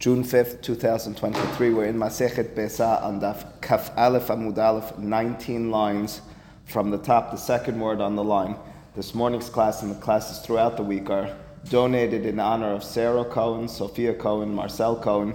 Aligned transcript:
June 0.00 0.24
5th, 0.24 0.62
2023. 0.62 1.74
We're 1.74 1.84
in 1.84 1.98
Masechet 1.98 2.54
Besa 2.54 3.02
on 3.02 3.20
Daf 3.20 3.60
Kaf 3.60 3.90
Aleph 3.98 4.28
Amud 4.28 4.56
Aleph, 4.56 4.96
19 4.96 5.70
lines 5.70 6.22
from 6.64 6.90
the 6.90 6.96
top, 6.96 7.30
the 7.30 7.36
second 7.36 7.78
word 7.78 8.00
on 8.00 8.16
the 8.16 8.24
line. 8.24 8.56
This 8.96 9.14
morning's 9.14 9.50
class 9.50 9.82
and 9.82 9.90
the 9.90 10.00
classes 10.00 10.38
throughout 10.38 10.78
the 10.78 10.82
week 10.82 11.10
are 11.10 11.36
donated 11.68 12.24
in 12.24 12.40
honor 12.40 12.72
of 12.72 12.82
Sarah 12.82 13.26
Cohen, 13.26 13.68
Sophia 13.68 14.14
Cohen, 14.14 14.54
Marcel 14.54 14.98
Cohen, 14.98 15.34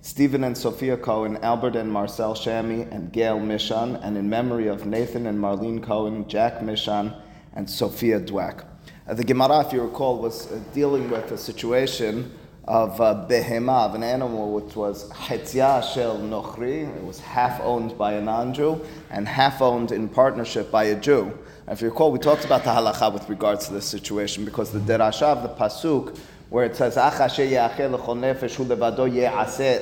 Stephen 0.00 0.44
and 0.44 0.56
Sophia 0.56 0.96
Cohen, 0.96 1.36
Albert 1.42 1.76
and 1.76 1.92
Marcel 1.92 2.32
Shami, 2.32 2.90
and 2.90 3.12
Gail 3.12 3.38
Mishan, 3.38 4.02
and 4.02 4.16
in 4.16 4.30
memory 4.30 4.66
of 4.66 4.86
Nathan 4.86 5.26
and 5.26 5.38
Marlene 5.38 5.82
Cohen, 5.82 6.26
Jack 6.26 6.60
Mishan, 6.60 7.14
and 7.52 7.68
Sophia 7.68 8.18
Dweck. 8.18 8.64
Uh, 9.06 9.12
the 9.12 9.24
Gemara, 9.24 9.66
if 9.66 9.74
you 9.74 9.82
recall, 9.82 10.18
was 10.18 10.50
uh, 10.50 10.58
dealing 10.72 11.10
with 11.10 11.30
a 11.32 11.36
situation 11.36 12.32
of 12.68 13.00
uh, 13.00 13.26
behema, 13.28 13.86
of 13.88 13.94
an 13.94 14.02
animal 14.02 14.52
which 14.52 14.74
was 14.74 15.08
hetzia 15.10 15.82
shel 15.94 16.18
nochri, 16.18 16.94
it 16.96 17.04
was 17.04 17.20
half 17.20 17.60
owned 17.60 17.96
by 17.96 18.14
a 18.14 18.20
non-Jew 18.20 18.84
and 19.10 19.28
half 19.28 19.62
owned 19.62 19.92
in 19.92 20.08
partnership 20.08 20.70
by 20.70 20.84
a 20.84 20.96
Jew. 20.98 21.32
if 21.68 21.80
you 21.80 21.88
recall, 21.88 22.10
we 22.10 22.18
talked 22.18 22.44
about 22.44 22.64
the 22.64 22.70
halacha 22.70 23.12
with 23.12 23.28
regards 23.28 23.68
to 23.68 23.72
this 23.72 23.86
situation 23.86 24.44
because 24.44 24.72
the 24.72 24.80
derasha 24.80 25.22
of 25.22 25.42
the 25.44 25.48
pasuk 25.48 26.18
where 26.48 26.64
it 26.64 26.76
says 26.76 26.94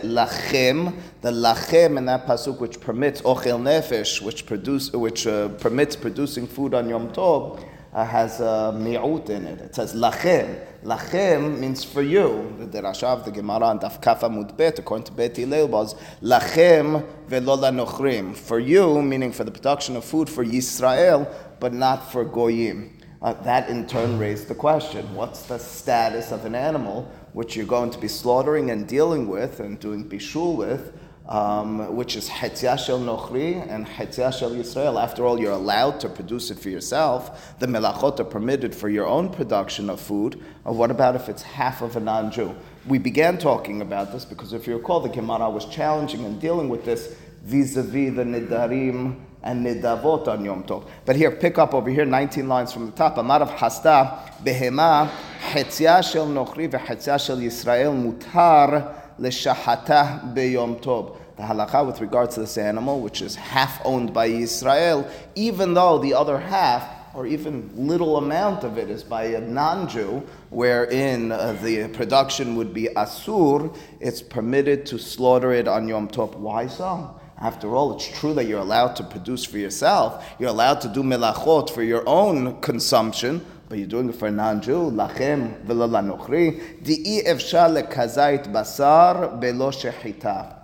lachem, 0.02 0.94
the 1.20 1.30
lachem 1.30 1.98
in 1.98 2.06
that 2.06 2.26
pasuk 2.26 2.58
which 2.58 2.80
permits 2.80 3.22
ochel 3.22 3.60
nefesh, 3.60 4.20
which 4.20 4.44
produce, 4.44 4.92
which 4.92 5.26
uh, 5.26 5.48
permits 5.48 5.96
producing 5.96 6.46
food 6.46 6.74
on 6.74 6.88
Yom 6.88 7.08
Tov 7.12 7.62
uh, 7.94 8.04
has 8.04 8.40
a 8.40 8.74
mi'ut 8.76 9.30
in 9.30 9.46
it. 9.46 9.60
It 9.60 9.74
says 9.74 9.94
lachem. 9.94 10.58
Lachem 10.82 11.58
means 11.60 11.84
for 11.84 12.02
you. 12.02 12.52
The 12.58 12.66
derasha 12.66 13.04
of 13.04 13.24
the 13.24 13.30
Gemara 13.30 13.68
and 13.68 13.80
Daf 13.80 14.02
Kaf 14.02 14.20
Amud 14.22 14.56
Bet, 14.56 14.80
according 14.80 15.04
to 15.04 15.12
Bet 15.12 15.36
Hillel, 15.36 15.68
was 15.68 15.94
lachem 16.20 17.06
velo 17.28 17.56
nochrim. 17.56 18.34
For 18.34 18.58
you, 18.58 19.00
meaning 19.00 19.32
for 19.32 19.44
the 19.44 19.52
production 19.52 19.96
of 19.96 20.04
food 20.04 20.28
for 20.28 20.44
Yisrael, 20.44 21.32
but 21.60 21.72
not 21.72 22.10
for 22.10 22.24
goyim. 22.24 22.98
Uh, 23.22 23.32
that 23.44 23.70
in 23.70 23.86
turn 23.86 24.18
raised 24.18 24.48
the 24.48 24.54
question: 24.54 25.14
What's 25.14 25.44
the 25.44 25.58
status 25.58 26.32
of 26.32 26.44
an 26.44 26.54
animal 26.54 27.10
which 27.32 27.56
you're 27.56 27.64
going 27.64 27.90
to 27.90 27.98
be 27.98 28.08
slaughtering 28.08 28.70
and 28.70 28.86
dealing 28.86 29.28
with 29.28 29.60
and 29.60 29.78
doing 29.78 30.08
bishul 30.08 30.56
with? 30.56 30.92
Um, 31.28 31.96
which 31.96 32.16
is 32.16 32.28
Hetzia 32.28 32.78
Shel 32.78 33.00
Nochri 33.00 33.66
and 33.70 33.86
Hetzia 33.86 34.32
Shel 34.32 34.50
Yisrael. 34.50 35.02
After 35.02 35.24
all, 35.24 35.40
you're 35.40 35.52
allowed 35.52 35.98
to 36.00 36.08
produce 36.08 36.50
it 36.50 36.58
for 36.58 36.68
yourself. 36.68 37.58
The 37.58 37.66
melachot 37.66 38.20
are 38.20 38.24
permitted 38.24 38.74
for 38.74 38.88
your 38.88 39.06
own 39.06 39.30
production 39.30 39.88
of 39.88 40.00
food. 40.00 40.42
Or 40.64 40.74
what 40.74 40.90
about 40.90 41.16
if 41.16 41.28
it's 41.28 41.42
half 41.42 41.80
of 41.80 41.96
a 41.96 42.00
non 42.00 42.30
Jew? 42.30 42.54
We 42.86 42.98
began 42.98 43.38
talking 43.38 43.80
about 43.80 44.12
this 44.12 44.24
because 44.24 44.52
if 44.52 44.66
you 44.66 44.76
recall, 44.76 45.00
the 45.00 45.08
Gemara 45.08 45.48
was 45.48 45.64
challenging 45.66 46.24
and 46.26 46.38
dealing 46.40 46.68
with 46.68 46.84
this 46.84 47.16
vis 47.42 47.76
a 47.76 47.82
vis 47.82 48.14
the 48.14 48.24
Nidarim 48.24 49.18
and 49.42 49.64
Nidavot 49.64 50.28
on 50.28 50.44
Yom 50.44 50.64
Tov. 50.64 50.86
But 51.04 51.16
here, 51.16 51.30
pick 51.30 51.58
up 51.58 51.74
over 51.74 51.90
here, 51.90 52.04
19 52.04 52.48
lines 52.48 52.72
from 52.72 52.86
the 52.86 52.92
top. 52.92 53.18
Amar 53.18 53.40
of 53.42 53.50
Hasta, 53.50 54.18
Behema, 54.42 55.10
Hetzia 55.40 56.02
Shel 56.02 56.26
Nochri, 56.26 56.70
Hetzia 56.70 57.16
Yisrael, 57.16 57.94
Mutar 57.94 59.03
beyom. 59.20 61.16
The 61.36 61.42
halacha 61.42 61.84
with 61.84 62.00
regards 62.00 62.34
to 62.34 62.40
this 62.40 62.56
animal, 62.56 63.00
which 63.00 63.20
is 63.20 63.34
half 63.34 63.80
owned 63.84 64.14
by 64.14 64.26
Israel, 64.26 65.08
even 65.34 65.74
though 65.74 65.98
the 65.98 66.14
other 66.14 66.38
half 66.38 66.88
or 67.14 67.26
even 67.26 67.70
little 67.74 68.16
amount 68.16 68.64
of 68.64 68.76
it 68.78 68.90
is 68.90 69.02
by 69.02 69.24
a 69.24 69.40
non-Jew, 69.40 70.22
wherein 70.50 71.32
uh, 71.32 71.56
the 71.62 71.88
production 71.88 72.56
would 72.56 72.74
be 72.74 72.88
asur, 72.96 73.74
it's 74.00 74.20
permitted 74.20 74.84
to 74.86 74.98
slaughter 74.98 75.52
it 75.52 75.68
on 75.68 75.88
Yom 75.88 76.08
Tov. 76.08 76.34
Why 76.36 76.66
so? 76.66 77.20
After 77.38 77.74
all, 77.74 77.94
it's 77.94 78.06
true 78.18 78.32
that 78.34 78.44
you're 78.44 78.60
allowed 78.60 78.94
to 78.96 79.04
produce 79.04 79.44
for 79.44 79.58
yourself. 79.58 80.24
You're 80.38 80.50
allowed 80.50 80.80
to 80.82 80.88
do 80.88 81.02
melachot 81.02 81.70
for 81.70 81.82
your 81.82 82.08
own 82.08 82.60
consumption, 82.60 83.44
but 83.74 83.80
you're 83.80 83.88
doing 83.88 84.08
it 84.08 84.14
for 84.14 84.28
a 84.28 84.30
non-Jew, 84.30 84.92
lachem 84.92 85.66
v'lo 85.66 85.88
lanochri, 85.90 86.80
di'i 86.84 87.24
lekazait 87.24 88.52
basar 88.52 89.42
belo 89.42 89.72
shechita. 89.72 90.54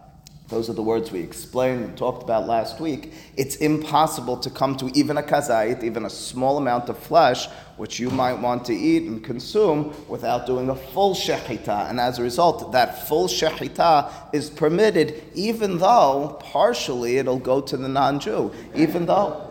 Those 0.47 0.71
are 0.71 0.75
the 0.75 0.83
words 0.85 1.11
we 1.11 1.19
explained 1.19 1.83
and 1.83 1.99
talked 1.99 2.23
about 2.23 2.47
last 2.47 2.79
week. 2.79 3.13
It's 3.37 3.57
impossible 3.57 4.37
to 4.37 4.49
come 4.49 4.77
to 4.77 4.97
even 4.97 5.19
a 5.19 5.25
kazait, 5.25 5.83
even 5.83 6.05
a 6.05 6.11
small 6.11 6.57
amount 6.57 6.89
of 6.89 6.99
flesh, 6.99 7.49
which 7.79 7.99
you 7.99 8.11
might 8.11 8.35
want 8.35 8.65
to 8.67 8.75
eat 8.77 9.09
and 9.09 9.25
consume, 9.25 9.93
without 10.09 10.47
doing 10.47 10.71
a 10.71 10.77
full 10.77 11.17
shechita. 11.17 11.91
And 11.91 11.99
as 11.99 12.21
a 12.21 12.23
result, 12.23 12.71
that 12.71 13.09
full 13.09 13.27
shechita 13.27 14.09
is 14.33 14.51
permitted, 14.51 15.21
even 15.35 15.79
though 15.79 16.39
partially 16.39 17.17
it'll 17.17 17.41
go 17.41 17.61
to 17.61 17.77
the 17.77 17.89
non-Jew, 17.89 18.53
even 18.77 19.07
though. 19.07 19.50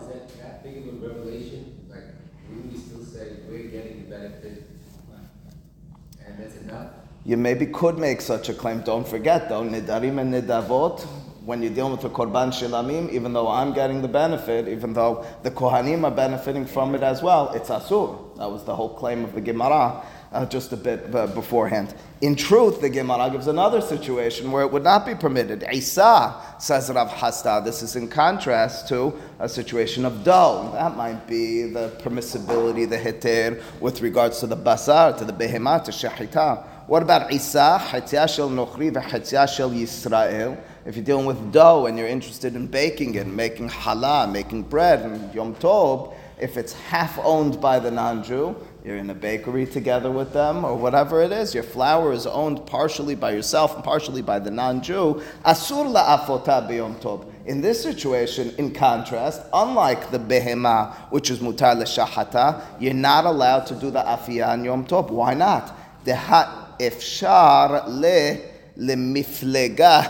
You 7.30 7.36
maybe 7.36 7.64
could 7.64 7.96
make 7.96 8.20
such 8.20 8.48
a 8.48 8.54
claim. 8.54 8.80
Don't 8.80 9.06
forget 9.06 9.48
though, 9.48 9.62
nidarim 9.62 10.18
and 10.18 10.34
nidavot, 10.34 11.00
when 11.44 11.62
you're 11.62 11.72
dealing 11.72 11.92
with 11.92 12.00
the 12.00 12.10
korban 12.10 12.48
shilamim, 12.48 13.08
even 13.12 13.32
though 13.32 13.46
I'm 13.46 13.72
getting 13.72 14.02
the 14.02 14.08
benefit, 14.08 14.66
even 14.66 14.92
though 14.92 15.24
the 15.44 15.52
kohanim 15.52 16.02
are 16.02 16.10
benefiting 16.10 16.66
from 16.66 16.96
it 16.96 17.04
as 17.04 17.22
well, 17.22 17.52
it's 17.52 17.68
asur. 17.68 18.36
That 18.36 18.50
was 18.50 18.64
the 18.64 18.74
whole 18.74 18.88
claim 18.88 19.22
of 19.22 19.32
the 19.32 19.40
Gemara. 19.40 20.02
Uh, 20.32 20.46
just 20.46 20.72
a 20.72 20.76
bit 20.76 21.12
uh, 21.14 21.26
beforehand. 21.28 21.94
In 22.20 22.34
truth, 22.36 22.80
the 22.80 22.88
Gemara 22.88 23.30
gives 23.30 23.46
another 23.48 23.80
situation 23.80 24.50
where 24.52 24.62
it 24.62 24.70
would 24.72 24.84
not 24.84 25.04
be 25.06 25.14
permitted. 25.14 25.64
Isa, 25.72 26.34
says 26.58 26.88
Rav 26.88 27.10
Hasta, 27.10 27.62
this 27.64 27.82
is 27.82 27.96
in 27.96 28.06
contrast 28.06 28.86
to 28.88 29.12
a 29.40 29.48
situation 29.48 30.04
of 30.04 30.22
dough. 30.22 30.70
That 30.72 30.96
might 30.96 31.26
be 31.26 31.64
the 31.64 31.90
permissibility, 32.00 32.88
the 32.88 32.96
heter, 32.96 33.60
with 33.80 34.02
regards 34.02 34.38
to 34.40 34.46
the 34.46 34.56
basar, 34.56 35.16
to 35.18 35.24
the 35.24 35.32
behemat, 35.32 35.84
to 35.84 35.90
shahita. 35.90 36.64
What 36.90 37.04
about 37.04 37.32
Isa, 37.32 37.78
shel 37.88 38.50
Nochri, 38.50 38.90
Yisrael? 38.90 40.58
If 40.84 40.96
you're 40.96 41.04
dealing 41.04 41.24
with 41.24 41.52
dough 41.52 41.86
and 41.86 41.96
you're 41.96 42.08
interested 42.08 42.56
in 42.56 42.66
baking 42.66 43.14
it, 43.14 43.28
making 43.28 43.68
challah, 43.68 44.28
making 44.32 44.64
bread, 44.64 45.02
and 45.02 45.32
Yom 45.32 45.54
Tov, 45.54 46.12
if 46.40 46.56
it's 46.56 46.72
half 46.72 47.16
owned 47.20 47.60
by 47.60 47.78
the 47.78 47.92
non-Jew, 47.92 48.56
you're 48.84 48.96
in 48.96 49.08
a 49.08 49.14
bakery 49.14 49.66
together 49.66 50.10
with 50.10 50.32
them, 50.32 50.64
or 50.64 50.74
whatever 50.74 51.22
it 51.22 51.30
is, 51.30 51.54
your 51.54 51.62
flour 51.62 52.12
is 52.12 52.26
owned 52.26 52.66
partially 52.66 53.14
by 53.14 53.30
yourself 53.30 53.76
and 53.76 53.84
partially 53.84 54.20
by 54.20 54.40
the 54.40 54.50
non-Jew, 54.50 55.22
asur 55.44 55.94
tov. 56.44 57.32
In 57.46 57.60
this 57.60 57.80
situation, 57.80 58.52
in 58.58 58.74
contrast, 58.74 59.42
unlike 59.52 60.10
the 60.10 60.18
behema, 60.18 60.92
which 61.12 61.30
is 61.30 61.38
mutar 61.38 61.78
l'shahata, 61.78 62.64
you're 62.80 62.94
not 62.94 63.26
allowed 63.26 63.66
to 63.66 63.76
do 63.76 63.92
the 63.92 64.02
afiyah 64.02 64.48
on 64.48 64.64
Yom 64.64 64.84
Tov. 64.84 65.08
Why 65.10 65.34
not? 65.34 65.76
The 66.02 66.14
אפשר 66.87 67.79
ל, 67.87 68.05
למפלגה 68.77 70.01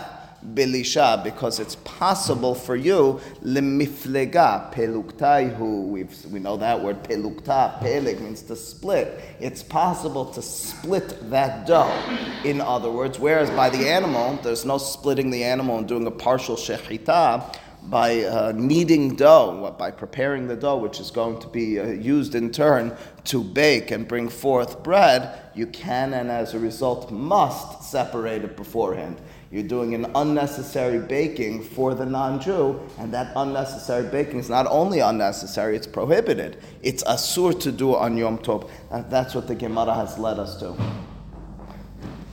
belisha 0.54 1.22
because 1.24 1.58
it's 1.58 1.76
possible 1.76 2.54
for 2.54 2.76
you 2.76 3.20
lemiflega 3.42 4.72
peluktahu 4.72 5.90
we 6.30 6.38
know 6.38 6.56
that 6.56 6.80
word 6.80 7.02
pelukta 7.02 7.80
pelig 7.80 8.20
means 8.20 8.42
to 8.42 8.54
split 8.54 9.20
it's 9.40 9.62
possible 9.62 10.24
to 10.24 10.40
split 10.40 11.30
that 11.30 11.66
dough 11.66 11.92
in 12.44 12.60
other 12.60 12.90
words 12.90 13.18
whereas 13.18 13.50
by 13.50 13.68
the 13.68 13.88
animal 13.88 14.38
there's 14.42 14.64
no 14.64 14.78
splitting 14.78 15.30
the 15.30 15.42
animal 15.42 15.78
and 15.78 15.88
doing 15.88 16.06
a 16.06 16.10
partial 16.10 16.56
shechita 16.56 17.56
by 17.88 18.24
uh, 18.24 18.52
kneading 18.52 19.14
dough, 19.14 19.72
by 19.78 19.92
preparing 19.92 20.48
the 20.48 20.56
dough, 20.56 20.76
which 20.76 20.98
is 20.98 21.12
going 21.12 21.38
to 21.40 21.46
be 21.46 21.78
uh, 21.78 21.86
used 21.86 22.34
in 22.34 22.50
turn 22.50 22.96
to 23.22 23.44
bake 23.44 23.92
and 23.92 24.08
bring 24.08 24.28
forth 24.28 24.82
bread, 24.82 25.39
you 25.55 25.67
can 25.67 26.13
and 26.13 26.31
as 26.31 26.53
a 26.53 26.59
result 26.59 27.11
must 27.11 27.83
separate 27.83 28.43
it 28.43 28.55
beforehand. 28.55 29.21
You're 29.51 29.63
doing 29.63 29.93
an 29.93 30.09
unnecessary 30.15 30.99
baking 30.99 31.63
for 31.63 31.93
the 31.93 32.05
non 32.05 32.39
Jew, 32.39 32.79
and 32.97 33.13
that 33.13 33.33
unnecessary 33.35 34.07
baking 34.09 34.39
is 34.39 34.49
not 34.49 34.65
only 34.67 34.99
unnecessary, 34.99 35.75
it's 35.75 35.87
prohibited. 35.87 36.57
It's 36.81 37.03
asur 37.03 37.59
to 37.59 37.71
do 37.71 37.95
on 37.95 38.15
Yom 38.15 38.37
Tov. 38.37 38.69
And 38.91 39.09
that's 39.11 39.35
what 39.35 39.47
the 39.47 39.55
Gemara 39.55 39.93
has 39.93 40.17
led 40.17 40.39
us 40.39 40.57
to. 40.61 40.73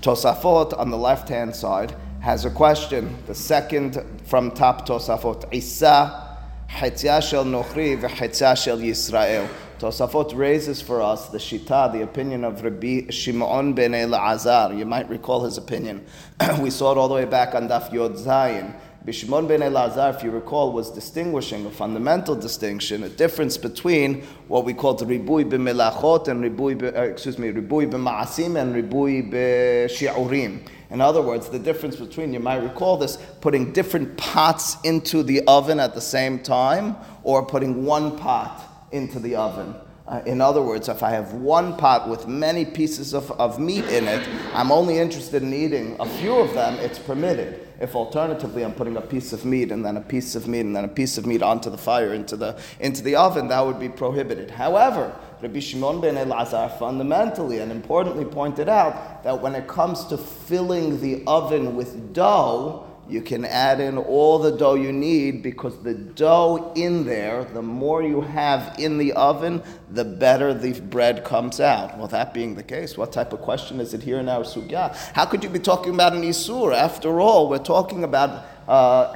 Tosafot 0.00 0.78
on 0.78 0.90
the 0.90 0.96
left 0.96 1.28
hand 1.28 1.56
side 1.56 1.94
has 2.20 2.44
a 2.44 2.50
question. 2.50 3.16
The 3.26 3.34
second 3.34 3.98
from 4.24 4.52
top 4.52 4.86
Tosafot, 4.86 5.52
Isa, 5.52 6.38
Hetzia 6.70 7.20
shel 7.20 7.44
Nochri 7.44 8.00
v'Hetzia 8.00 8.56
shel 8.56 8.78
Yisrael. 8.78 9.48
Tosafot 9.78 10.36
raises 10.36 10.82
for 10.82 11.00
us 11.00 11.28
the 11.28 11.38
shita, 11.38 11.92
the 11.92 12.02
opinion 12.02 12.42
of 12.42 12.64
Rabbi 12.64 13.10
Shimon 13.10 13.74
ben 13.74 13.92
Elazar. 13.92 14.76
You 14.76 14.84
might 14.84 15.08
recall 15.08 15.44
his 15.44 15.56
opinion. 15.56 16.04
we 16.60 16.70
saw 16.70 16.90
it 16.90 16.98
all 16.98 17.06
the 17.06 17.14
way 17.14 17.26
back 17.26 17.54
on 17.54 17.68
Daf 17.68 17.92
Yod 17.92 18.14
Zayin. 18.14 18.74
Bishmon 19.06 19.46
ben 19.46 19.60
Elazar, 19.60 20.16
if 20.16 20.24
you 20.24 20.32
recall, 20.32 20.72
was 20.72 20.90
distinguishing 20.90 21.64
a 21.64 21.70
fundamental 21.70 22.34
distinction, 22.34 23.04
a 23.04 23.08
difference 23.08 23.56
between 23.56 24.22
what 24.48 24.64
we 24.64 24.74
call 24.74 24.94
the 24.94 25.04
ribui 25.04 25.48
b'melachot 25.48 26.26
and 26.26 26.42
ribui, 26.42 26.82
uh, 26.82 27.02
excuse 27.02 27.38
me, 27.38 27.52
ribui 27.52 27.88
b'ma'asim 27.88 28.60
and 28.60 28.74
ribui 28.74 29.32
b'shi'urim. 29.32 30.66
In 30.90 31.00
other 31.00 31.22
words, 31.22 31.50
the 31.50 31.58
difference 31.58 31.94
between, 31.94 32.32
you 32.32 32.40
might 32.40 32.64
recall 32.64 32.96
this, 32.96 33.16
putting 33.40 33.72
different 33.72 34.16
pots 34.16 34.76
into 34.82 35.22
the 35.22 35.42
oven 35.46 35.78
at 35.78 35.94
the 35.94 36.00
same 36.00 36.40
time 36.40 36.96
or 37.22 37.46
putting 37.46 37.84
one 37.84 38.18
pot 38.18 38.67
into 38.92 39.18
the 39.18 39.36
oven. 39.36 39.74
Uh, 40.08 40.22
in 40.24 40.40
other 40.40 40.62
words, 40.62 40.88
if 40.88 41.02
I 41.02 41.10
have 41.10 41.34
one 41.34 41.76
pot 41.76 42.08
with 42.08 42.26
many 42.26 42.64
pieces 42.64 43.12
of, 43.12 43.30
of 43.32 43.60
meat 43.60 43.84
in 43.84 44.08
it, 44.08 44.26
I'm 44.54 44.72
only 44.72 44.98
interested 44.98 45.42
in 45.42 45.52
eating 45.52 45.96
a 46.00 46.06
few 46.06 46.34
of 46.34 46.54
them, 46.54 46.74
it's 46.76 46.98
permitted. 46.98 47.68
If 47.78 47.94
alternatively 47.94 48.64
I'm 48.64 48.72
putting 48.72 48.96
a 48.96 49.02
piece 49.02 49.34
of 49.34 49.44
meat 49.44 49.70
and 49.70 49.84
then 49.84 49.98
a 49.98 50.00
piece 50.00 50.34
of 50.34 50.48
meat 50.48 50.62
and 50.62 50.74
then 50.74 50.86
a 50.86 50.88
piece 50.88 51.18
of 51.18 51.26
meat 51.26 51.42
onto 51.42 51.68
the 51.68 51.76
fire, 51.76 52.14
into 52.14 52.36
the, 52.36 52.58
into 52.80 53.02
the 53.02 53.16
oven, 53.16 53.48
that 53.48 53.64
would 53.64 53.78
be 53.78 53.90
prohibited. 53.90 54.50
However, 54.50 55.14
Rabbi 55.42 55.60
Shimon 55.60 56.00
ben 56.00 56.14
Elazar 56.14 56.76
fundamentally 56.78 57.58
and 57.58 57.70
importantly 57.70 58.24
pointed 58.24 58.68
out 58.68 59.22
that 59.24 59.42
when 59.42 59.54
it 59.54 59.68
comes 59.68 60.06
to 60.06 60.16
filling 60.16 61.02
the 61.02 61.22
oven 61.26 61.76
with 61.76 62.14
dough, 62.14 62.87
you 63.08 63.22
can 63.22 63.44
add 63.44 63.80
in 63.80 63.96
all 63.96 64.38
the 64.38 64.52
dough 64.52 64.74
you 64.74 64.92
need 64.92 65.42
because 65.42 65.78
the 65.82 65.94
dough 65.94 66.72
in 66.76 67.06
there, 67.06 67.44
the 67.44 67.62
more 67.62 68.02
you 68.02 68.20
have 68.20 68.78
in 68.78 68.98
the 68.98 69.12
oven, 69.14 69.62
the 69.90 70.04
better 70.04 70.52
the 70.52 70.78
bread 70.80 71.24
comes 71.24 71.58
out. 71.58 71.96
Well, 71.96 72.08
that 72.08 72.34
being 72.34 72.54
the 72.54 72.62
case, 72.62 72.98
what 72.98 73.12
type 73.12 73.32
of 73.32 73.40
question 73.40 73.80
is 73.80 73.94
it 73.94 74.02
here 74.02 74.18
in 74.18 74.28
our 74.28 74.42
sugya? 74.42 74.94
How 75.14 75.24
could 75.24 75.42
you 75.42 75.50
be 75.50 75.58
talking 75.58 75.94
about 75.94 76.12
an 76.12 76.22
isur? 76.22 76.74
After 76.74 77.20
all, 77.20 77.48
we're 77.48 77.58
talking 77.58 78.04
about 78.04 78.44
uh, 78.68 79.10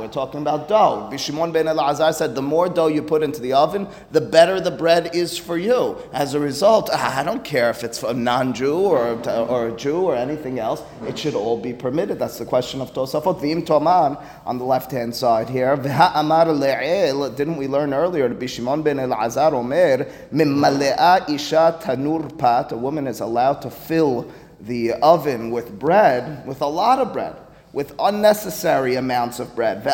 we're 0.00 0.08
talking 0.08 0.40
about 0.40 0.66
dough. 0.66 1.10
Bishimon 1.12 1.52
ben 1.52 1.66
Elazar 1.66 2.14
said, 2.14 2.34
the 2.34 2.40
more 2.40 2.70
dough 2.70 2.86
you 2.86 3.02
put 3.02 3.22
into 3.22 3.38
the 3.38 3.52
oven, 3.52 3.86
the 4.12 4.20
better 4.20 4.60
the 4.60 4.70
bread 4.70 5.14
is 5.14 5.36
for 5.36 5.58
you. 5.58 5.98
As 6.14 6.32
a 6.32 6.40
result, 6.40 6.88
I 6.94 7.22
don't 7.22 7.44
care 7.44 7.68
if 7.68 7.84
it's 7.84 8.02
a 8.02 8.14
non-Jew 8.14 8.74
or, 8.74 9.28
or 9.28 9.68
a 9.68 9.76
Jew 9.76 10.04
or 10.04 10.16
anything 10.16 10.58
else, 10.58 10.82
it 11.06 11.18
should 11.18 11.34
all 11.34 11.60
be 11.60 11.74
permitted. 11.74 12.18
That's 12.18 12.38
the 12.38 12.46
question 12.46 12.80
of 12.80 12.94
Tosafot. 12.94 13.42
Vim 13.42 13.62
Toman, 13.62 14.22
on 14.46 14.56
the 14.56 14.64
left-hand 14.64 15.14
side 15.14 15.50
here, 15.50 15.76
didn't 15.76 17.56
we 17.56 17.68
learn 17.68 17.92
earlier, 17.92 18.30
Bishimon 18.30 18.82
ben 18.82 18.96
Elazar 18.96 19.52
Omer, 19.52 20.10
Mimmalea 20.32 21.28
isha 21.28 21.78
tanur 21.82 22.38
pat, 22.38 22.72
a 22.72 22.76
woman 22.76 23.06
is 23.06 23.20
allowed 23.20 23.60
to 23.60 23.70
fill 23.70 24.30
the 24.62 24.94
oven 24.94 25.50
with 25.50 25.78
bread, 25.78 26.46
with 26.46 26.62
a 26.62 26.66
lot 26.66 26.98
of 26.98 27.12
bread 27.12 27.36
with 27.78 27.94
unnecessary 28.00 28.96
amounts 28.96 29.38
of 29.38 29.54
bread. 29.54 29.86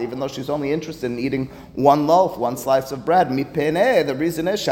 Even 0.00 0.18
though 0.18 0.28
she's 0.28 0.48
only 0.48 0.72
interested 0.72 1.04
in 1.04 1.18
eating 1.18 1.50
one 1.74 2.06
loaf, 2.06 2.38
one 2.38 2.56
slice 2.56 2.90
of 2.90 3.04
bread. 3.04 3.28
The 3.28 4.14
reason 4.16 4.48
is 4.48 4.66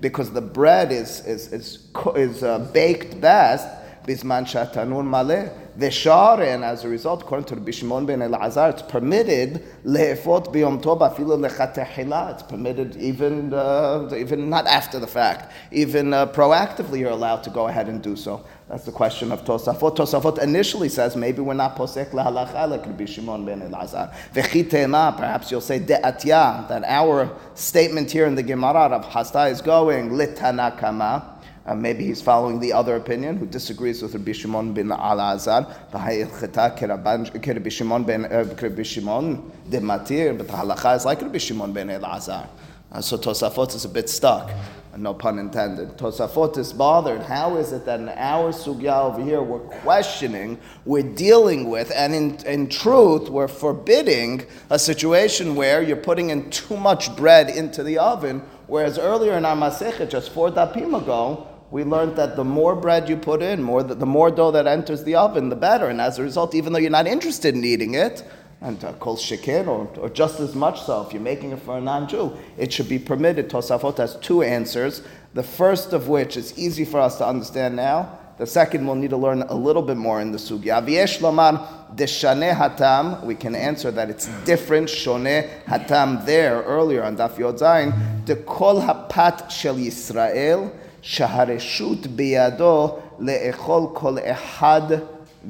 because 0.00 0.30
the 0.30 0.40
bread 0.40 0.92
is, 0.92 1.26
is, 1.26 1.52
is, 1.52 1.78
is 2.14 2.44
uh, 2.44 2.60
baked 2.72 3.20
best. 3.20 3.66
Bisman 4.06 4.44
shatanur 4.44 5.04
maleh. 5.04 5.52
Veshar, 5.78 6.40
and 6.40 6.64
as 6.64 6.84
a 6.84 6.88
result, 6.88 7.22
according 7.22 7.46
to 7.46 7.54
Rabbi 7.54 7.70
Shimon 7.70 8.04
ben 8.04 8.18
Elazar, 8.18 8.72
it's 8.74 8.82
permitted 8.82 9.64
le'efot 9.86 10.52
biyom 10.52 10.82
tov 10.82 11.00
afilu 11.00 11.48
lechatehila. 11.48 12.34
It's 12.34 12.42
permitted 12.42 12.96
even, 12.96 13.54
uh, 13.54 14.10
even 14.14 14.50
not 14.50 14.66
after 14.66 14.98
the 14.98 15.06
fact, 15.06 15.50
even 15.70 16.12
uh, 16.12 16.26
proactively 16.26 16.98
you're 16.98 17.10
allowed 17.10 17.42
to 17.44 17.50
go 17.50 17.68
ahead 17.68 17.88
and 17.88 18.02
do 18.02 18.16
so. 18.16 18.44
That's 18.68 18.84
the 18.84 18.92
question 18.92 19.32
of 19.32 19.44
Tosafot. 19.44 19.96
Tosafot 19.96 20.42
initially 20.42 20.90
says 20.90 21.16
maybe 21.16 21.40
we're 21.40 21.54
not 21.54 21.76
posek 21.76 22.10
lahalacha 22.10 22.68
like 22.68 22.84
Rabbi 22.84 23.06
Shimon 23.06 23.46
ben 23.46 23.62
Elazar. 23.62 24.14
Vechitema, 24.34 25.16
perhaps 25.16 25.50
you'll 25.50 25.62
say 25.62 25.80
de'atya, 25.80 26.68
that 26.68 26.84
our 26.84 27.34
statement 27.54 28.10
here 28.10 28.26
in 28.26 28.34
the 28.34 28.42
Gemara 28.42 28.90
of 28.90 29.06
Hasta 29.06 29.46
is 29.46 29.62
going 29.62 30.10
litanakama. 30.10 31.31
Uh, 31.64 31.74
maybe 31.76 32.04
he's 32.04 32.20
following 32.20 32.58
the 32.58 32.72
other 32.72 32.96
opinion 32.96 33.36
who 33.36 33.46
disagrees 33.46 34.02
with 34.02 34.14
Rabbi 34.14 34.32
Shimon 34.32 34.72
bin 34.72 34.88
Elazar. 34.88 35.68
Rabbi 35.92 37.68
Shimon 37.68 38.04
ben 38.04 38.24
uh, 38.24 38.44
Rabbi 38.60 38.82
Shimon 38.82 39.52
de 39.70 39.78
Matir, 39.78 40.36
but 40.36 40.48
the 40.48 40.52
halacha 40.54 40.96
is 40.96 41.04
like 41.04 41.22
Rabbi 41.22 41.38
Shimon 41.38 41.72
ben 41.72 41.88
Elazar. 41.88 42.48
Uh, 42.90 43.00
so 43.00 43.16
Tosafot 43.16 43.74
is 43.76 43.84
a 43.84 43.88
bit 43.88 44.10
stuck. 44.10 44.50
No 44.96 45.14
pun 45.14 45.38
intended. 45.38 45.96
Tosafot 45.96 46.58
is 46.58 46.72
bothered. 46.72 47.22
How 47.22 47.56
is 47.56 47.72
it 47.72 47.86
that 47.86 48.00
in 48.00 48.10
our 48.10 48.52
sugya 48.52 49.04
over 49.04 49.22
here 49.22 49.40
we're 49.40 49.60
questioning, 49.60 50.58
we're 50.84 51.14
dealing 51.14 51.70
with, 51.70 51.90
and 51.94 52.14
in, 52.14 52.36
in 52.44 52.68
truth 52.68 53.30
we're 53.30 53.48
forbidding 53.48 54.44
a 54.68 54.78
situation 54.78 55.54
where 55.54 55.80
you're 55.80 55.96
putting 55.96 56.28
in 56.28 56.50
too 56.50 56.76
much 56.76 57.16
bread 57.16 57.48
into 57.48 57.82
the 57.82 57.96
oven, 57.98 58.42
whereas 58.66 58.98
earlier 58.98 59.32
in 59.32 59.46
our 59.46 59.56
Masechet, 59.56 60.10
just 60.10 60.30
four 60.30 60.50
dapim 60.50 61.00
ago, 61.00 61.48
we 61.72 61.84
learned 61.84 62.16
that 62.16 62.36
the 62.36 62.44
more 62.44 62.76
bread 62.76 63.08
you 63.08 63.16
put 63.16 63.40
in, 63.40 63.62
more 63.62 63.82
the, 63.82 63.94
the 63.94 64.04
more 64.04 64.30
dough 64.30 64.50
that 64.50 64.66
enters 64.66 65.04
the 65.04 65.14
oven, 65.14 65.48
the 65.48 65.56
better. 65.56 65.88
And 65.88 66.02
as 66.02 66.18
a 66.18 66.22
result, 66.22 66.54
even 66.54 66.74
though 66.74 66.78
you're 66.78 66.90
not 66.90 67.06
interested 67.06 67.54
in 67.54 67.64
eating 67.64 67.94
it, 67.94 68.22
and 68.60 68.84
uh, 68.84 68.92
kol 68.92 69.16
shekin, 69.16 69.66
or, 69.66 69.88
or 69.96 70.10
just 70.10 70.38
as 70.38 70.54
much 70.54 70.82
so, 70.82 71.00
if 71.06 71.14
you're 71.14 71.22
making 71.22 71.50
it 71.52 71.60
for 71.60 71.78
a 71.78 71.80
non-Jew, 71.80 72.36
it 72.58 72.74
should 72.74 72.90
be 72.90 72.98
permitted. 72.98 73.48
Tosafot 73.48 73.96
has 73.96 74.16
two 74.16 74.42
answers. 74.42 75.02
The 75.32 75.42
first 75.42 75.94
of 75.94 76.08
which 76.08 76.36
is 76.36 76.56
easy 76.58 76.84
for 76.84 77.00
us 77.00 77.16
to 77.16 77.26
understand 77.26 77.74
now. 77.74 78.18
The 78.36 78.46
second 78.46 78.86
we'll 78.86 78.96
need 78.96 79.10
to 79.10 79.16
learn 79.16 79.40
a 79.40 79.54
little 79.54 79.82
bit 79.82 79.96
more 79.96 80.20
in 80.20 80.30
the 80.30 80.38
sugya. 80.38 80.86
V'yesh 80.86 81.20
lomar 81.20 81.96
deshane 81.96 82.54
hatam. 82.54 83.24
We 83.24 83.34
can 83.34 83.54
answer 83.54 83.90
that 83.90 84.10
it's 84.10 84.26
different. 84.44 84.90
Shone 84.90 85.48
hatam 85.66 86.26
there 86.26 86.62
earlier 86.64 87.02
on 87.02 87.16
Daf 87.16 87.38
Yod 87.38 87.56
Zayin. 87.58 88.26
De 88.26 88.36
kol 88.36 88.82
hapat 88.82 89.50
shel 89.50 89.76
Yisrael 89.76 90.70
שהרשות 91.02 92.06
בידו 92.06 92.96
לאכול 93.18 93.86
כל 93.92 94.16
אחד 94.24 94.82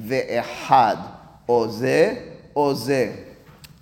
ואחד, 0.07 0.97
או 1.49 1.69
זה 1.69 2.15
או 2.57 2.75
זה. 2.75 3.13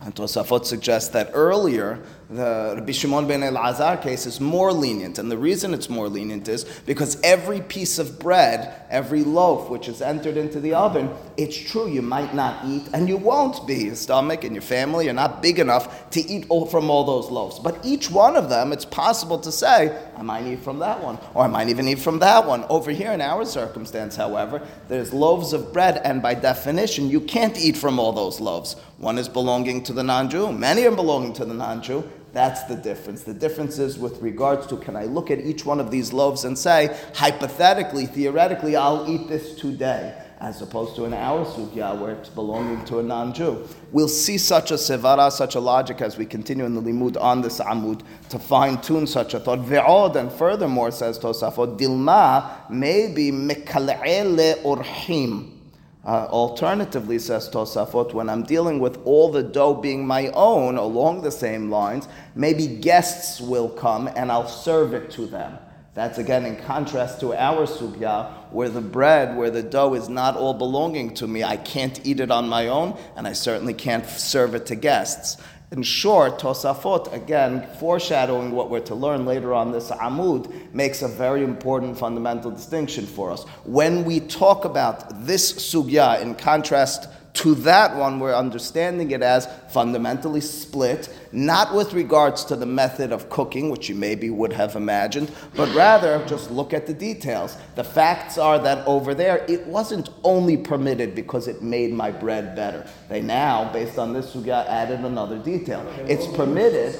And 0.02 0.14
Tosafot 0.14 0.64
suggests 0.64 1.08
that 1.08 1.30
earlier 1.34 1.98
the 2.30 2.74
Rabbi 2.76 2.92
Shimon 2.92 3.26
ben 3.26 3.40
Elazar 3.40 4.00
case 4.00 4.24
is 4.24 4.40
more 4.40 4.72
lenient. 4.72 5.18
And 5.18 5.30
the 5.30 5.36
reason 5.36 5.74
it's 5.74 5.90
more 5.90 6.08
lenient 6.08 6.48
is 6.48 6.64
because 6.86 7.20
every 7.24 7.60
piece 7.60 7.98
of 7.98 8.20
bread, 8.20 8.72
every 8.88 9.24
loaf 9.24 9.68
which 9.68 9.88
is 9.88 10.00
entered 10.00 10.36
into 10.36 10.60
the 10.60 10.74
oven, 10.74 11.10
it's 11.36 11.56
true 11.56 11.88
you 11.88 12.02
might 12.02 12.32
not 12.32 12.64
eat, 12.64 12.88
and 12.92 13.08
you 13.08 13.16
won't 13.16 13.66
be. 13.66 13.84
Your 13.84 13.96
stomach 13.96 14.44
and 14.44 14.54
your 14.54 14.62
family 14.62 15.08
are 15.08 15.12
not 15.12 15.42
big 15.42 15.58
enough 15.58 16.10
to 16.10 16.20
eat 16.20 16.46
from 16.70 16.88
all 16.88 17.02
those 17.02 17.30
loaves. 17.30 17.58
But 17.58 17.84
each 17.84 18.10
one 18.10 18.36
of 18.36 18.48
them, 18.48 18.72
it's 18.72 18.84
possible 18.84 19.38
to 19.40 19.50
say, 19.50 19.98
I 20.16 20.22
might 20.22 20.46
eat 20.46 20.60
from 20.60 20.78
that 20.78 21.02
one, 21.02 21.18
or 21.34 21.42
I 21.42 21.48
might 21.48 21.68
even 21.68 21.88
eat 21.88 21.98
from 21.98 22.20
that 22.20 22.46
one. 22.46 22.64
Over 22.68 22.92
here 22.92 23.10
in 23.10 23.20
our 23.20 23.44
circumstance, 23.44 24.14
however, 24.14 24.64
there's 24.86 25.12
loaves 25.12 25.52
of 25.52 25.72
bread, 25.72 26.00
and 26.04 26.22
by 26.22 26.34
definition, 26.34 27.10
you 27.10 27.22
can't 27.22 27.58
eat 27.58 27.76
from 27.76 27.98
all 27.98 28.12
those 28.12 28.38
loaves. 28.38 28.76
One 28.98 29.18
is 29.18 29.28
belonging 29.28 29.82
to 29.84 29.92
the 29.92 30.04
non 30.04 30.30
Jew, 30.30 30.52
many 30.52 30.86
are 30.86 30.94
belonging 30.94 31.32
to 31.34 31.44
the 31.44 31.54
non 31.54 31.82
Jew. 31.82 32.08
That's 32.32 32.62
the 32.64 32.76
difference. 32.76 33.22
The 33.24 33.34
difference 33.34 33.78
is 33.78 33.98
with 33.98 34.22
regards 34.22 34.66
to 34.68 34.76
can 34.76 34.96
I 34.96 35.04
look 35.04 35.30
at 35.30 35.40
each 35.40 35.64
one 35.64 35.80
of 35.80 35.90
these 35.90 36.12
loaves 36.12 36.44
and 36.44 36.56
say, 36.56 36.96
hypothetically, 37.14 38.06
theoretically, 38.06 38.76
I'll 38.76 39.10
eat 39.10 39.28
this 39.28 39.56
today, 39.56 40.16
as 40.38 40.62
opposed 40.62 40.94
to 40.96 41.06
an 41.06 41.12
hour 41.12 41.44
sugya 41.44 42.00
where 42.00 42.12
it's 42.12 42.28
belonging 42.28 42.84
to 42.84 43.00
a 43.00 43.02
non 43.02 43.34
Jew. 43.34 43.66
We'll 43.90 44.08
see 44.08 44.38
such 44.38 44.70
a 44.70 44.74
sevara, 44.74 45.32
such 45.32 45.56
a 45.56 45.60
logic 45.60 46.00
as 46.00 46.16
we 46.16 46.24
continue 46.24 46.64
in 46.64 46.74
the 46.74 46.82
limud 46.82 47.20
on 47.20 47.42
this 47.42 47.58
amud 47.58 48.02
to 48.28 48.38
fine 48.38 48.80
tune 48.80 49.08
such 49.08 49.34
a 49.34 49.40
thought. 49.40 49.60
Ve'od, 49.60 50.14
and 50.14 50.30
furthermore, 50.30 50.92
says 50.92 51.18
Tosafot, 51.18 51.78
dilma 51.78 52.70
maybe 52.70 53.32
mekal'ele 53.32 54.62
orhim 54.62 55.59
uh, 56.04 56.26
alternatively, 56.30 57.18
says 57.18 57.48
Tosafot, 57.50 58.14
when 58.14 58.30
I'm 58.30 58.42
dealing 58.42 58.80
with 58.80 58.98
all 59.04 59.30
the 59.30 59.42
dough 59.42 59.74
being 59.74 60.06
my 60.06 60.28
own 60.28 60.76
along 60.76 61.22
the 61.22 61.30
same 61.30 61.70
lines, 61.70 62.08
maybe 62.34 62.66
guests 62.66 63.40
will 63.40 63.68
come 63.68 64.08
and 64.16 64.32
I'll 64.32 64.48
serve 64.48 64.94
it 64.94 65.10
to 65.12 65.26
them. 65.26 65.58
That's 65.92 66.18
again 66.18 66.46
in 66.46 66.56
contrast 66.56 67.20
to 67.20 67.34
our 67.34 67.66
sugya, 67.66 68.32
where 68.50 68.68
the 68.68 68.80
bread, 68.80 69.36
where 69.36 69.50
the 69.50 69.62
dough 69.62 69.94
is 69.94 70.08
not 70.08 70.36
all 70.36 70.54
belonging 70.54 71.14
to 71.14 71.26
me. 71.26 71.42
I 71.42 71.56
can't 71.56 72.00
eat 72.06 72.20
it 72.20 72.30
on 72.30 72.48
my 72.48 72.68
own, 72.68 72.96
and 73.16 73.26
I 73.26 73.32
certainly 73.32 73.74
can't 73.74 74.06
serve 74.06 74.54
it 74.54 74.66
to 74.66 74.76
guests. 74.76 75.36
In 75.72 75.84
short, 75.84 76.40
Tosafot, 76.40 77.12
again, 77.12 77.64
foreshadowing 77.78 78.50
what 78.50 78.70
we're 78.70 78.80
to 78.80 78.96
learn 78.96 79.24
later 79.24 79.54
on 79.54 79.70
this 79.70 79.92
Amud, 79.92 80.52
makes 80.74 81.02
a 81.02 81.06
very 81.06 81.44
important 81.44 81.96
fundamental 81.96 82.50
distinction 82.50 83.06
for 83.06 83.30
us. 83.30 83.44
When 83.64 84.04
we 84.04 84.18
talk 84.18 84.64
about 84.64 85.24
this 85.24 85.52
sugya 85.52 86.20
in 86.22 86.34
contrast 86.34 87.08
to 87.32 87.54
that 87.54 87.96
one, 87.96 88.18
we're 88.18 88.34
understanding 88.34 89.12
it 89.12 89.22
as 89.22 89.48
fundamentally 89.70 90.40
split, 90.40 91.08
not 91.32 91.74
with 91.74 91.92
regards 91.92 92.44
to 92.46 92.56
the 92.56 92.66
method 92.66 93.12
of 93.12 93.30
cooking, 93.30 93.70
which 93.70 93.88
you 93.88 93.94
maybe 93.94 94.30
would 94.30 94.52
have 94.52 94.74
imagined, 94.74 95.30
but 95.54 95.72
rather 95.74 96.24
just 96.26 96.50
look 96.50 96.74
at 96.74 96.86
the 96.86 96.92
details. 96.92 97.56
The 97.76 97.84
facts 97.84 98.36
are 98.36 98.58
that 98.58 98.86
over 98.86 99.14
there, 99.14 99.44
it 99.48 99.64
wasn't 99.66 100.10
only 100.24 100.56
permitted 100.56 101.14
because 101.14 101.46
it 101.46 101.62
made 101.62 101.92
my 101.92 102.10
bread 102.10 102.56
better. 102.56 102.86
They 103.08 103.22
now, 103.22 103.72
based 103.72 103.98
on 103.98 104.12
this 104.12 104.34
sugya, 104.34 104.66
added 104.66 105.00
another 105.00 105.38
detail. 105.38 105.86
It's 106.08 106.26
permitted. 106.36 106.98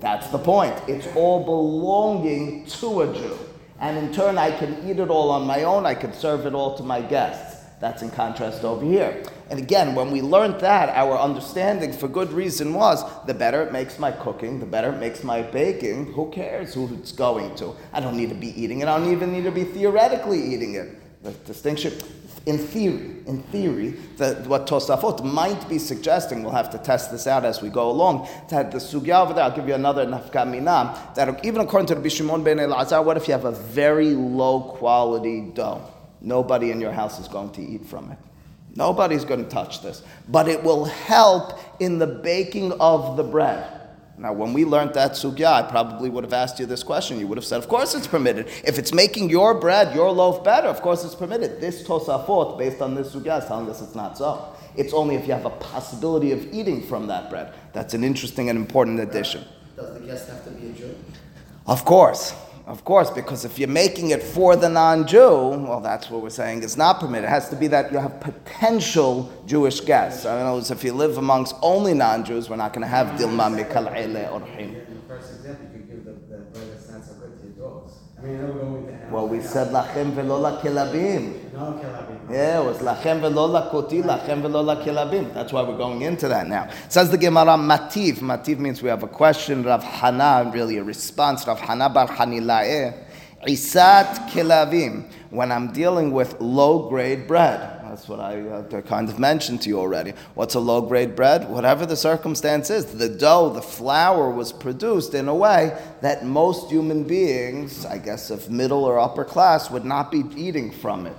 That's 0.00 0.28
the 0.28 0.38
point. 0.38 0.76
It's 0.86 1.06
all 1.16 1.44
belonging 1.44 2.66
to 2.66 3.02
a 3.02 3.14
Jew. 3.14 3.38
And 3.80 3.96
in 3.96 4.12
turn, 4.12 4.36
I 4.36 4.50
can 4.50 4.86
eat 4.88 4.98
it 4.98 5.08
all 5.08 5.30
on 5.30 5.46
my 5.46 5.62
own. 5.62 5.86
I 5.86 5.94
can 5.94 6.12
serve 6.12 6.44
it 6.44 6.54
all 6.54 6.76
to 6.76 6.82
my 6.82 7.00
guests. 7.00 7.49
That's 7.80 8.02
in 8.02 8.10
contrast 8.10 8.62
over 8.62 8.84
here. 8.84 9.22
And 9.48 9.58
again, 9.58 9.94
when 9.94 10.10
we 10.10 10.20
learned 10.20 10.60
that, 10.60 10.90
our 10.90 11.18
understanding 11.18 11.94
for 11.94 12.08
good 12.08 12.30
reason 12.30 12.74
was 12.74 13.02
the 13.26 13.32
better 13.32 13.62
it 13.62 13.72
makes 13.72 13.98
my 13.98 14.12
cooking, 14.12 14.60
the 14.60 14.66
better 14.66 14.92
it 14.92 14.98
makes 14.98 15.24
my 15.24 15.40
baking. 15.40 16.12
Who 16.12 16.30
cares 16.30 16.74
who 16.74 16.92
it's 16.94 17.10
going 17.10 17.54
to? 17.56 17.74
I 17.94 18.00
don't 18.00 18.18
need 18.18 18.28
to 18.28 18.34
be 18.34 18.48
eating 18.48 18.80
it. 18.80 18.88
I 18.88 18.98
don't 18.98 19.10
even 19.10 19.32
need 19.32 19.44
to 19.44 19.50
be 19.50 19.64
theoretically 19.64 20.40
eating 20.54 20.74
it. 20.74 21.22
The 21.22 21.32
distinction, 21.32 21.94
in 22.44 22.58
theory, 22.58 23.16
in 23.26 23.42
theory, 23.44 23.90
that 24.18 24.46
what 24.46 24.66
Tosafot 24.66 25.24
might 25.24 25.66
be 25.66 25.78
suggesting, 25.78 26.42
we'll 26.42 26.52
have 26.52 26.70
to 26.70 26.78
test 26.78 27.10
this 27.10 27.26
out 27.26 27.46
as 27.46 27.62
we 27.62 27.70
go 27.70 27.90
along, 27.90 28.28
that 28.50 28.70
the 28.72 28.78
sugya 28.78 29.22
over 29.22 29.32
there, 29.32 29.44
I'll 29.44 29.56
give 29.56 29.68
you 29.68 29.74
another 29.74 30.06
nafkamina, 30.06 31.14
that 31.14 31.44
even 31.44 31.62
according 31.62 31.86
to 31.88 31.94
the 31.94 32.00
Bishimon 32.00 32.44
ben 32.44 32.58
Elazar, 32.58 33.02
what 33.04 33.16
if 33.16 33.26
you 33.26 33.32
have 33.32 33.46
a 33.46 33.52
very 33.52 34.10
low 34.10 34.60
quality 34.60 35.40
dough? 35.40 35.82
Nobody 36.20 36.70
in 36.70 36.80
your 36.80 36.92
house 36.92 37.18
is 37.18 37.28
going 37.28 37.50
to 37.52 37.62
eat 37.62 37.84
from 37.86 38.10
it. 38.10 38.18
Nobody's 38.76 39.24
going 39.24 39.42
to 39.42 39.50
touch 39.50 39.82
this. 39.82 40.02
But 40.28 40.48
it 40.48 40.62
will 40.62 40.84
help 40.84 41.58
in 41.80 41.98
the 41.98 42.06
baking 42.06 42.72
of 42.80 43.16
the 43.16 43.24
bread. 43.24 43.78
Now, 44.18 44.34
when 44.34 44.52
we 44.52 44.66
learned 44.66 44.92
that 44.94 45.12
sugya, 45.12 45.46
I 45.46 45.62
probably 45.62 46.10
would 46.10 46.24
have 46.24 46.34
asked 46.34 46.60
you 46.60 46.66
this 46.66 46.82
question. 46.82 47.18
You 47.18 47.26
would 47.26 47.38
have 47.38 47.44
said, 47.44 47.58
of 47.58 47.68
course 47.68 47.94
it's 47.94 48.06
permitted. 48.06 48.48
If 48.64 48.78
it's 48.78 48.92
making 48.92 49.30
your 49.30 49.54
bread, 49.58 49.94
your 49.94 50.12
loaf 50.12 50.44
better, 50.44 50.68
of 50.68 50.82
course 50.82 51.04
it's 51.04 51.14
permitted. 51.14 51.58
This 51.58 51.82
tosafot, 51.82 52.58
based 52.58 52.82
on 52.82 52.94
this 52.94 53.14
sugya, 53.14 53.40
is 53.40 53.46
telling 53.46 53.68
us 53.70 53.80
it's 53.80 53.94
not 53.94 54.18
so. 54.18 54.54
It's 54.76 54.92
only 54.92 55.14
if 55.14 55.26
you 55.26 55.32
have 55.32 55.46
a 55.46 55.50
possibility 55.50 56.32
of 56.32 56.52
eating 56.52 56.82
from 56.82 57.06
that 57.06 57.30
bread. 57.30 57.54
That's 57.72 57.94
an 57.94 58.04
interesting 58.04 58.50
and 58.50 58.58
important 58.58 59.00
addition. 59.00 59.42
Does 59.74 59.94
the 59.94 60.00
guest 60.00 60.28
have 60.28 60.44
to 60.44 60.50
be 60.50 60.68
a 60.68 60.72
Jew? 60.72 60.94
Of 61.66 61.86
course. 61.86 62.34
Of 62.70 62.84
course, 62.84 63.10
because 63.10 63.44
if 63.44 63.58
you're 63.58 63.66
making 63.66 64.10
it 64.10 64.22
for 64.22 64.54
the 64.54 64.68
non-Jew, 64.68 65.18
well, 65.18 65.80
that's 65.80 66.08
what 66.08 66.22
we're 66.22 66.30
saying 66.30 66.62
is 66.62 66.76
not 66.76 67.00
permitted. 67.00 67.24
It 67.24 67.30
has 67.30 67.48
to 67.48 67.56
be 67.56 67.66
that 67.66 67.90
you 67.90 67.98
have 67.98 68.20
potential 68.20 69.28
Jewish 69.44 69.80
guests. 69.80 70.24
I 70.24 70.40
mean, 70.40 70.62
if 70.70 70.84
you 70.84 70.92
live 70.92 71.18
amongst 71.18 71.56
only 71.62 71.94
non-Jews, 71.94 72.48
we're 72.48 72.54
not 72.54 72.72
going 72.72 72.82
to 72.82 72.86
have 72.86 73.18
dilma 73.18 73.50
mikal 73.58 73.92
orhim. 73.92 74.56
In 74.56 74.74
the 74.74 75.02
first 75.08 75.34
example, 75.34 75.66
you 75.66 75.80
could 75.80 75.88
give 75.90 76.04
the, 76.04 76.12
the 76.12 76.42
bread 76.44 76.70
that's 76.70 76.88
not 76.90 77.04
so 77.04 77.14
good 77.14 77.40
to 77.40 77.60
your 77.60 77.70
dogs. 77.70 77.94
I 78.16 78.22
mean, 78.22 78.36
it'll 78.36 78.54
go 78.54 78.76
into 78.76 79.08
Well, 79.10 79.26
we 79.26 79.40
said 79.40 79.72
lachem 79.72 80.12
velola 80.12 80.60
kilabim. 80.60 81.39
Yeah, 82.30 82.60
it 82.60 82.64
was 82.64 82.78
lachem 82.78 83.20
velola 83.20 83.70
koti, 83.70 84.02
lachem 84.02 84.40
velola 84.40 84.82
kilabim. 84.82 85.34
That's 85.34 85.52
why 85.52 85.62
we're 85.62 85.76
going 85.76 86.02
into 86.02 86.26
that 86.28 86.46
now. 86.46 86.70
Says 86.88 87.10
the 87.10 87.18
Gemara 87.18 87.58
mativ. 87.58 88.18
Mativ 88.18 88.58
means 88.58 88.82
we 88.82 88.88
have 88.88 89.02
a 89.02 89.08
question. 89.08 89.62
Rav 89.62 89.82
Hana, 89.82 90.50
really 90.54 90.78
a 90.78 90.84
response. 90.84 91.46
Rav 91.46 91.60
Hana 91.60 91.90
bar 91.90 92.08
Hanilai. 92.08 92.94
Isat 93.46 94.30
kilavim. 94.30 95.04
When 95.30 95.52
I'm 95.52 95.72
dealing 95.72 96.12
with 96.12 96.40
low 96.40 96.88
grade 96.88 97.26
bread. 97.26 97.78
That's 97.90 98.08
what 98.08 98.20
I 98.20 98.40
uh, 98.40 98.80
kind 98.82 99.08
of 99.08 99.18
mentioned 99.18 99.62
to 99.62 99.68
you 99.68 99.80
already. 99.80 100.12
What's 100.34 100.54
a 100.54 100.60
low 100.60 100.80
grade 100.80 101.16
bread? 101.16 101.48
Whatever 101.50 101.84
the 101.84 101.96
circumstance 101.96 102.70
is, 102.70 102.86
the 102.86 103.08
dough, 103.08 103.50
the 103.52 103.62
flour 103.62 104.30
was 104.30 104.52
produced 104.52 105.12
in 105.14 105.26
a 105.26 105.34
way 105.34 105.76
that 106.00 106.24
most 106.24 106.70
human 106.70 107.02
beings, 107.02 107.84
I 107.84 107.98
guess 107.98 108.30
of 108.30 108.48
middle 108.48 108.84
or 108.84 109.00
upper 109.00 109.24
class, 109.24 109.70
would 109.72 109.84
not 109.84 110.12
be 110.12 110.22
eating 110.36 110.70
from 110.70 111.06
it. 111.06 111.16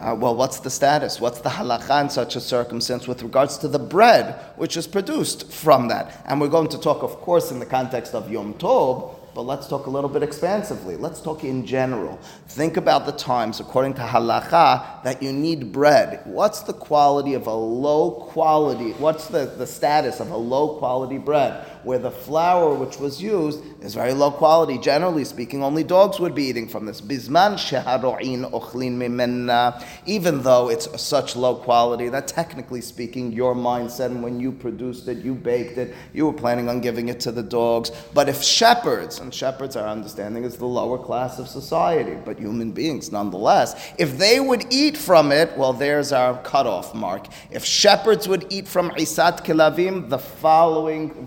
Uh, 0.00 0.16
well, 0.18 0.34
what's 0.34 0.60
the 0.60 0.70
status? 0.70 1.20
What's 1.20 1.40
the 1.40 1.50
halacha 1.50 2.00
in 2.00 2.08
such 2.08 2.34
a 2.34 2.40
circumstance 2.40 3.06
with 3.06 3.22
regards 3.22 3.58
to 3.58 3.68
the 3.68 3.78
bread 3.78 4.34
which 4.56 4.78
is 4.78 4.86
produced 4.86 5.52
from 5.52 5.88
that? 5.88 6.22
And 6.24 6.40
we're 6.40 6.48
going 6.48 6.68
to 6.68 6.78
talk, 6.78 7.02
of 7.02 7.16
course, 7.20 7.50
in 7.50 7.58
the 7.58 7.66
context 7.66 8.14
of 8.14 8.30
Yom 8.32 8.54
Tov, 8.54 9.14
but 9.34 9.42
let's 9.42 9.68
talk 9.68 9.86
a 9.86 9.90
little 9.90 10.08
bit 10.08 10.22
expansively. 10.22 10.96
Let's 10.96 11.20
talk 11.20 11.44
in 11.44 11.66
general. 11.66 12.18
Think 12.48 12.78
about 12.78 13.04
the 13.04 13.12
times, 13.12 13.60
according 13.60 13.94
to 13.94 14.00
halacha, 14.00 15.02
that 15.04 15.22
you 15.22 15.34
need 15.34 15.70
bread. 15.70 16.22
What's 16.24 16.60
the 16.60 16.72
quality 16.72 17.34
of 17.34 17.46
a 17.46 17.54
low 17.54 18.10
quality, 18.10 18.92
what's 18.92 19.28
the, 19.28 19.44
the 19.44 19.66
status 19.66 20.18
of 20.18 20.30
a 20.30 20.36
low 20.36 20.78
quality 20.78 21.18
bread? 21.18 21.66
Where 21.82 21.98
the 21.98 22.10
flour 22.10 22.74
which 22.74 22.98
was 22.98 23.22
used 23.22 23.62
is 23.82 23.94
very 23.94 24.12
low 24.12 24.30
quality. 24.30 24.78
Generally 24.78 25.24
speaking, 25.24 25.62
only 25.62 25.82
dogs 25.84 26.20
would 26.20 26.34
be 26.34 26.44
eating 26.44 26.68
from 26.68 26.86
this. 26.86 27.00
Sheharo'in 27.00 28.50
ochlin 28.50 28.96
mimenna. 28.96 29.82
Even 30.06 30.42
though 30.42 30.68
it's 30.68 30.88
such 31.00 31.36
low 31.36 31.54
quality 31.54 32.08
that 32.08 32.28
technically 32.28 32.80
speaking, 32.80 33.32
your 33.32 33.54
mind 33.54 33.90
said 33.90 34.10
when 34.22 34.40
you 34.40 34.52
produced 34.52 35.08
it, 35.08 35.18
you 35.18 35.34
baked 35.34 35.78
it, 35.78 35.94
you 36.12 36.26
were 36.26 36.32
planning 36.32 36.68
on 36.68 36.80
giving 36.80 37.08
it 37.08 37.20
to 37.20 37.32
the 37.32 37.42
dogs. 37.42 37.90
But 38.12 38.28
if 38.28 38.42
shepherds, 38.42 39.20
and 39.20 39.32
shepherds, 39.32 39.76
our 39.76 39.86
understanding 39.86 40.44
is 40.44 40.56
the 40.56 40.66
lower 40.66 40.98
class 40.98 41.38
of 41.38 41.48
society, 41.48 42.16
but 42.24 42.38
human 42.38 42.72
beings 42.72 43.12
nonetheless, 43.12 43.92
if 43.98 44.18
they 44.18 44.40
would 44.40 44.66
eat 44.70 44.96
from 44.96 45.32
it, 45.32 45.56
well, 45.56 45.72
there's 45.72 46.12
our 46.12 46.40
cutoff 46.42 46.94
mark. 46.94 47.26
If 47.50 47.64
shepherds 47.64 48.28
would 48.28 48.46
eat 48.50 48.68
from 48.68 48.90
Isat 48.90 49.44
Kilavim, 49.44 50.08
the 50.08 50.18
following 50.18 51.26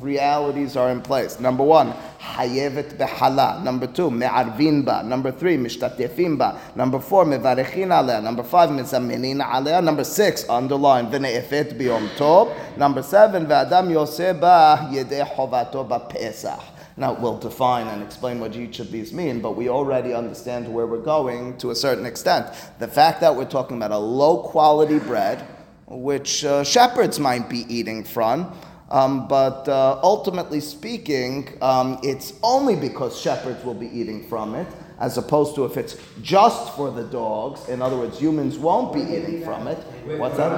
are 0.76 0.90
in 0.90 1.02
place. 1.02 1.40
Number 1.40 1.64
one, 1.64 1.94
Hayevet 2.20 2.98
behala. 2.98 3.64
Number 3.64 3.88
two, 3.88 4.10
me'arvin 4.10 4.84
ba. 4.84 5.04
Number 5.04 5.32
three, 5.32 5.58
mishtatefin 5.58 6.38
ba. 6.38 6.60
Number 6.76 7.00
four, 7.00 7.26
mevarechin. 7.26 8.24
Number 8.24 8.44
five, 8.44 8.70
mizaminin 8.70 9.42
alea. 9.44 9.82
Number 9.82 10.04
six, 10.04 10.48
underline, 10.50 11.12
v'ne'efet 11.12 11.78
biyom 11.80 12.10
tov. 12.16 12.78
Number 12.78 13.04
seven, 13.04 13.46
v'adam 13.46 13.90
yoseh 13.90 14.40
ba 14.40 14.90
yedei 14.92 15.26
chovato 15.36 16.10
pesach. 16.10 16.60
Now, 16.96 17.14
we'll 17.14 17.40
define 17.40 17.88
and 17.88 18.04
explain 18.04 18.40
what 18.40 18.56
each 18.56 18.80
of 18.80 18.92
these 18.92 19.14
mean, 19.14 19.42
but 19.42 19.56
we 19.56 19.68
already 19.68 20.14
understand 20.14 20.72
where 20.72 20.86
we're 20.86 21.02
going 21.02 21.58
to 21.58 21.72
a 21.72 21.76
certain 21.76 22.06
extent. 22.06 22.48
The 22.78 22.88
fact 22.88 23.20
that 23.22 23.36
we're 23.36 23.46
talking 23.46 23.78
about 23.78 23.90
a 23.92 23.98
low 23.98 24.44
quality 24.44 25.00
bread, 25.00 25.44
which 25.88 26.46
uh, 26.46 26.64
shepherds 26.64 27.20
might 27.20 27.50
be 27.50 27.66
eating 27.68 28.04
from, 28.04 28.56
um, 28.94 29.28
but 29.28 29.68
uh, 29.68 30.00
ultimately 30.04 30.60
speaking, 30.60 31.58
um, 31.62 32.00
it's 32.04 32.34
only 32.44 32.76
because 32.76 33.20
shepherds 33.20 33.66
will 33.66 33.74
be 33.74 33.88
eating 33.88 34.28
from 34.30 34.54
it, 34.56 34.68
as 35.00 35.18
opposed 35.18 35.56
to 35.56 35.66
if 35.66 35.78
it's 35.78 35.98
just 36.22 36.76
for 36.76 36.92
the 36.92 37.04
dogs. 37.04 37.68
In 37.70 37.82
other 37.82 37.98
words, 37.98 38.20
humans 38.20 38.58
won't 38.60 38.94
be 38.94 39.02
eating 39.02 39.44
from 39.44 39.68
it. 39.68 39.80
What's 40.20 40.38
that? 40.38 40.52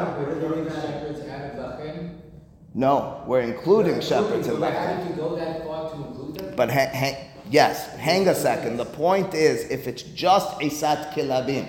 No, 2.73 3.23
we're 3.25 3.39
including 3.41 4.01
shepherds 4.01 4.47
in 4.47 4.59
that. 4.59 4.73
But 6.57 6.69
ha- 6.71 6.91
ha- 6.93 7.17
yes, 7.49 7.87
hang 7.95 8.27
a 8.27 8.35
second. 8.35 8.75
The 8.77 8.85
point 8.85 9.33
is, 9.33 9.63
if 9.71 9.87
it's 9.87 10.03
just 10.03 10.59
Isat 10.59 11.13
Kilabim, 11.13 11.67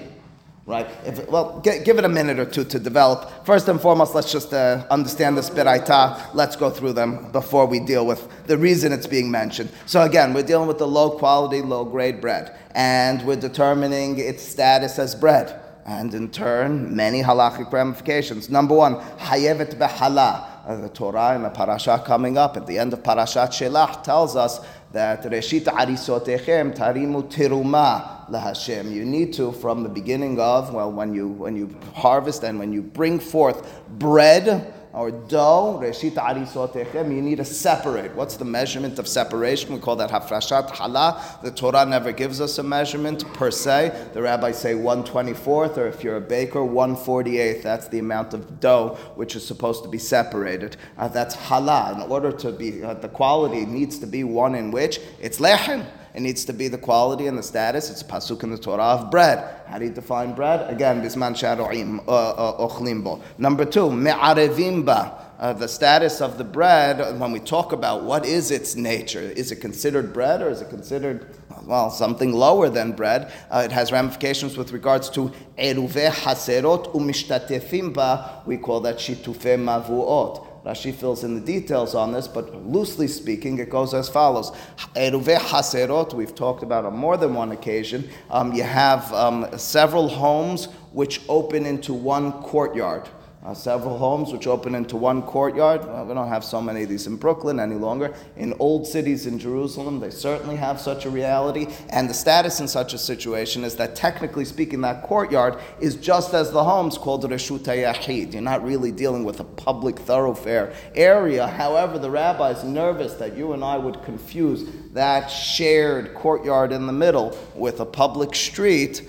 right? 0.67 0.89
If 1.05 1.29
well, 1.29 1.61
gi- 1.65 1.85
give 1.85 1.99
it 1.99 2.05
a 2.05 2.09
minute 2.09 2.39
or 2.39 2.45
two 2.45 2.65
to 2.65 2.79
develop. 2.79 3.47
First 3.47 3.69
and 3.69 3.81
foremost, 3.81 4.15
let's 4.15 4.33
just 4.33 4.53
uh, 4.53 4.85
understand 4.91 5.39
this 5.39 5.49
biraita. 5.49 6.35
Let's 6.35 6.57
go 6.57 6.71
through 6.71 6.95
them 6.95 7.31
before 7.31 7.67
we 7.67 7.81
deal 7.81 8.05
with 8.05 8.29
the 8.47 8.59
reason 8.59 8.93
it's 8.93 9.07
being 9.07 9.31
mentioned. 9.31 9.71
So 9.87 10.03
again, 10.03 10.35
we're 10.35 10.43
dealing 10.43 10.69
with 10.69 10.79
the 10.79 10.89
low 10.89 11.11
quality, 11.11 11.63
low 11.63 11.85
grade 11.85 12.21
bread, 12.21 12.59
and 12.75 13.23
we're 13.23 13.37
determining 13.37 14.19
its 14.19 14.43
status 14.43 14.99
as 14.99 15.15
bread. 15.15 15.63
And 15.87 16.13
in 16.13 16.31
turn, 16.33 16.97
many 16.97 17.23
halachic 17.23 17.73
ramifications. 17.73 18.51
Number 18.51 18.75
one, 18.75 18.97
hayevet 19.19 19.79
behala. 19.79 20.51
Uh, 20.67 20.75
the 20.81 20.89
Torah 20.89 21.37
in 21.37 21.45
the 21.45 21.49
parasha 21.49 22.03
coming 22.05 22.37
up 22.37 22.57
at 22.57 22.67
the 22.67 22.77
end 22.77 22.93
of 22.93 23.01
Parashat 23.05 23.51
Shelach 23.51 24.03
tells 24.03 24.35
us 24.35 24.59
that 24.97 25.23
Reshit 25.25 25.65
Arisotechem 25.65 26.75
Tarimu 26.75 27.31
Tiruma 27.31 28.31
LaHashem. 28.31 28.91
You 28.91 29.05
need 29.05 29.35
to, 29.35 29.53
from 29.53 29.83
the 29.83 29.91
beginning 29.91 30.41
of, 30.41 30.73
well, 30.73 30.91
when 30.91 31.13
you 31.13 31.29
when 31.29 31.55
you 31.55 31.77
harvest 31.95 32.43
and 32.45 32.59
when 32.59 32.73
you 32.73 32.81
bring 32.81 33.21
forth 33.21 33.83
bread 33.99 34.73
or 34.97 35.11
dough, 35.11 35.79
Reshit 35.83 36.15
Arisotechem, 36.15 37.15
you 37.15 37.21
need 37.21 37.37
to 37.37 37.45
separate. 37.45 38.15
What's 38.15 38.39
the 38.39 38.47
measurement 38.47 38.99
of 38.99 39.07
separation? 39.07 39.75
We 39.75 39.79
call 39.79 39.97
that 39.97 40.09
Hafrashat 40.09 40.71
Hala. 40.71 41.39
The 41.43 41.51
Torah 41.51 41.85
never 41.85 42.13
gives 42.13 42.41
us 42.41 42.57
a 42.57 42.63
measurement 42.63 43.31
per 43.35 43.51
se. 43.51 44.09
The 44.15 44.23
rabbis 44.23 44.59
say 44.59 44.73
124th, 44.73 45.77
or 45.77 45.87
if 45.87 46.03
you're 46.03 46.17
a 46.17 46.21
baker, 46.23 46.61
148th. 46.61 47.63
That's 47.63 47.89
the 47.89 47.99
amount 47.99 48.33
of 48.33 48.59
dough 48.59 48.97
which 49.17 49.37
is 49.37 49.47
supposed 49.47 49.83
to 49.83 49.91
be 49.91 49.99
separated. 49.99 50.79
Uh, 50.97 51.09
that's 51.09 51.35
Hala. 51.35 51.93
In 51.95 52.11
order 52.11 52.33
to 52.33 52.51
be, 52.51 52.83
uh, 52.83 52.95
the 52.95 53.11
quality 53.11 53.67
needs 53.67 53.99
to 53.99 54.07
be 54.07 54.25
one 54.25 54.55
in 54.55 54.71
which 54.71 54.99
it's 55.21 55.41
lechem. 55.41 55.85
It 56.17 56.23
needs 56.23 56.47
to 56.47 56.55
be 56.55 56.69
the 56.69 56.79
quality 56.79 57.27
and 57.27 57.37
the 57.37 57.43
status. 57.43 57.91
It's 57.91 58.03
pasuk 58.03 58.43
in 58.43 58.51
the 58.51 58.57
Torah 58.57 58.83
of 58.83 59.11
bread. 59.11 59.61
How 59.67 59.79
do 59.79 59.85
you 59.85 59.91
define 59.91 60.33
bread? 60.33 60.71
Again, 60.71 61.03
bisman 61.03 61.35
sharo'im 61.35 62.03
ochlim 62.07 63.05
bo. 63.05 63.21
Number 63.37 63.67
two, 63.67 63.91
me'arevim 63.91 64.87
ba. 64.87 65.23
Uh, 65.39 65.53
the 65.53 65.69
status 65.69 66.23
of 66.23 66.39
the 66.39 66.45
bread, 66.45 67.21
when 67.21 67.33
we 67.33 67.39
talk 67.39 67.73
about 67.73 68.03
what 68.03 68.25
is 68.25 68.51
its 68.51 68.75
nature, 68.77 69.21
is 69.21 69.53
it 69.53 69.57
considered 69.57 70.15
bread 70.15 70.41
or 70.41 70.49
is 70.49 70.63
it 70.63 70.71
considered, 70.71 71.37
well, 71.67 71.91
something 71.91 72.33
lower 72.33 72.71
than 72.71 72.93
bread? 72.93 73.31
Uh, 73.51 73.61
it 73.67 73.71
has 73.71 73.93
ramifications 73.93 74.57
with 74.57 74.73
regards 74.73 75.11
to 75.11 75.31
eruve 75.59 76.11
haserot 76.11 76.95
umishtatefim 76.95 77.93
ba. 77.93 78.43
We 78.47 78.57
call 78.57 78.81
that 78.81 78.97
shitufe 78.97 79.37
mavuot. 79.37 80.46
Rashi 80.67 80.93
fills 80.93 81.23
in 81.23 81.37
the 81.37 81.41
details 81.41 81.95
on 81.95 82.13
this, 82.13 82.27
but 82.27 82.53
loosely 82.67 83.07
speaking, 83.07 83.61
it 83.61 83.71
goes 83.71 83.95
as 83.95 84.09
follows. 84.09 84.51
Haserot, 84.97 86.13
we've 86.13 86.35
talked 86.35 86.65
about 86.65 86.85
on 86.85 86.97
more 86.97 87.17
than 87.17 87.35
one 87.35 87.53
occasion. 87.53 88.11
Um, 88.31 88.53
you 88.53 88.65
have 88.65 89.13
um, 89.13 89.47
several 89.57 90.09
homes 90.09 90.67
which 90.91 91.21
open 91.29 91.67
into 91.67 91.95
one 91.95 92.33
courtyard. 92.43 93.09
Uh, 93.47 93.55
several 93.55 93.97
homes 93.97 94.33
which 94.33 94.49
open 94.49 94.75
into 94.75 94.97
one 94.97 95.23
courtyard. 95.23 95.87
Well, 95.87 96.05
we 96.05 96.15
don't 96.15 96.27
have 96.27 96.45
so 96.45 96.61
many 96.61 96.83
of 96.83 96.89
these 96.89 97.07
in 97.07 97.15
Brooklyn 97.15 97.61
any 97.61 97.77
longer. 97.77 98.13
In 98.37 98.53
old 98.59 98.89
cities 98.89 99.27
in 99.27 99.39
Jerusalem, 99.39 100.01
they 100.01 100.11
certainly 100.11 100.57
have 100.57 100.81
such 100.81 101.05
a 101.05 101.11
reality. 101.11 101.69
And 101.91 102.11
the 102.11 102.15
status 102.15 102.59
in 102.59 102.67
such 102.67 102.93
a 102.93 102.99
situation 102.99 103.63
is 103.63 103.77
that, 103.77 103.95
technically 103.95 104.45
speaking, 104.45 104.81
that 104.81 105.05
courtyard 105.05 105.61
is 105.79 105.95
just 105.95 106.35
as 106.35 106.51
the 106.51 106.65
homes 106.65 106.99
called 106.99 107.23
Reshut 107.23 107.61
Yahid. 107.61 108.33
You're 108.33 108.43
not 108.43 108.65
really 108.65 108.91
dealing 108.91 109.23
with 109.23 109.39
a 109.39 109.45
public 109.45 110.01
thoroughfare 110.01 110.75
area. 110.97 111.47
However, 111.47 112.01
the 112.01 112.11
rabbi 112.11 112.51
is 112.51 112.65
nervous 112.65 113.15
that 113.15 113.37
you 113.37 113.53
and 113.53 113.63
I 113.63 113.79
would 113.79 114.03
confuse 114.03 114.69
that 114.93 115.29
shared 115.29 116.15
courtyard 116.15 116.73
in 116.73 116.89
the 116.89 116.93
middle 116.93 117.39
with 117.55 117.79
a 117.79 117.87
public 117.87 118.35
street, 118.35 119.09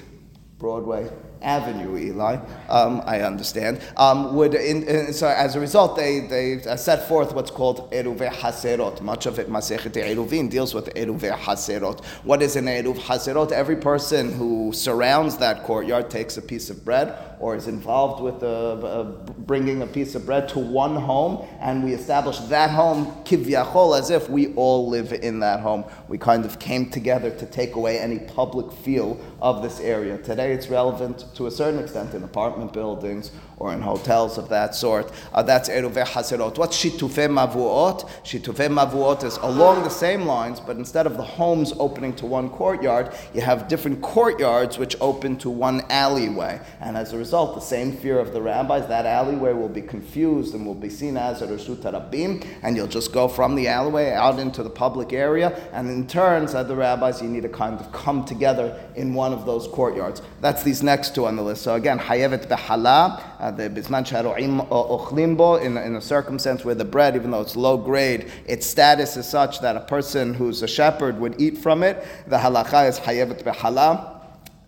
Broadway, 0.59 1.09
Avenue, 1.41 1.97
Eli. 1.97 2.37
Um, 2.69 3.01
I 3.05 3.21
understand. 3.21 3.81
Um, 3.97 4.35
would 4.35 4.53
in, 4.53 4.83
in, 4.83 5.13
so 5.13 5.27
as 5.27 5.55
a 5.55 5.59
result, 5.59 5.95
they 5.95 6.21
they 6.21 6.63
uh, 6.63 6.75
set 6.75 7.07
forth 7.07 7.33
what's 7.33 7.51
called 7.51 7.91
eruve 7.91 8.29
haserot. 8.29 9.01
Much 9.01 9.25
of 9.25 9.39
it, 9.39 9.49
Masechet 9.49 9.93
Eruvin, 9.93 10.49
deals 10.49 10.73
with 10.73 10.93
eruve 10.95 11.31
haserot. 11.31 12.03
What 12.23 12.41
is 12.41 12.55
an 12.55 12.65
eruv 12.65 12.97
haserot? 12.97 13.51
Every 13.51 13.77
person 13.77 14.33
who 14.33 14.71
surrounds 14.73 15.37
that 15.37 15.63
courtyard 15.63 16.09
takes 16.09 16.37
a 16.37 16.41
piece 16.41 16.69
of 16.69 16.83
bread 16.83 17.17
or 17.39 17.55
is 17.55 17.67
involved 17.67 18.21
with 18.21 18.41
uh, 18.41 18.47
uh, 18.47 19.03
bringing 19.39 19.81
a 19.83 19.87
piece 19.87 20.15
of 20.15 20.25
bread 20.25 20.49
to 20.49 20.59
one 20.59 20.95
home, 20.95 21.47
and 21.59 21.83
we 21.83 21.93
establish 21.93 22.39
that 22.39 22.71
home 22.71 23.05
kivyachol 23.23 23.97
as 23.97 24.09
if 24.09 24.29
we 24.29 24.53
all 24.55 24.89
live 24.89 25.13
in 25.13 25.39
that 25.39 25.59
home. 25.59 25.85
We 26.07 26.17
kind 26.17 26.45
of 26.45 26.57
came 26.59 26.89
together 26.89 27.29
to 27.29 27.45
take 27.45 27.75
away 27.75 27.99
any 27.99 28.19
public 28.19 28.71
feel 28.71 29.19
of 29.39 29.61
this 29.61 29.79
area. 29.79 30.17
Today, 30.17 30.51
it's 30.53 30.67
relevant 30.67 31.25
to 31.37 31.45
a 31.45 31.51
certain 31.51 31.79
extent 31.79 32.15
in 32.15 32.23
apartment 32.23 32.73
buildings 32.73 33.31
or 33.59 33.71
in 33.73 33.79
hotels 33.79 34.37
of 34.39 34.49
that 34.49 34.73
sort. 34.73 35.11
Uh, 35.33 35.43
that's 35.43 35.69
Eruve 35.69 36.03
Haserot. 36.03 36.57
What's 36.57 36.83
Shitufe 36.83 37.27
Mavuot? 37.29 38.09
Shitufe 38.23 38.67
Mavuot 38.67 39.23
is 39.23 39.37
along 39.37 39.83
the 39.83 39.89
same 39.89 40.25
lines, 40.25 40.59
but 40.59 40.77
instead 40.77 41.05
of 41.05 41.15
the 41.15 41.23
homes 41.23 41.73
opening 41.77 42.15
to 42.15 42.25
one 42.25 42.49
courtyard, 42.49 43.13
you 43.35 43.41
have 43.41 43.67
different 43.67 44.01
courtyards 44.01 44.79
which 44.79 44.95
open 44.99 45.37
to 45.37 45.49
one 45.49 45.81
alleyway. 45.89 46.59
And 46.81 46.97
as 46.97 47.13
a 47.13 47.17
result, 47.17 47.53
the 47.53 47.61
same 47.61 47.91
fear 47.91 48.19
of 48.19 48.33
the 48.33 48.41
rabbis, 48.41 48.87
that 48.87 49.05
alleyway 49.05 49.53
will 49.53 49.69
be 49.69 49.81
confused 49.83 50.55
and 50.55 50.65
will 50.65 50.75
be 50.75 50.89
seen 50.89 51.17
as 51.17 51.43
a 51.43 51.47
Reshut 51.47 51.83
Rabim, 51.83 52.45
and 52.63 52.75
you'll 52.75 52.87
just 52.87 53.13
go 53.13 53.27
from 53.27 53.53
the 53.53 53.67
alleyway 53.67 54.11
out 54.11 54.39
into 54.39 54.63
the 54.63 54.69
public 54.71 55.13
area. 55.13 55.49
And 55.71 55.87
in 55.87 56.07
turn, 56.07 56.47
said 56.47 56.67
the 56.67 56.75
rabbis, 56.75 57.21
you 57.21 57.29
need 57.29 57.43
to 57.43 57.49
kind 57.49 57.79
of 57.79 57.91
come 57.91 58.25
together 58.25 58.79
in 58.95 59.13
one 59.13 59.33
of 59.33 59.45
those 59.45 59.67
courtyards. 59.67 60.23
That's 60.41 60.63
these 60.63 60.81
next 60.81 61.13
two 61.13 61.26
on 61.26 61.36
the 61.36 61.42
list. 61.42 61.62
So 61.62 61.74
again, 61.74 61.98
Hayevet 61.98 62.46
Behala, 62.48 63.22
uh, 63.38 63.50
the 63.50 63.68
Bisman 63.70 64.04
Sharo'im 64.04 64.68
Ochlimbo, 64.68 65.62
in, 65.62 65.76
in 65.76 65.96
a 65.96 66.00
circumstance 66.00 66.64
where 66.64 66.74
the 66.74 66.84
bread, 66.84 67.16
even 67.16 67.30
though 67.30 67.40
it's 67.40 67.56
low 67.56 67.76
grade, 67.76 68.30
its 68.46 68.66
status 68.66 69.16
is 69.16 69.26
such 69.26 69.60
that 69.60 69.76
a 69.76 69.80
person 69.80 70.34
who's 70.34 70.62
a 70.62 70.68
shepherd 70.68 71.18
would 71.20 71.40
eat 71.40 71.58
from 71.58 71.82
it. 71.82 72.04
The 72.26 72.38
halacha 72.38 72.88
is 72.88 72.98
Hayevet 73.00 73.44
Behala. 73.44 74.08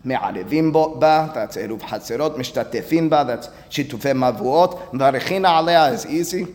מערבים 0.05 0.73
בה, 0.73 1.27
that's 1.33 1.57
עירוב 1.57 1.83
חצרות, 1.83 2.37
משתתפים 2.37 3.09
בה, 3.09 3.23
that's 3.27 3.47
שיתופי 3.69 4.13
מבואות, 4.13 4.93
מברכים 4.93 5.45
עליה 5.45 5.93
is 5.93 6.05
easy. 6.05 6.45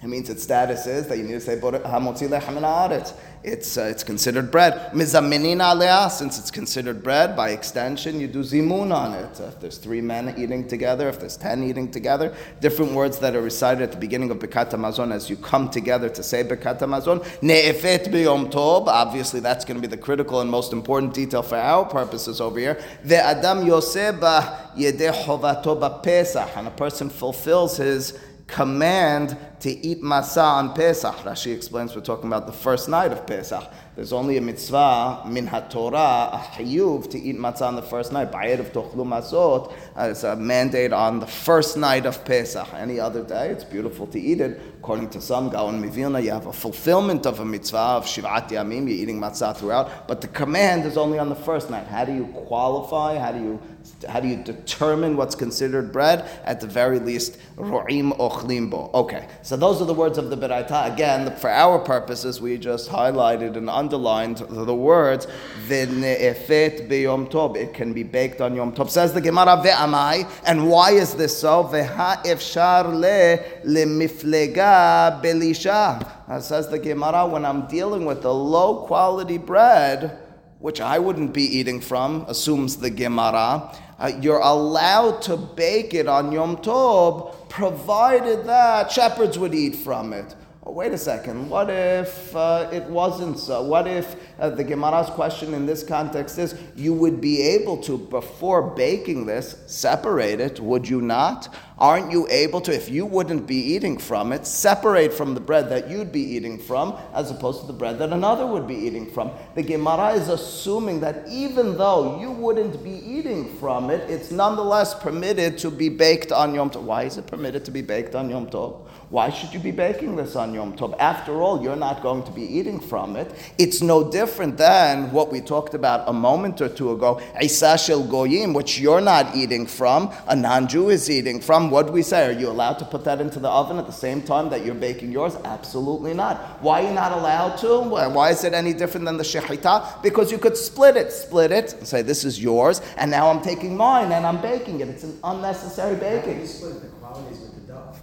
It 0.00 0.06
means 0.06 0.30
its 0.30 0.44
status 0.44 0.86
is 0.86 1.08
that 1.08 1.18
you 1.18 1.24
need 1.24 1.34
to 1.34 1.40
say 1.40 1.56
hamotzi 1.56 2.28
lechem 2.28 2.60
haaretz. 2.60 3.12
It's 3.43 3.77
uh, 3.77 3.83
it's 3.83 4.05
considered 4.05 4.51
bread. 4.51 4.91
Mizaminin 4.93 5.59
alea, 5.59 6.09
since 6.09 6.39
it's 6.39 6.49
considered 6.49 7.03
bread, 7.03 7.35
by 7.35 7.49
extension 7.49 8.21
you 8.21 8.27
do 8.27 8.39
zimun 8.39 8.95
on 8.95 9.13
it. 9.13 9.37
if 9.37 9.59
there's 9.59 9.77
three 9.77 9.99
men 9.99 10.33
eating 10.37 10.65
together, 10.65 11.09
if 11.09 11.19
there's 11.19 11.35
ten 11.35 11.61
eating 11.61 11.91
together, 11.91 12.33
different 12.61 12.93
words 12.93 13.19
that 13.19 13.35
are 13.35 13.41
recited 13.41 13.83
at 13.83 13.91
the 13.91 13.97
beginning 13.97 14.31
of 14.31 14.39
Birkat 14.39 14.71
Hamazon 14.71 15.11
as 15.11 15.29
you 15.29 15.35
come 15.35 15.69
together 15.69 16.07
to 16.07 16.23
say 16.23 16.41
Birkat 16.45 16.79
Hamazon. 16.79 17.21
Ne'efet 17.41 18.07
b'yom 18.07 18.49
tov. 18.49 18.87
Obviously, 18.87 19.41
that's 19.41 19.65
going 19.65 19.75
to 19.75 19.85
be 19.85 19.93
the 19.93 20.01
critical 20.01 20.39
and 20.39 20.49
most 20.49 20.71
important 20.71 21.13
detail 21.13 21.43
for 21.43 21.57
our 21.57 21.83
purposes 21.83 22.39
over 22.39 22.57
here. 22.57 22.81
Ve'adam 23.05 23.65
yoseba 23.65 24.73
yedeh 24.77 25.11
chovato 25.25 26.01
Pesach, 26.01 26.49
and 26.55 26.69
a 26.69 26.71
person 26.71 27.09
fulfills 27.09 27.75
his 27.75 28.17
command 28.47 29.37
to 29.63 29.71
eat 29.71 30.01
matzah 30.01 30.43
on 30.43 30.73
Pesach. 30.73 31.15
Rashi 31.23 31.55
explains 31.55 31.95
we're 31.95 32.01
talking 32.01 32.27
about 32.27 32.47
the 32.47 32.51
first 32.51 32.89
night 32.89 33.13
of 33.13 33.25
Pesach. 33.25 33.63
There's 33.95 34.11
only 34.11 34.35
a 34.35 34.41
mitzvah, 34.41 35.23
min 35.25 35.47
haTorah, 35.47 36.33
a 36.33 36.37
hayuv, 36.37 37.09
to 37.11 37.17
eat 37.17 37.37
matzah 37.37 37.67
on 37.67 37.75
the 37.77 37.81
first 37.81 38.11
night. 38.11 38.29
Ba'erev 38.29 38.73
tochlu 38.73 39.05
mazot, 39.05 39.71
uh, 39.95 40.09
it's 40.11 40.25
a 40.25 40.35
mandate 40.35 40.91
on 40.91 41.21
the 41.21 41.27
first 41.27 41.77
night 41.77 42.05
of 42.05 42.25
Pesach. 42.25 42.73
Any 42.73 42.99
other 42.99 43.23
day, 43.23 43.51
it's 43.51 43.63
beautiful 43.63 44.05
to 44.07 44.19
eat 44.19 44.41
it. 44.41 44.59
According 44.79 45.11
to 45.11 45.21
some, 45.21 45.49
Gaon 45.49 45.81
Mivilna, 45.81 46.21
you 46.21 46.31
have 46.31 46.47
a 46.47 46.51
fulfillment 46.51 47.25
of 47.25 47.39
a 47.39 47.45
mitzvah 47.45 47.77
of 47.77 48.05
Shivat 48.05 48.49
Yamim, 48.49 48.89
you're 48.89 48.97
eating 48.97 49.21
matzah 49.21 49.55
throughout, 49.55 50.09
but 50.09 50.19
the 50.19 50.27
command 50.27 50.85
is 50.85 50.97
only 50.97 51.19
on 51.19 51.29
the 51.29 51.35
first 51.35 51.69
night. 51.69 51.87
How 51.87 52.03
do 52.03 52.13
you 52.13 52.25
qualify? 52.47 53.17
How 53.17 53.31
do 53.31 53.39
you 53.39 53.61
how 54.07 54.19
do 54.19 54.27
you 54.27 54.37
determine 54.37 55.17
what's 55.17 55.35
considered 55.35 55.91
bread? 55.91 56.25
At 56.45 56.61
the 56.61 56.67
very 56.67 56.99
least, 56.99 57.37
ro'im 57.57 58.17
ochlimbo. 58.17 58.93
Okay, 58.93 59.27
so 59.41 59.52
those 59.57 59.81
are 59.81 59.85
the 59.85 59.93
words 59.93 60.17
of 60.17 60.29
the 60.29 60.37
Beraita. 60.37 60.93
Again, 60.93 61.35
for 61.37 61.49
our 61.49 61.79
purposes, 61.79 62.41
we 62.41 62.57
just 62.57 62.89
highlighted 62.89 63.57
and 63.57 63.69
underlined 63.69 64.37
the 64.37 64.75
words 64.75 65.27
tov. 65.67 67.55
It 67.55 67.73
can 67.73 67.93
be 67.93 68.03
baked 68.03 68.41
on 68.41 68.55
yom 68.55 68.73
tov. 68.73 68.89
Says 68.89 69.13
the 69.13 69.21
Gemara 69.21 69.61
ve'amai. 69.63 70.29
And 70.45 70.69
why 70.69 70.91
is 70.91 71.15
this 71.15 71.37
so? 71.37 71.63
Ve'ha 71.65 72.23
efshar 72.23 72.85
le 72.93 73.39
lemiflega 73.65 75.21
belisha. 75.21 76.41
Says 76.41 76.69
the 76.69 76.79
Gemara, 76.79 77.27
when 77.27 77.45
I'm 77.45 77.67
dealing 77.67 78.05
with 78.05 78.21
the 78.21 78.33
low 78.33 78.85
quality 78.85 79.37
bread, 79.37 80.19
which 80.59 80.79
I 80.79 80.97
wouldn't 80.97 81.33
be 81.33 81.43
eating 81.43 81.81
from, 81.81 82.25
assumes 82.27 82.77
the 82.77 82.89
Gemara, 82.89 83.69
uh, 84.03 84.11
you're 84.19 84.39
allowed 84.39 85.21
to 85.21 85.37
bake 85.37 85.93
it 85.93 86.07
on 86.07 86.31
Yom 86.31 86.57
Tov, 86.57 87.49
provided 87.49 88.45
that 88.45 88.91
shepherds 88.91 89.39
would 89.39 89.55
eat 89.55 89.77
from 89.77 90.11
it. 90.11 90.35
Oh, 90.65 90.71
wait 90.71 90.91
a 90.91 90.97
second, 90.97 91.49
what 91.49 91.69
if 91.69 92.35
uh, 92.35 92.69
it 92.71 92.83
wasn't 92.83 93.39
so? 93.39 93.63
What 93.63 93.87
if 93.87 94.15
uh, 94.39 94.49
the 94.49 94.63
Gemara's 94.63 95.09
question 95.09 95.53
in 95.53 95.65
this 95.65 95.83
context 95.83 96.37
is 96.37 96.55
you 96.75 96.93
would 96.93 97.19
be 97.21 97.41
able 97.41 97.77
to, 97.83 97.97
before 97.97 98.61
baking 98.61 99.25
this, 99.25 99.57
separate 99.67 100.39
it, 100.39 100.59
would 100.59 100.87
you 100.87 101.01
not? 101.01 101.53
Aren't 101.83 102.13
you 102.13 102.25
able 102.29 102.61
to, 102.61 102.73
if 102.73 102.87
you 102.87 103.05
wouldn't 103.05 103.45
be 103.45 103.57
eating 103.57 103.97
from 103.97 104.31
it, 104.31 104.47
separate 104.47 105.11
from 105.11 105.33
the 105.33 105.41
bread 105.41 105.67
that 105.67 105.89
you'd 105.89 106.13
be 106.13 106.21
eating 106.21 106.57
from 106.57 106.97
as 107.13 107.29
opposed 107.29 107.59
to 107.59 107.67
the 107.67 107.73
bread 107.73 107.99
that 107.99 108.13
another 108.13 108.47
would 108.47 108.65
be 108.65 108.73
eating 108.73 109.11
from? 109.11 109.31
The 109.55 109.63
Gemara 109.63 110.11
is 110.13 110.29
assuming 110.29 111.01
that 111.01 111.27
even 111.27 111.77
though 111.77 112.21
you 112.21 112.31
wouldn't 112.31 112.81
be 112.85 113.01
eating 113.05 113.53
from 113.57 113.89
it, 113.89 114.09
it's 114.09 114.31
nonetheless 114.31 114.93
permitted 114.93 115.57
to 115.57 115.69
be 115.69 115.89
baked 115.89 116.31
on 116.31 116.55
Yom 116.55 116.69
Tov. 116.69 116.83
Why 116.83 117.03
is 117.03 117.17
it 117.17 117.27
permitted 117.27 117.65
to 117.65 117.71
be 117.71 117.81
baked 117.81 118.15
on 118.15 118.29
Yom 118.29 118.47
Tov? 118.47 118.87
Why 119.09 119.29
should 119.29 119.53
you 119.53 119.59
be 119.59 119.71
baking 119.71 120.15
this 120.15 120.37
on 120.37 120.53
Yom 120.53 120.77
Tov? 120.77 120.97
After 120.99 121.41
all, 121.41 121.61
you're 121.61 121.75
not 121.75 122.01
going 122.01 122.23
to 122.23 122.31
be 122.31 122.43
eating 122.43 122.79
from 122.79 123.17
it. 123.17 123.29
It's 123.57 123.81
no 123.81 124.09
different 124.09 124.57
than 124.57 125.11
what 125.11 125.31
we 125.31 125.41
talked 125.41 125.73
about 125.73 126.07
a 126.07 126.13
moment 126.13 126.61
or 126.61 126.69
two 126.69 126.93
ago, 126.93 127.21
Isa 127.39 127.77
goyim, 128.09 128.53
which 128.53 128.79
you're 128.79 129.01
not 129.01 129.35
eating 129.35 129.67
from, 129.67 130.11
a 130.27 130.35
non-Jew 130.35 130.89
is 130.89 131.11
eating 131.11 131.41
from. 131.41 131.72
What 131.73 131.87
do 131.87 131.91
we 131.91 132.03
say? 132.03 132.27
Are 132.27 132.31
you 132.31 132.51
allowed 132.51 132.77
to 132.79 132.85
put 132.85 133.03
that 133.05 133.19
into 133.19 133.39
the 133.39 133.49
oven 133.49 133.79
at 133.79 133.87
the 133.87 133.91
same 133.91 134.21
time 134.21 134.49
that 134.49 134.63
you're 134.63 134.75
baking 134.75 135.11
yours? 135.11 135.35
Absolutely 135.43 136.13
not. 136.13 136.61
Why 136.61 136.83
are 136.83 136.87
you 136.87 136.93
not 136.93 137.13
allowed 137.13 137.55
to? 137.65 137.79
Why 137.79 138.29
is 138.29 138.43
it 138.43 138.53
any 138.53 138.73
different 138.73 139.07
than 139.07 139.17
the 139.17 139.23
shechita? 139.23 140.03
Because 140.03 140.31
you 140.31 140.37
could 140.37 140.55
split 140.55 140.95
it, 140.95 141.11
split 141.11 141.51
it, 141.51 141.73
and 141.73 141.87
say 141.87 142.03
this 142.03 142.25
is 142.25 142.39
yours, 142.39 142.79
and 142.95 143.09
now 143.09 143.27
I'm 143.27 143.41
taking 143.41 143.75
mine 143.75 144.11
and 144.11 144.23
I'm 144.23 144.39
baking 144.39 144.81
it. 144.81 144.87
It's 144.87 145.03
an 145.03 145.17
unnecessary 145.23 145.95
baking. 145.95 146.41
you 146.41 146.45
split 146.45 146.79
the 146.79 146.89
qualities 146.89 147.39
with 147.39 147.55
the 147.55 147.73
dough? 147.73 147.95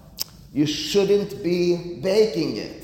you 0.52 0.66
shouldn't 0.66 1.40
be 1.44 2.00
baking 2.00 2.56
it. 2.56 2.79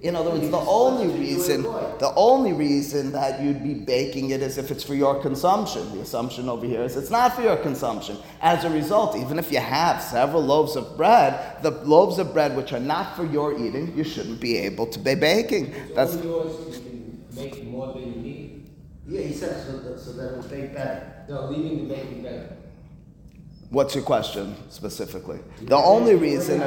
In 0.00 0.14
other 0.14 0.30
words, 0.30 0.48
the 0.48 0.56
only 0.56 1.08
reason, 1.08 1.62
the 1.62 2.12
only 2.14 2.52
reason 2.52 3.10
that 3.12 3.40
you'd 3.42 3.64
be 3.64 3.74
baking 3.74 4.30
it 4.30 4.42
is 4.42 4.56
if 4.56 4.70
it's 4.70 4.84
for 4.84 4.94
your 4.94 5.20
consumption. 5.20 5.92
The 5.92 6.02
assumption 6.02 6.48
over 6.48 6.64
here 6.64 6.82
is 6.84 6.96
it's 6.96 7.10
not 7.10 7.34
for 7.34 7.42
your 7.42 7.56
consumption. 7.56 8.16
As 8.40 8.64
a 8.64 8.70
result, 8.70 9.16
even 9.16 9.40
if 9.40 9.50
you 9.50 9.58
have 9.58 10.00
several 10.00 10.40
loaves 10.44 10.76
of 10.76 10.96
bread, 10.96 11.60
the 11.64 11.72
loaves 11.72 12.20
of 12.20 12.32
bread 12.32 12.56
which 12.56 12.72
are 12.72 12.78
not 12.78 13.16
for 13.16 13.26
your 13.26 13.58
eating, 13.58 13.92
you 13.96 14.04
shouldn't 14.04 14.40
be 14.40 14.56
able 14.58 14.86
to 14.86 15.00
be 15.00 15.16
baking. 15.16 15.72
That's 15.96 16.12
That's 16.14 16.24
yours, 16.24 16.76
you 16.76 16.80
can 16.80 17.24
make 17.34 17.64
more 17.64 17.92
than 17.92 18.04
you 18.14 18.20
need. 18.20 18.70
Yeah, 19.04 19.22
he 19.22 19.34
said 19.34 19.66
so 19.66 19.78
that, 19.78 19.98
so 19.98 20.12
that 20.12 20.34
it 20.34 20.36
will 20.36 20.42
bake 20.44 20.74
better. 20.74 21.24
No, 21.28 21.46
leaving 21.46 21.88
the 21.88 21.94
baking 21.94 22.22
better. 22.22 22.56
what's 23.70 23.96
your 23.96 24.04
question 24.04 24.54
specifically? 24.70 25.40
The 25.62 25.76
only 25.76 26.14
reason 26.14 26.60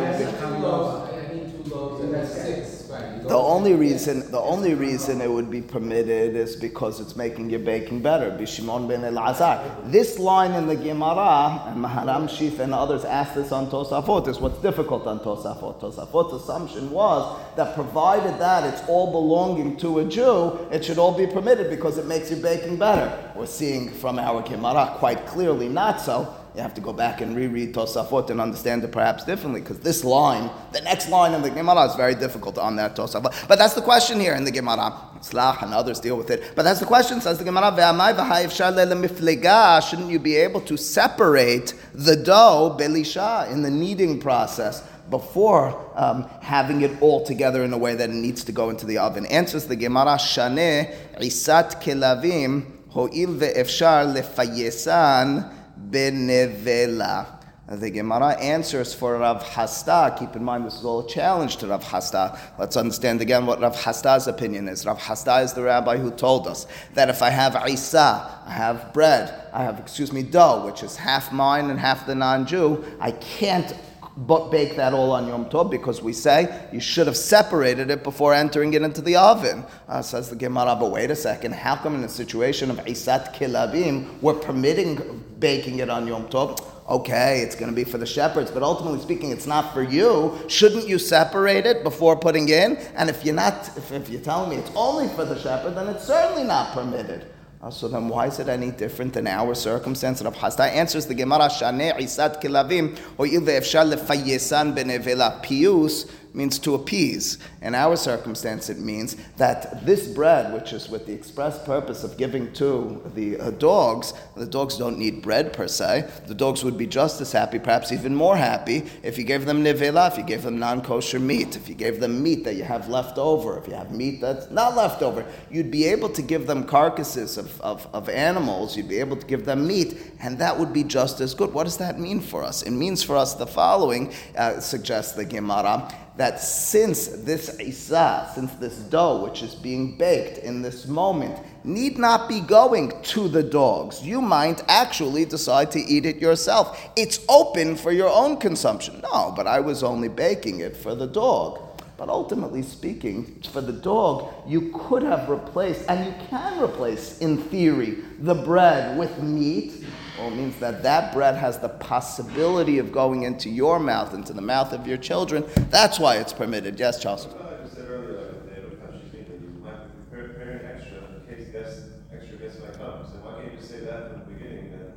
it 1.66 1.74
I 1.74 1.76
would 1.76 2.02
be. 2.02 2.02
have 2.02 2.02
two 2.02 2.02
loaves, 2.02 2.02
I 2.02 2.04
need 2.04 2.04
two 2.04 2.04
two 2.04 2.04
dogs 2.04 2.04
and 2.04 2.14
that's 2.14 2.34
six, 2.34 2.90
right? 2.90 3.24
The 3.28 3.36
only 3.36 3.74
reason, 3.74 4.32
the 4.32 4.40
only 4.40 4.74
reason 4.74 5.22
it 5.22 5.30
would 5.30 5.50
be 5.52 5.62
permitted 5.62 6.36
is 6.36 6.56
because 6.56 7.00
it's 7.00 7.16
making 7.16 7.50
your 7.50 7.60
baking 7.60 8.02
better. 8.02 8.32
Bishimon 8.32 8.88
ben 8.88 9.02
Elazar. 9.02 9.92
This 9.92 10.20
line 10.20 10.52
in 10.54 10.68
the 10.68 10.76
Gemara, 10.76 11.64
and 11.68 11.84
Maharam 11.84 12.28
Shif 12.30 12.60
and 12.60 12.74
others 12.74 13.06
asked 13.06 13.36
this 13.36 13.52
on 13.52 13.70
Tosafot, 13.70 14.28
is 14.28 14.40
what's 14.40 14.60
difficult 14.62 15.08
on 15.08 15.20
Tosafot. 15.20 15.80
Tosafot's 15.82 16.34
assumption 16.44 16.92
was 16.92 17.40
that 17.56 17.76
provided 17.76 18.40
that 18.40 18.74
it's 18.74 18.88
all 18.88 19.12
belonging 19.12 19.78
to 19.78 20.00
a 20.00 20.06
Jew, 20.06 20.58
it 20.72 20.84
should 20.86 20.98
all 20.98 21.18
be 21.18 21.28
permitted 21.28 21.70
because 21.70 21.98
it 21.98 22.06
makes 22.06 22.30
your 22.32 22.40
baking 22.40 22.78
better. 22.78 23.32
We're 23.36 23.46
seeing 23.46 23.90
from 23.90 24.20
our 24.20 24.42
Gemara 24.42 24.96
quite 24.98 25.26
clearly 25.28 25.70
not 25.70 26.02
so. 26.02 26.36
You 26.54 26.62
have 26.62 26.74
to 26.74 26.82
go 26.82 26.92
back 26.92 27.22
and 27.22 27.34
reread 27.34 27.74
Tosafot 27.74 28.30
and 28.30 28.42
understand 28.42 28.84
it 28.84 28.92
perhaps 28.92 29.24
differently, 29.24 29.62
because 29.62 29.80
this 29.80 30.04
line, 30.04 30.50
the 30.74 30.82
next 30.82 31.10
line 31.10 31.34
in 31.34 31.42
the 31.42 31.50
Gemara 31.50 31.86
is 31.86 31.96
very 31.96 32.14
difficult 32.14 32.58
on 32.58 32.76
that 32.76 32.94
Tosafot. 32.96 33.48
But 33.48 33.58
that's 33.58 33.74
the 33.74 33.82
question 33.82 34.20
here 34.20 34.34
in 34.36 34.44
the 34.44 34.52
Gemara. 34.52 34.94
Slach 35.22 35.64
and 35.64 35.74
others 35.74 36.02
deal 36.02 36.18
with 36.18 36.30
it. 36.30 36.54
But 36.56 36.64
that's 36.64 36.82
the 36.82 36.86
question, 36.86 37.22
says 37.22 37.38
the 37.38 37.46
Gemara. 37.46 37.72
"Ve'amai 37.72 38.16
v'hai 38.16 38.46
efshar. 38.46 39.90
Shouldn't 39.90 40.10
you 40.10 40.20
be 40.20 40.36
able 40.36 40.60
to 40.62 40.76
separate 40.76 41.74
the 41.94 42.18
dough, 42.18 42.76
belisha, 42.78 43.50
in 43.50 43.62
the 43.62 43.70
kneading 43.70 44.20
process? 44.20 44.84
Before 45.10 45.92
um, 45.96 46.30
having 46.42 46.82
it 46.82 47.02
all 47.02 47.26
together 47.26 47.64
in 47.64 47.74
a 47.74 47.78
way 47.78 47.96
that 47.96 48.10
it 48.10 48.16
needs 48.16 48.44
to 48.46 48.52
go 48.52 48.70
into 48.70 48.86
the 48.86 48.98
oven. 48.98 49.26
Answers 49.26 49.66
the 49.66 49.76
Gemara, 49.76 50.16
Shaneh 50.16 50.94
isat 51.18 51.82
kelavim 51.82 52.66
ho'il 52.90 53.36
ve'efshar 53.36 54.16
lefayesan 54.16 55.54
benevela. 55.90 57.42
The 57.68 57.90
Gemara 57.90 58.32
answers 58.32 58.94
for 58.94 59.18
Rav 59.18 59.42
Hasta. 59.44 60.14
Keep 60.20 60.36
in 60.36 60.44
mind, 60.44 60.66
this 60.66 60.76
is 60.76 60.84
all 60.84 61.06
a 61.06 61.08
challenge 61.08 61.56
to 61.58 61.68
Rav 61.68 61.84
Hasta. 61.84 62.38
Let's 62.60 62.76
understand 62.76 63.22
again 63.22 63.46
what 63.46 63.62
Rav 63.62 63.82
Hasta's 63.82 64.28
opinion 64.28 64.68
is. 64.68 64.86
Rav 64.86 65.00
Hasta 65.00 65.40
is 65.40 65.54
the 65.54 65.62
rabbi 65.62 65.96
who 65.96 66.12
told 66.12 66.48
us 66.48 66.68
that 66.96 67.08
if 67.08 67.22
I 67.22 67.30
have 67.30 67.56
isa, 67.70 68.42
I 68.46 68.52
have 68.52 68.92
bread, 68.92 69.34
I 69.54 69.64
have, 69.64 69.80
excuse 69.80 70.12
me, 70.12 70.22
dough, 70.22 70.66
which 70.66 70.84
is 70.84 70.98
half 70.98 71.32
mine 71.32 71.70
and 71.70 71.80
half 71.80 72.06
the 72.06 72.16
non 72.16 72.46
Jew, 72.46 72.84
I 73.00 73.12
can't 73.12 73.74
but 74.18 74.52
bake 74.52 74.76
that 74.76 74.94
all 74.94 75.12
on 75.12 75.28
Yom 75.28 75.46
Tov 75.46 75.72
because 75.72 76.02
we 76.02 76.14
say 76.14 76.68
you 76.72 76.80
should 76.80 77.08
have 77.08 77.18
separated 77.18 77.90
it 77.90 78.04
before 78.04 78.34
entering 78.34 78.74
it 78.74 78.82
into 78.82 79.02
the 79.02 79.16
oven. 79.16 79.66
Uh, 79.88 80.02
says 80.02 80.30
the 80.30 80.36
Gemara, 80.36 80.76
but 80.76 80.92
wait 80.92 81.12
a 81.12 81.16
second, 81.16 81.54
how 81.54 81.76
come 81.76 81.96
in 81.96 82.04
a 82.04 82.10
situation 82.10 82.70
of 82.70 82.78
Isat 82.80 83.34
Kilabim 83.34 84.22
we're 84.22 84.34
permitting 84.34 85.24
baking 85.40 85.80
it 85.80 85.90
on 85.90 86.08
Yom 86.08 86.28
Tov? 86.28 86.64
Okay, 86.90 87.40
it's 87.40 87.56
going 87.56 87.72
to 87.72 87.76
be 87.76 87.86
for 87.86 87.98
the 87.98 88.06
shepherds, 88.06 88.52
but 88.52 88.64
ultimately 88.64 89.00
speaking, 89.00 89.32
it's 89.32 89.48
not 89.48 89.74
for 89.74 89.82
you. 89.82 90.38
Shouldn't 90.50 90.90
you 90.90 91.00
separate 91.00 91.66
it 91.66 91.84
before 91.84 92.18
putting 92.18 92.50
in? 92.50 92.76
And 92.96 93.10
if 93.10 93.24
you're 93.24 93.36
not, 93.36 93.70
if, 93.78 93.94
if 93.94 94.10
you're 94.10 94.20
telling 94.20 94.50
me 94.50 94.58
it's 94.58 94.72
only 94.76 95.08
for 95.16 95.24
the 95.24 95.40
shepherd, 95.40 95.76
then 95.76 95.88
it's 95.88 96.06
certainly 96.06 96.44
not 96.44 96.74
permitted. 96.74 97.31
So 97.70 97.88
then 97.88 98.10
why 98.10 98.26
is 98.26 98.40
it 98.40 98.50
any 98.50 98.72
different 98.72 99.14
than 99.14 99.28
our 99.28 99.54
circumstance? 99.54 100.24
Rav 100.24 100.36
Hasta 100.36 100.64
answers 100.64 101.06
the 101.06 101.14
Gemara, 101.14 101.48
Shaneh 101.48 101.96
Isat 101.96 102.42
Kilavim, 102.42 102.98
Ho'il 103.18 103.40
ve'efshar 103.42 103.94
lefayesan 103.94 104.76
benevela 104.76 105.44
pius, 105.44 106.06
means 106.34 106.60
to 106.60 106.76
appease. 106.76 107.38
In 107.62 107.76
our 107.76 107.96
circumstance, 107.96 108.70
it 108.70 108.80
means 108.80 109.16
that 109.38 109.86
this 109.86 110.08
bread, 110.08 110.54
which 110.54 110.74
is 110.74 110.90
with 110.90 111.06
the 111.06 111.14
express 111.14 111.64
purpose 111.64 112.04
of 112.04 112.18
giving 112.18 112.52
to 112.54 113.02
the 113.14 113.40
uh, 113.40 113.52
dogs, 113.52 114.14
the 114.36 114.46
dogs 114.46 114.78
don't 114.78 114.98
need 114.98 115.22
bread 115.22 115.54
per 115.54 115.68
se. 115.68 116.10
The 116.28 116.36
dogs 116.36 116.64
would 116.64 116.78
be 116.78 116.88
just 116.88 117.22
as 117.22 117.32
happy, 117.32 117.60
perhaps 117.60 117.92
even 117.92 118.16
more 118.16 118.38
happy, 118.38 118.84
if 119.04 119.18
you 119.18 119.24
gave 119.24 119.46
them 119.46 119.64
nevela, 119.64 120.12
if 120.12 120.18
you 120.18 120.24
gave 120.24 120.44
them 120.44 120.60
non 120.60 120.82
kosher 120.82 121.20
meat, 121.20 121.56
if 121.56 121.68
you 121.68 121.76
gave 121.76 122.00
them 122.00 122.22
meat 122.24 122.44
that 122.44 122.56
you 122.56 122.64
have 122.64 122.90
left 122.90 123.18
over, 123.18 123.58
if 123.58 123.68
you 123.68 123.74
have 123.74 123.92
meat 123.92 124.22
that's 124.22 124.50
not 124.52 124.76
left 124.76 125.02
over. 125.02 125.26
You'd 125.50 125.72
be 125.72 125.86
able 125.86 126.10
to 126.10 126.22
give 126.22 126.48
them 126.48 126.64
carcasses 126.64 127.38
of, 127.38 127.60
of, 127.62 127.88
of 127.94 128.10
animals, 128.10 128.78
you'd 128.78 128.90
be 128.90 129.00
able 129.00 129.18
to 129.18 129.26
give 129.26 129.46
them 129.46 129.68
meat, 129.68 129.98
and 130.20 130.38
that 130.40 130.58
would 130.58 130.74
be 130.74 130.84
just 130.84 131.22
as 131.22 131.34
good. 131.34 131.54
What 131.54 131.64
does 131.64 131.78
that 131.78 132.00
mean 132.00 132.20
for 132.20 132.44
us? 132.44 132.62
It 132.64 132.72
means 132.72 133.04
for 133.04 133.18
us 133.18 133.34
the 133.36 133.48
following, 133.48 134.14
uh, 134.38 134.60
suggests 134.60 135.14
the 135.14 135.26
Gemara 135.26 135.92
that 136.18 136.40
since 136.40 137.08
this 137.08 137.60
isa, 137.60 138.30
since 138.36 138.52
this 138.56 138.78
dough 138.78 139.24
which 139.24 139.42
is 139.42 139.56
being 139.56 139.98
baked 139.98 140.40
in 140.40 140.62
this 140.62 140.86
moment, 140.86 141.40
need 141.64 141.98
not 141.98 142.28
be 142.28 142.42
going 142.42 142.92
to 143.04 143.28
the 143.28 143.44
dogs, 143.44 144.02
you 144.04 144.22
might 144.22 144.62
actually 144.68 145.26
decide 145.26 145.72
to 145.72 145.80
eat 145.80 146.06
it 146.06 146.18
yourself. 146.18 146.90
It's 146.96 147.20
open 147.30 147.76
for 147.76 147.92
your 147.92 148.10
own 148.10 148.38
consumption. 148.38 149.02
No, 149.02 149.34
but 149.36 149.48
I 149.48 149.60
was 149.60 149.84
only 149.84 150.10
baking 150.10 150.60
it 150.60 150.76
for 150.76 150.96
the 150.96 151.08
dog. 151.08 151.60
But 151.98 152.10
ultimately 152.10 152.64
speaking, 152.64 153.44
for 153.52 153.62
the 153.62 153.74
dog, 153.74 154.34
you 154.48 154.72
could 154.74 155.04
have 155.04 155.30
replaced, 155.30 155.86
and 155.88 156.04
you 156.04 156.14
can 156.30 156.60
replace, 156.60 157.20
in 157.20 157.38
theory, 157.38 158.00
the 158.18 158.34
bread 158.34 158.98
with 158.98 159.22
meat. 159.22 159.86
Well, 160.22 160.30
it 160.32 160.36
means 160.36 160.56
that 160.58 160.84
that 160.84 161.14
bread 161.14 161.34
has 161.34 161.58
the 161.58 161.70
possibility 161.70 162.78
of 162.78 162.92
going 162.92 163.24
into 163.24 163.50
your 163.50 163.80
mouth, 163.80 164.14
into 164.14 164.34
the 164.34 164.42
mouth 164.42 164.72
of 164.72 164.86
your 164.86 164.98
children. 164.98 165.44
That's 165.72 166.00
why 166.00 166.18
it's 166.18 166.32
permitted. 166.32 166.80
Yes, 166.80 167.02
Charles? 167.02 167.26
I 167.26 167.64
just 167.64 167.74
said 167.74 167.90
earlier, 167.90 168.18
like, 168.22 168.46
the 168.46 168.52
day 168.52 168.62
of 168.62 168.74
Kashish 168.74 169.12
meeting, 169.12 169.42
you 169.42 169.64
might 169.64 169.88
be 169.88 169.90
prepared- 170.12 170.36
preparing 170.36 170.64
extra 170.64 170.98
in 171.00 171.36
case 171.36 171.48
guests, 171.52 171.82
extra 172.14 172.38
guests 172.38 172.60
might 172.62 172.74
come. 172.78 173.02
So 173.04 173.18
why 173.24 173.42
can't 173.42 173.60
you 173.60 173.66
say 173.66 173.80
that 173.80 174.12
from 174.12 174.20
the 174.20 174.26
beginning, 174.38 174.72
that 174.78 174.94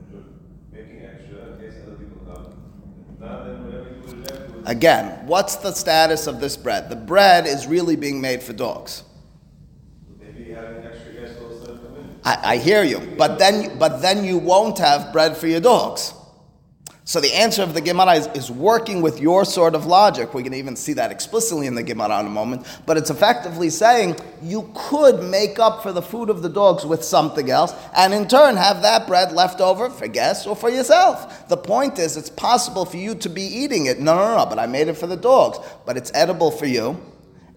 making 0.70 1.06
extra 1.06 1.54
in 1.54 1.58
case 1.58 1.80
other 1.87 1.96
people 1.96 2.20
come? 2.28 2.52
Now 3.18 3.44
then, 3.44 3.64
whatever 3.64 3.88
you 3.88 4.02
do 4.02 4.16
with 4.18 4.26
them, 4.26 4.52
do 4.52 4.58
it. 4.58 4.62
Again, 4.66 5.26
what's 5.26 5.56
the 5.56 5.72
status 5.72 6.26
of 6.26 6.38
this 6.40 6.58
bread? 6.58 6.90
The 6.90 6.96
bread 6.96 7.46
is 7.46 7.66
really 7.66 7.96
being 7.96 8.20
made 8.20 8.42
for 8.42 8.52
dogs. 8.52 9.04
Maybe 10.20 10.50
having 10.52 10.84
extra 10.84 11.14
guests 11.14 11.38
also 11.42 11.78
come 11.78 11.96
in. 11.96 12.13
I, 12.24 12.54
I 12.54 12.56
hear 12.56 12.82
you, 12.82 13.00
but 13.18 13.38
then, 13.38 13.78
but 13.78 14.00
then 14.00 14.24
you 14.24 14.38
won't 14.38 14.78
have 14.78 15.12
bread 15.12 15.37
for 15.37 15.46
your 15.46 15.60
dogs. 15.60 16.14
So 17.06 17.20
the 17.20 17.34
answer 17.34 17.62
of 17.62 17.74
the 17.74 17.82
Gemara 17.82 18.14
is, 18.14 18.26
is 18.28 18.50
working 18.50 19.02
with 19.02 19.20
your 19.20 19.44
sort 19.44 19.74
of 19.74 19.84
logic. 19.84 20.32
We 20.32 20.42
can 20.42 20.54
even 20.54 20.74
see 20.74 20.94
that 20.94 21.12
explicitly 21.12 21.66
in 21.66 21.74
the 21.74 21.82
Gemara 21.82 22.20
in 22.20 22.26
a 22.26 22.30
moment. 22.30 22.66
But 22.87 22.96
it's 22.96 23.10
effectively 23.10 23.68
saying 23.68 24.16
you 24.40 24.70
could 24.74 25.22
make 25.22 25.58
up 25.58 25.82
for 25.82 25.92
the 25.92 26.00
food 26.00 26.30
of 26.30 26.40
the 26.40 26.48
dogs 26.48 26.87
with 26.87 27.04
something 27.04 27.50
else, 27.50 27.74
and 27.94 28.14
in 28.14 28.26
turn 28.26 28.56
have 28.56 28.80
that 28.80 29.06
bread 29.06 29.32
left 29.32 29.60
over 29.60 29.90
for 29.90 30.08
guests 30.08 30.46
or 30.46 30.56
for 30.56 30.70
yourself. 30.70 31.46
The 31.48 31.58
point 31.58 31.98
is, 31.98 32.16
it's 32.16 32.30
possible 32.30 32.87
for 32.87 32.96
you 32.96 33.14
to 33.16 33.28
be 33.28 33.42
eating 33.42 33.84
it. 33.84 34.00
No, 34.00 34.16
no, 34.16 34.38
no, 34.38 34.46
but 34.46 34.58
I 34.58 34.66
made 34.66 34.88
it 34.88 34.96
for 34.96 35.06
the 35.06 35.16
dogs. 35.16 35.58
But 35.84 35.98
it's 35.98 36.10
edible 36.14 36.50
for 36.50 36.64
you. 36.64 36.98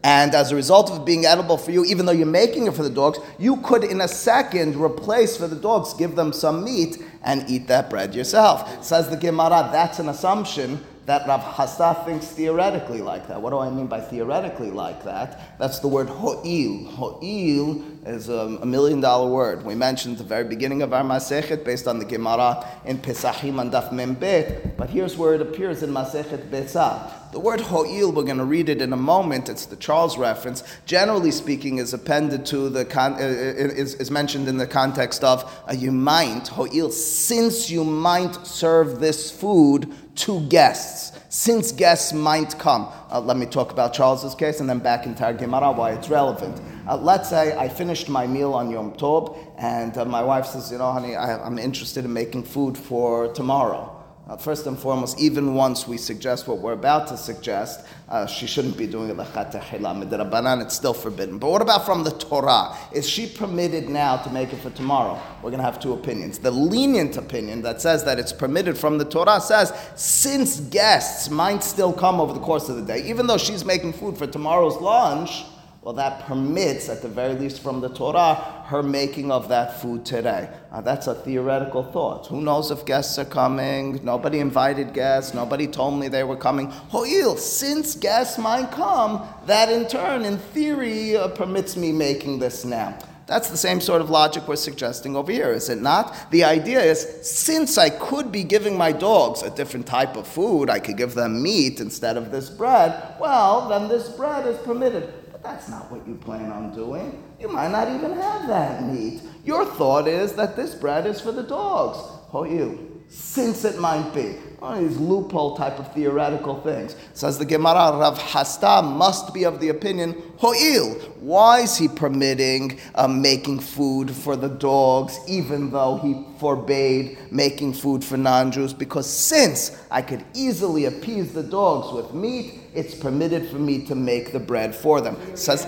And 0.03 0.35
as 0.35 0.51
a 0.51 0.55
result 0.55 0.91
of 0.91 1.01
it 1.01 1.05
being 1.05 1.25
edible 1.25 1.57
for 1.57 1.71
you, 1.71 1.83
even 1.85 2.05
though 2.05 2.11
you're 2.11 2.27
making 2.27 2.67
it 2.67 2.73
for 2.73 2.83
the 2.83 2.89
dogs, 2.89 3.19
you 3.39 3.57
could 3.57 3.83
in 3.83 4.01
a 4.01 4.07
second 4.07 4.75
replace 4.75 5.35
for 5.35 5.47
the 5.47 5.55
dogs, 5.55 5.93
give 5.95 6.15
them 6.15 6.31
some 6.31 6.63
meat, 6.63 7.01
and 7.23 7.43
eat 7.49 7.67
that 7.67 7.89
bread 7.89 8.13
yourself. 8.15 8.83
Says 8.83 9.09
the 9.09 9.17
Gemara, 9.17 9.69
that's 9.71 9.99
an 9.99 10.09
assumption 10.09 10.79
that 11.07 11.25
Rav 11.25 11.41
Hasta 11.41 12.03
thinks 12.05 12.27
theoretically 12.27 13.01
like 13.01 13.29
that. 13.29 13.41
What 13.41 13.51
do 13.51 13.59
I 13.59 13.69
mean 13.69 13.87
by 13.87 14.01
theoretically 14.01 14.71
like 14.71 15.05
that? 15.05 15.57
That's 15.57 15.79
the 15.79 15.87
word 15.87 16.09
ho'il. 16.09 16.85
Ho'il 16.85 17.81
is 18.05 18.27
a, 18.27 18.59
a 18.61 18.65
million 18.65 18.99
dollar 18.99 19.31
word. 19.31 19.63
We 19.63 19.73
mentioned 19.73 20.15
at 20.15 20.17
the 20.17 20.25
very 20.25 20.43
beginning 20.43 20.81
of 20.81 20.91
our 20.91 21.03
Masechet 21.03 21.63
based 21.63 21.87
on 21.87 21.99
the 21.99 22.05
Gemara 22.05 22.67
in 22.83 22.97
Pesachim 22.97 23.61
and 23.61 23.71
Daf 23.71 23.93
Mem 23.93 24.15
Bet, 24.15 24.75
but 24.75 24.89
here's 24.89 25.15
where 25.15 25.33
it 25.33 25.41
appears 25.41 25.81
in 25.81 25.91
Masechet 25.91 26.49
Betzah. 26.49 27.09
The 27.31 27.39
word 27.39 27.59
ho'il, 27.59 28.13
we're 28.13 28.23
going 28.23 28.37
to 28.37 28.45
read 28.45 28.69
it 28.69 28.81
in 28.81 28.93
a 28.93 28.97
moment. 28.97 29.49
It's 29.49 29.65
the 29.65 29.75
Charles 29.75 30.17
reference. 30.17 30.63
Generally 30.85 31.31
speaking, 31.31 31.77
is 31.77 31.93
appended 31.93 32.45
to 32.47 32.69
the 32.69 32.85
con- 32.85 33.15
uh, 33.15 33.17
is, 33.17 33.95
is 33.95 34.09
mentioned 34.09 34.47
in 34.47 34.57
the 34.57 34.65
context 34.65 35.25
of 35.25 35.43
uh, 35.69 35.73
you 35.73 35.91
might 35.91 36.47
ho'il 36.47 36.89
since 36.89 37.69
you 37.69 37.83
might 37.83 38.33
serve 38.47 38.99
this 38.99 39.29
food 39.29 39.93
to 40.15 40.39
guests. 40.47 41.19
Since 41.29 41.73
guests 41.73 42.13
might 42.13 42.57
come. 42.57 42.87
Uh, 43.11 43.19
let 43.19 43.35
me 43.35 43.45
talk 43.45 43.71
about 43.73 43.93
Charles's 43.93 44.33
case 44.33 44.61
and 44.61 44.69
then 44.69 44.79
back 44.79 45.05
our 45.21 45.33
Gemara 45.33 45.73
why 45.73 45.91
it's 45.91 46.09
relevant. 46.09 46.61
Uh, 46.87 46.95
let's 46.95 47.29
say 47.29 47.55
I 47.57 47.67
finished 47.67 48.07
my 48.07 48.25
meal 48.25 48.53
on 48.53 48.71
Yom 48.71 48.93
Tov 48.93 49.37
and 49.57 49.97
uh, 49.97 50.05
my 50.05 50.23
wife 50.23 50.45
says, 50.45 50.71
you 50.71 50.77
know, 50.77 50.91
honey, 50.93 51.15
I, 51.15 51.45
I'm 51.45 51.59
interested 51.59 52.05
in 52.05 52.13
making 52.13 52.43
food 52.43 52.77
for 52.77 53.33
tomorrow. 53.33 53.96
Uh, 54.27 54.35
first 54.35 54.67
and 54.67 54.77
foremost, 54.77 55.17
even 55.21 55.53
once 55.55 55.87
we 55.87 55.95
suggest 55.95 56.49
what 56.49 56.57
we're 56.57 56.73
about 56.73 57.07
to 57.07 57.15
suggest, 57.15 57.85
uh, 58.09 58.25
she 58.25 58.45
shouldn't 58.45 58.77
be 58.77 58.85
doing 58.85 59.07
midrabanan. 59.07 60.61
It's 60.61 60.75
still 60.75 60.93
forbidden. 60.93 61.37
But 61.37 61.49
what 61.49 61.61
about 61.61 61.85
from 61.85 62.03
the 62.03 62.11
Torah? 62.11 62.75
Is 62.91 63.07
she 63.07 63.27
permitted 63.27 63.87
now 63.87 64.17
to 64.17 64.29
make 64.29 64.51
it 64.51 64.57
for 64.57 64.69
tomorrow? 64.71 65.17
We're 65.37 65.51
going 65.51 65.59
to 65.59 65.63
have 65.63 65.79
two 65.79 65.93
opinions. 65.93 66.39
The 66.39 66.51
lenient 66.51 67.15
opinion 67.15 67.61
that 67.61 67.79
says 67.81 68.03
that 68.03 68.19
it's 68.19 68.33
permitted 68.33 68.77
from 68.77 68.97
the 68.97 69.05
Torah 69.05 69.39
says 69.39 69.71
since 69.95 70.59
guests 70.59 71.29
might 71.29 71.63
still 71.63 71.93
come 71.93 72.19
over 72.19 72.33
the 72.33 72.41
course 72.41 72.67
of 72.67 72.75
the 72.75 72.81
day, 72.81 73.07
even 73.07 73.27
though 73.27 73.37
she's 73.37 73.63
making 73.63 73.93
food 73.93 74.17
for 74.17 74.27
tomorrow's 74.27 74.75
lunch. 74.81 75.45
Well, 75.87 75.93
that 75.93 76.25
permits, 76.25 76.89
at 76.89 77.01
the 77.01 77.07
very 77.07 77.33
least 77.33 77.63
from 77.63 77.79
the 77.79 77.87
Torah, 77.87 78.35
her 78.65 78.83
making 78.83 79.31
of 79.31 79.47
that 79.47 79.79
food 79.81 80.05
today. 80.05 80.49
Now, 80.69 80.81
that's 80.81 81.07
a 81.07 81.15
theoretical 81.15 81.81
thought. 81.81 82.27
Who 82.27 82.41
knows 82.41 82.71
if 82.71 82.85
guests 82.85 83.17
are 83.17 83.23
coming? 83.23 84.03
Nobody 84.03 84.41
invited 84.41 84.93
guests. 84.93 85.33
Nobody 85.33 85.65
told 85.65 85.97
me 85.97 86.09
they 86.09 86.25
were 86.25 86.35
coming. 86.35 86.71
Ho'il, 86.71 87.37
since 87.37 87.95
guests 87.95 88.37
might 88.37 88.69
come, 88.69 89.25
that 89.45 89.69
in 89.69 89.87
turn, 89.87 90.25
in 90.25 90.39
theory, 90.39 91.15
uh, 91.15 91.29
permits 91.29 91.77
me 91.77 91.93
making 91.93 92.39
this 92.39 92.65
now. 92.65 92.99
That's 93.25 93.49
the 93.49 93.55
same 93.55 93.79
sort 93.79 94.01
of 94.01 94.09
logic 94.09 94.45
we're 94.45 94.57
suggesting 94.57 95.15
over 95.15 95.31
here, 95.31 95.53
is 95.53 95.69
it 95.69 95.81
not? 95.81 96.31
The 96.31 96.43
idea 96.43 96.81
is 96.81 97.07
since 97.21 97.77
I 97.77 97.91
could 97.91 98.29
be 98.29 98.43
giving 98.43 98.77
my 98.77 98.91
dogs 98.91 99.41
a 99.41 99.49
different 99.49 99.85
type 99.85 100.17
of 100.17 100.27
food, 100.27 100.69
I 100.69 100.79
could 100.79 100.97
give 100.97 101.13
them 101.13 101.41
meat 101.41 101.79
instead 101.79 102.17
of 102.17 102.29
this 102.29 102.49
bread, 102.49 103.15
well, 103.21 103.69
then 103.69 103.87
this 103.87 104.09
bread 104.09 104.45
is 104.47 104.57
permitted. 104.59 105.13
That's 105.47 105.69
not 105.69 105.89
what 105.89 106.05
you 106.05 106.15
plan 106.15 106.51
on 106.51 106.75
doing. 106.75 107.23
You 107.39 107.47
might 107.47 107.71
not 107.71 107.87
even 107.87 108.11
have 108.11 108.47
that 108.47 108.83
meat. 108.83 109.21
Your 109.45 109.63
thought 109.65 110.05
is 110.05 110.33
that 110.33 110.57
this 110.57 110.75
bread 110.75 111.07
is 111.07 111.21
for 111.21 111.31
the 111.31 111.41
dogs. 111.41 111.97
Ho 112.31 112.43
you 112.43 112.96
since 113.09 113.63
it 113.65 113.79
might 113.79 114.13
be. 114.13 114.35
All 114.61 114.81
these 114.81 114.97
loophole 114.97 115.55
type 115.55 115.77
of 115.77 115.93
theoretical 115.93 116.59
things. 116.61 116.95
Says 117.13 117.37
the 117.37 117.45
Gemara, 117.45 117.97
Rav 117.97 118.17
Hasta 118.17 118.81
must 118.81 119.33
be 119.33 119.43
of 119.43 119.59
the 119.59 119.69
opinion, 119.69 120.15
Ho'il. 120.37 120.95
Why 121.19 121.59
is 121.59 121.77
he 121.77 121.87
permitting 121.87 122.79
uh, 122.95 123.07
making 123.07 123.59
food 123.59 124.09
for 124.09 124.35
the 124.35 124.49
dogs, 124.49 125.19
even 125.27 125.69
though 125.69 125.97
he 125.97 126.25
forbade 126.39 127.17
making 127.31 127.73
food 127.73 128.03
for 128.03 128.17
non 128.17 128.51
Jews? 128.51 128.73
Because 128.73 129.07
since 129.07 129.79
I 129.91 130.01
could 130.01 130.25
easily 130.33 130.85
appease 130.85 131.33
the 131.33 131.43
dogs 131.43 131.93
with 131.93 132.13
meat, 132.13 132.61
it's 132.73 132.95
permitted 132.95 133.49
for 133.49 133.57
me 133.59 133.85
to 133.85 133.95
make 133.95 134.31
the 134.31 134.39
bread 134.39 134.73
for 134.73 135.01
them. 135.01 135.17
Says, 135.35 135.67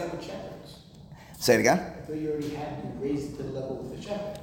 say 1.37 1.55
it 1.55 1.59
again. 1.59 1.79
I 1.79 2.05
thought 2.07 2.15
you 2.15 2.31
already 2.31 2.55
had 2.55 2.81
to 2.81 2.87
raise 2.99 3.27
to 3.37 3.43
the 3.43 3.51
level 3.51 3.79
of 3.81 3.95
the 3.95 4.01
shepherd. 4.01 4.38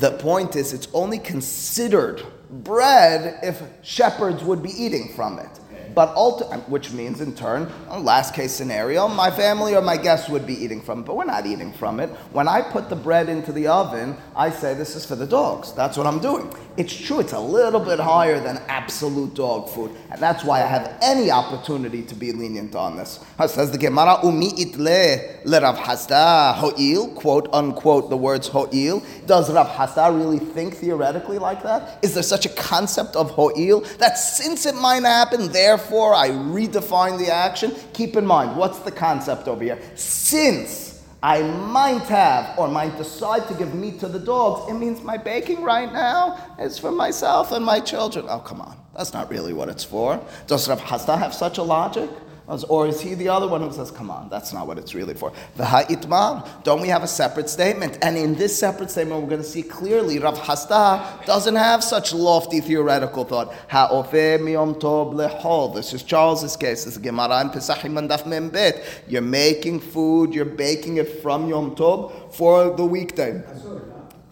The 0.00 0.12
point 0.12 0.56
is, 0.56 0.72
it's 0.72 0.88
only 0.92 1.18
considered 1.18 2.22
bread 2.50 3.38
if 3.42 3.62
shepherds 3.82 4.42
would 4.42 4.62
be 4.62 4.70
eating 4.70 5.12
from 5.14 5.38
it. 5.38 5.48
But 5.94 6.14
ulti- 6.16 6.68
which 6.68 6.90
means, 6.90 7.20
in 7.20 7.36
turn, 7.36 7.70
last 7.88 8.34
case 8.34 8.52
scenario, 8.52 9.06
my 9.06 9.30
family 9.30 9.76
or 9.76 9.80
my 9.80 9.96
guests 9.96 10.28
would 10.28 10.44
be 10.44 10.54
eating 10.54 10.80
from 10.80 11.00
it, 11.00 11.06
but 11.06 11.16
we're 11.16 11.24
not 11.24 11.46
eating 11.46 11.72
from 11.72 12.00
it. 12.00 12.10
When 12.32 12.48
I 12.48 12.62
put 12.62 12.88
the 12.88 12.96
bread 12.96 13.28
into 13.28 13.52
the 13.52 13.68
oven, 13.68 14.16
I 14.34 14.50
say 14.50 14.74
this 14.74 14.96
is 14.96 15.06
for 15.06 15.14
the 15.14 15.26
dogs. 15.26 15.72
That's 15.72 15.96
what 15.96 16.08
I'm 16.08 16.18
doing. 16.18 16.52
It's 16.76 16.92
true, 16.92 17.20
it's 17.20 17.32
a 17.32 17.38
little 17.38 17.78
bit 17.78 18.00
higher 18.00 18.40
than 18.40 18.60
absolute 18.66 19.34
dog 19.34 19.68
food, 19.68 19.92
and 20.10 20.20
that's 20.20 20.42
why 20.42 20.60
I 20.60 20.66
have 20.66 20.98
any 21.00 21.30
opportunity 21.30 22.02
to 22.02 22.16
be 22.16 22.32
lenient 22.32 22.74
on 22.74 22.96
this. 22.96 23.20
Says 23.46 23.70
the 23.70 23.78
Gemara, 23.78 24.18
umi 24.24 24.50
itle 24.50 25.44
le 25.44 25.60
Rav 25.60 25.78
Hasta 25.78 26.52
ho'il, 26.56 27.14
quote 27.14 27.48
unquote, 27.52 28.10
the 28.10 28.16
words 28.16 28.48
ho'il. 28.48 29.04
Does 29.24 29.52
Rav 29.52 29.68
Hasta 29.68 30.10
really 30.12 30.40
think 30.40 30.74
theoretically 30.74 31.38
like 31.38 31.62
that? 31.62 32.00
Is 32.02 32.12
there 32.12 32.24
such 32.24 32.44
a 32.44 32.50
concept 32.50 33.14
of 33.14 33.30
ho'il 33.30 33.82
that 33.98 34.18
since 34.18 34.66
it 34.66 34.74
might 34.74 35.04
happen, 35.04 35.52
therefore 35.52 36.12
I 36.12 36.30
redefine 36.30 37.18
the 37.18 37.32
action? 37.32 37.72
Keep 37.92 38.16
in 38.16 38.26
mind, 38.26 38.56
what's 38.56 38.80
the 38.80 38.90
concept 38.90 39.46
over 39.46 39.62
here? 39.62 39.78
Since 39.94 40.83
I 41.24 41.40
might 41.40 42.02
have 42.02 42.58
or 42.58 42.68
might 42.68 42.98
decide 42.98 43.48
to 43.48 43.54
give 43.54 43.74
meat 43.74 43.98
to 44.00 44.08
the 44.08 44.18
dogs, 44.18 44.70
it 44.70 44.74
means 44.74 45.00
my 45.00 45.16
baking 45.16 45.62
right 45.62 45.90
now 45.90 46.38
is 46.60 46.78
for 46.78 46.92
myself 46.92 47.50
and 47.50 47.64
my 47.64 47.80
children. 47.80 48.26
Oh, 48.28 48.40
come 48.40 48.60
on. 48.60 48.76
That's 48.94 49.14
not 49.14 49.30
really 49.30 49.54
what 49.54 49.70
it's 49.70 49.84
for. 49.84 50.20
Does 50.46 50.68
Rav 50.68 50.80
Hasta 50.80 51.16
have 51.16 51.32
such 51.32 51.56
a 51.56 51.62
logic? 51.62 52.10
Or 52.46 52.86
is 52.86 53.00
he 53.00 53.14
the 53.14 53.28
other 53.30 53.48
one 53.48 53.62
who 53.62 53.72
says, 53.72 53.90
come 53.90 54.10
on, 54.10 54.28
that's 54.28 54.52
not 54.52 54.66
what 54.66 54.76
it's 54.76 54.94
really 54.94 55.14
for? 55.14 55.32
V'ha'itmar, 55.56 56.62
don't 56.62 56.82
we 56.82 56.88
have 56.88 57.02
a 57.02 57.06
separate 57.06 57.48
statement? 57.48 57.98
And 58.02 58.18
in 58.18 58.34
this 58.34 58.58
separate 58.58 58.90
statement, 58.90 59.22
we're 59.22 59.30
going 59.30 59.40
to 59.40 59.48
see 59.48 59.62
clearly 59.62 60.18
Rav 60.18 60.36
Hasta 60.36 61.24
doesn't 61.24 61.56
have 61.56 61.82
such 61.82 62.12
lofty 62.12 62.60
theoretical 62.60 63.24
thought. 63.24 63.54
Ha'ofeh 63.68 64.40
miyom 64.40 64.78
tov 64.78 65.14
lehol. 65.14 65.74
This 65.74 65.94
is 65.94 66.02
Charles's 66.02 66.54
case. 66.54 66.84
This 66.84 66.96
is 66.96 66.98
Gemara 66.98 67.40
in 67.40 67.48
Pesachim 67.48 67.96
and 67.96 68.10
Daf 68.10 68.26
Mem 68.26 68.50
Bet. 68.50 68.84
You're 69.08 69.22
making 69.22 69.80
food, 69.80 70.34
you're 70.34 70.44
baking 70.44 70.98
it 70.98 71.22
from 71.22 71.48
Yom 71.48 71.74
Tov 71.74 72.34
for 72.34 72.76
the 72.76 72.84
weekday. 72.84 73.42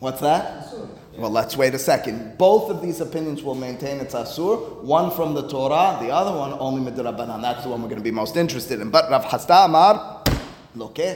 What's 0.00 0.20
that? 0.20 0.68
Well, 1.16 1.30
let's 1.30 1.56
wait 1.58 1.74
a 1.74 1.78
second. 1.78 2.38
Both 2.38 2.70
of 2.70 2.80
these 2.80 3.00
opinions 3.00 3.42
will 3.42 3.54
maintain 3.54 4.00
it's 4.00 4.14
asur. 4.14 4.82
One 4.82 5.10
from 5.10 5.34
the 5.34 5.46
Torah, 5.46 5.98
the 6.00 6.10
other 6.10 6.36
one 6.36 6.54
only 6.58 6.90
midrabanan. 6.90 7.42
That's 7.42 7.64
the 7.64 7.68
one 7.68 7.82
we're 7.82 7.88
going 7.88 8.00
to 8.00 8.04
be 8.04 8.10
most 8.10 8.36
interested 8.36 8.80
in. 8.80 8.90
But 8.90 9.10
Rav 9.10 9.24
Hasta 9.24 9.64
Amar, 9.64 10.22
look. 10.74 10.98
Uh, 10.98 11.14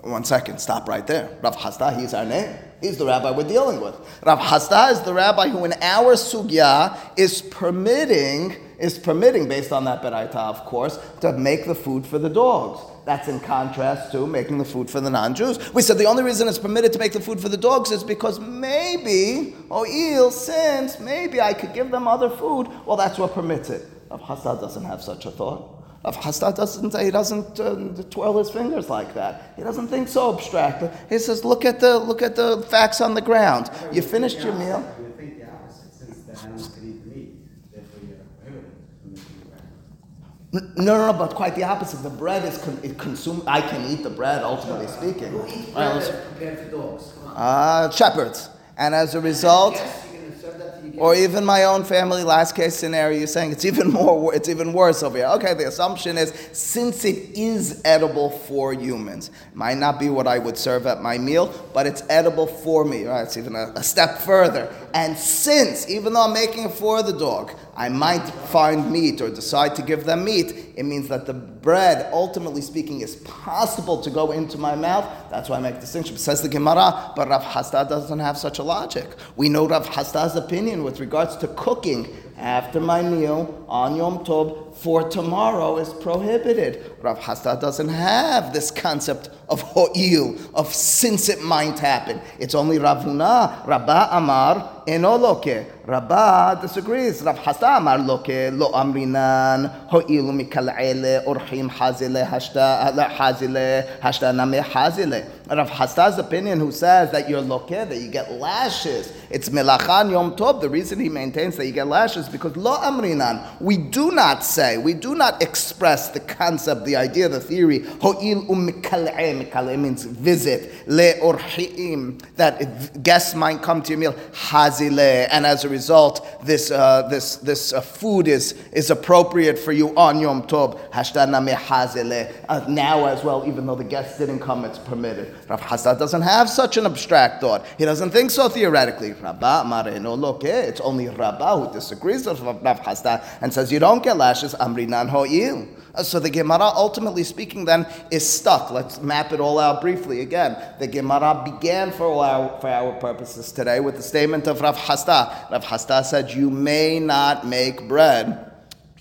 one 0.00 0.24
second, 0.24 0.58
stop 0.60 0.88
right 0.88 1.06
there. 1.06 1.38
Rav 1.42 1.56
Hasta, 1.56 1.92
he's 1.92 2.14
our 2.14 2.24
name. 2.24 2.56
He's 2.80 2.96
the 2.96 3.04
rabbi 3.04 3.30
we're 3.30 3.46
dealing 3.46 3.82
with. 3.82 3.94
Rav 4.24 4.38
Hasta 4.38 4.88
is 4.90 5.00
the 5.02 5.12
rabbi 5.12 5.48
who, 5.48 5.64
in 5.66 5.74
our 5.82 6.14
sugya, 6.14 6.98
is 7.18 7.42
permitting 7.42 8.56
is 8.82 8.98
permitting, 8.98 9.48
based 9.48 9.72
on 9.72 9.84
that 9.84 10.02
beraita, 10.02 10.34
of 10.34 10.64
course, 10.64 10.98
to 11.20 11.32
make 11.32 11.64
the 11.64 11.74
food 11.74 12.06
for 12.06 12.18
the 12.18 12.28
dogs. 12.28 12.80
That's 13.06 13.28
in 13.28 13.40
contrast 13.40 14.12
to 14.12 14.26
making 14.26 14.58
the 14.58 14.64
food 14.64 14.90
for 14.90 15.00
the 15.00 15.10
non-Jews. 15.10 15.72
We 15.72 15.82
said 15.82 15.98
the 15.98 16.06
only 16.06 16.22
reason 16.22 16.48
it's 16.48 16.58
permitted 16.58 16.92
to 16.92 16.98
make 16.98 17.12
the 17.12 17.20
food 17.20 17.40
for 17.40 17.48
the 17.48 17.56
dogs 17.56 17.90
is 17.90 18.04
because 18.04 18.38
maybe, 18.40 19.54
oh, 19.70 19.86
eel, 19.86 20.30
since 20.30 21.00
maybe 21.00 21.40
I 21.40 21.54
could 21.54 21.72
give 21.72 21.90
them 21.90 22.06
other 22.06 22.28
food. 22.28 22.68
Well, 22.84 22.96
that's 22.96 23.18
what 23.18 23.32
permits 23.32 23.70
it. 23.70 23.86
Rav 24.10 24.42
doesn't 24.42 24.84
have 24.84 25.02
such 25.02 25.24
a 25.26 25.30
thought. 25.30 25.82
Rav 26.04 26.16
Hasta 26.16 26.52
doesn't 26.56 26.98
he 26.98 27.10
doesn't 27.10 27.60
uh, 27.60 28.02
twirl 28.10 28.38
his 28.38 28.50
fingers 28.50 28.90
like 28.90 29.14
that. 29.14 29.52
He 29.56 29.62
doesn't 29.62 29.88
think 29.88 30.08
so 30.08 30.34
abstractly. 30.34 30.90
He 31.08 31.18
says, 31.18 31.44
look 31.44 31.64
at 31.64 31.78
the 31.78 31.98
look 31.98 32.22
at 32.22 32.34
the 32.34 32.62
facts 32.68 33.00
on 33.00 33.14
the 33.14 33.20
ground. 33.20 33.70
You 33.92 34.02
finished 34.02 34.40
your 34.40 34.52
meal. 34.54 34.82
You 34.98 35.04
would 35.04 35.16
think 35.16 35.38
the 35.38 35.46
opposite, 35.48 35.94
since 35.94 36.18
the 36.24 36.38
animals 36.40 36.68
could 36.74 36.82
eat 36.84 37.04
the 37.04 37.10
meat, 37.14 37.30
therefore 37.72 38.00
you're 38.08 38.18
prohibited 38.42 38.74
from 39.02 39.12
making 39.12 39.38
the 39.38 39.46
bread. 39.46 39.62
N- 39.62 40.41
No, 40.52 40.60
no, 40.76 41.06
no, 41.12 41.18
but 41.18 41.34
quite 41.34 41.54
the 41.54 41.64
opposite. 41.64 42.02
The 42.02 42.10
bread 42.10 42.44
is 42.44 42.58
con- 42.58 42.78
it 42.82 42.98
consumed. 42.98 43.42
I 43.46 43.62
can 43.62 43.90
eat 43.90 44.02
the 44.02 44.10
bread, 44.10 44.42
ultimately 44.42 44.86
speaking. 44.86 45.28
Who 45.32 45.46
eats 45.46 45.56
Right, 45.68 45.72
bread 45.74 45.94
let's- 45.96 46.08
that's 46.38 46.70
dogs? 46.70 47.04
Uh, 47.34 47.90
shepherds. 47.90 48.50
And 48.76 48.94
as 48.94 49.14
a 49.14 49.20
result, 49.20 49.74
Yes, 49.74 50.04
you're 50.12 50.22
gonna 50.22 50.40
serve 50.40 50.58
that 50.58 50.82
to 50.82 50.88
your 50.88 51.02
or 51.02 51.14
even 51.14 51.44
my 51.46 51.64
own 51.64 51.84
family, 51.84 52.22
last 52.24 52.54
case 52.54 52.74
scenario, 52.74 53.16
you're 53.18 53.26
saying 53.26 53.52
it's 53.52 53.64
even 53.64 53.90
more, 53.98 54.34
it's 54.34 54.48
even 54.50 54.74
worse 54.74 55.02
over 55.02 55.16
here. 55.16 55.26
Okay, 55.28 55.54
the 55.54 55.68
assumption 55.68 56.18
is 56.18 56.32
since 56.52 57.04
it 57.06 57.30
is 57.34 57.80
edible 57.86 58.28
for 58.30 58.74
humans, 58.74 59.30
might 59.54 59.78
not 59.78 59.98
be 59.98 60.10
what 60.10 60.26
I 60.26 60.38
would 60.38 60.58
serve 60.58 60.86
at 60.86 61.00
my 61.02 61.16
meal, 61.16 61.50
but 61.72 61.86
it's 61.86 62.02
edible 62.10 62.46
for 62.46 62.84
me. 62.84 63.04
Right? 63.04 63.22
It's 63.22 63.38
even 63.38 63.54
a, 63.56 63.72
a 63.76 63.82
step 63.82 64.18
further. 64.18 64.70
And 64.92 65.16
since, 65.16 65.88
even 65.88 66.12
though 66.12 66.24
I'm 66.24 66.34
making 66.34 66.64
it 66.64 66.72
for 66.72 67.02
the 67.02 67.12
dog, 67.14 67.52
I 67.74 67.88
might 67.88 68.24
find 68.26 68.90
meat 68.90 69.20
or 69.22 69.30
decide 69.30 69.74
to 69.76 69.82
give 69.82 70.04
them 70.04 70.24
meat, 70.24 70.74
it 70.76 70.82
means 70.82 71.08
that 71.08 71.24
the 71.24 71.32
bread, 71.32 72.08
ultimately 72.12 72.60
speaking, 72.60 73.00
is 73.00 73.16
possible 73.16 74.02
to 74.02 74.10
go 74.10 74.32
into 74.32 74.58
my 74.58 74.74
mouth. 74.74 75.06
That's 75.30 75.48
why 75.48 75.56
I 75.56 75.60
make 75.60 75.80
distinction. 75.80 76.18
Says 76.18 76.42
the 76.42 76.48
Gemara, 76.48 77.12
but 77.16 77.28
Rav 77.28 77.42
Hasta 77.42 77.86
doesn't 77.88 78.18
have 78.18 78.36
such 78.36 78.58
a 78.58 78.62
logic. 78.62 79.06
We 79.36 79.48
know 79.48 79.66
Rav 79.66 79.88
Hasta's 79.88 80.36
opinion 80.36 80.84
with 80.84 81.00
regards 81.00 81.36
to 81.36 81.48
cooking 81.48 82.14
after 82.36 82.80
my 82.80 83.00
meal 83.02 83.64
on 83.68 83.96
Yom 83.96 84.24
Tov 84.24 84.71
for 84.82 85.08
tomorrow 85.08 85.76
is 85.76 85.92
prohibited. 85.92 86.84
Rav 87.00 87.18
Hasta 87.18 87.56
doesn't 87.60 87.88
have 87.88 88.52
this 88.52 88.72
concept 88.72 89.30
of 89.48 89.60
ho'il, 89.60 90.36
of 90.54 90.74
since 90.74 91.28
it 91.28 91.40
might 91.40 91.78
happen. 91.78 92.20
It's 92.40 92.54
only 92.54 92.78
Ravuna, 92.78 93.64
Rabba 93.64 94.08
Amar, 94.10 94.82
enoloke. 94.88 95.66
Rabba 95.86 96.58
disagrees. 96.60 97.22
Rav 97.22 97.38
Hasta 97.38 97.76
Amar 97.76 97.98
loke, 97.98 98.50
lo 98.52 98.72
amrinan, 98.72 99.88
ho'ilu 99.88 100.32
mikal'ele, 100.32 101.24
orchim 101.26 101.70
hazile, 101.70 102.26
hashta, 102.26 102.92
hazile, 102.92 104.00
hashta 104.00 104.34
name 104.34 104.64
hazile. 104.64 105.41
Rav 105.56 105.68
Hasta's 105.68 106.18
opinion, 106.18 106.60
who 106.60 106.72
says 106.72 107.10
that 107.12 107.28
you're 107.28 107.40
loke, 107.40 107.68
that 107.68 108.00
you 108.00 108.08
get 108.08 108.32
lashes. 108.32 109.12
It's 109.28 109.50
melachan 109.50 110.10
yom 110.10 110.34
tov. 110.34 110.60
The 110.62 110.70
reason 110.70 110.98
he 110.98 111.10
maintains 111.10 111.56
that 111.56 111.66
you 111.66 111.72
get 111.72 111.86
lashes 111.86 112.28
because 112.28 112.56
lo 112.56 112.76
amrinan. 112.76 113.60
We 113.60 113.76
do 113.76 114.10
not 114.12 114.44
say, 114.44 114.78
we 114.78 114.94
do 114.94 115.14
not 115.14 115.42
express 115.42 116.08
the 116.08 116.20
concept, 116.20 116.86
the 116.86 116.96
idea, 116.96 117.28
the 117.28 117.40
theory. 117.40 117.80
Ho'il 118.00 118.46
umikal'e. 118.46 119.46
Mikal'e 119.46 119.78
means 119.78 120.04
visit. 120.04 120.88
Le 120.88 121.14
orchiim. 121.20 122.22
That 122.36 123.02
guests 123.02 123.34
might 123.34 123.60
come 123.60 123.82
to 123.82 123.90
your 123.90 123.98
meal. 123.98 124.12
Hazile. 124.32 125.28
And 125.30 125.44
as 125.44 125.64
a 125.64 125.68
result, 125.68 126.26
this, 126.44 126.70
uh, 126.70 127.08
this, 127.08 127.36
this 127.36 127.72
uh, 127.72 127.80
food 127.82 128.26
is, 128.26 128.54
is 128.72 128.90
appropriate 128.90 129.58
for 129.58 129.72
you 129.72 129.94
on 129.96 130.18
Yom 130.18 130.44
Tov. 130.44 130.78
Hashtaname 130.90 131.54
hazile. 131.54 132.32
Uh, 132.48 132.64
now 132.68 133.04
as 133.04 133.22
well, 133.22 133.44
even 133.46 133.66
though 133.66 133.74
the 133.74 133.84
guests 133.84 134.18
didn't 134.18 134.40
come, 134.40 134.64
it's 134.64 134.78
permitted. 134.78 135.34
Rav 135.48 135.60
Hasta 135.60 135.96
doesn't 135.98 136.22
have 136.22 136.48
such 136.48 136.76
an 136.76 136.86
abstract 136.86 137.40
thought. 137.40 137.64
He 137.78 137.84
doesn't 137.84 138.10
think 138.10 138.30
so 138.30 138.48
theoretically. 138.48 139.10
It's 139.10 140.80
only 140.80 141.08
Rabba 141.08 141.58
who 141.58 141.72
disagrees 141.72 142.26
with 142.26 142.40
Rav 142.40 142.78
Hasta 142.80 143.22
and 143.40 143.52
says 143.52 143.70
you 143.72 143.78
don't 143.78 144.02
get 144.02 144.16
lashes. 144.16 144.54
Amrinan 144.54 145.08
Ho'il. 145.08 145.68
Uh, 145.94 146.02
So 146.02 146.18
the 146.18 146.30
Gemara, 146.30 146.72
ultimately 146.74 147.24
speaking, 147.24 147.64
then 147.64 147.86
is 148.10 148.28
stuck. 148.28 148.70
Let's 148.70 149.00
map 149.00 149.32
it 149.32 149.40
all 149.40 149.58
out 149.58 149.80
briefly 149.80 150.20
again. 150.20 150.56
The 150.78 150.86
Gemara 150.86 151.42
began 151.44 151.92
for 151.92 152.24
our 152.24 152.58
for 152.60 152.68
our 152.68 152.92
purposes 152.98 153.52
today 153.52 153.80
with 153.80 153.96
the 153.96 154.02
statement 154.02 154.46
of 154.46 154.60
Rav 154.60 154.76
Hasta. 154.76 155.48
Rav 155.50 155.64
Hasta 155.64 156.02
said, 156.04 156.30
"You 156.30 156.50
may 156.50 156.98
not 156.98 157.46
make 157.46 157.88
bread." 157.88 158.48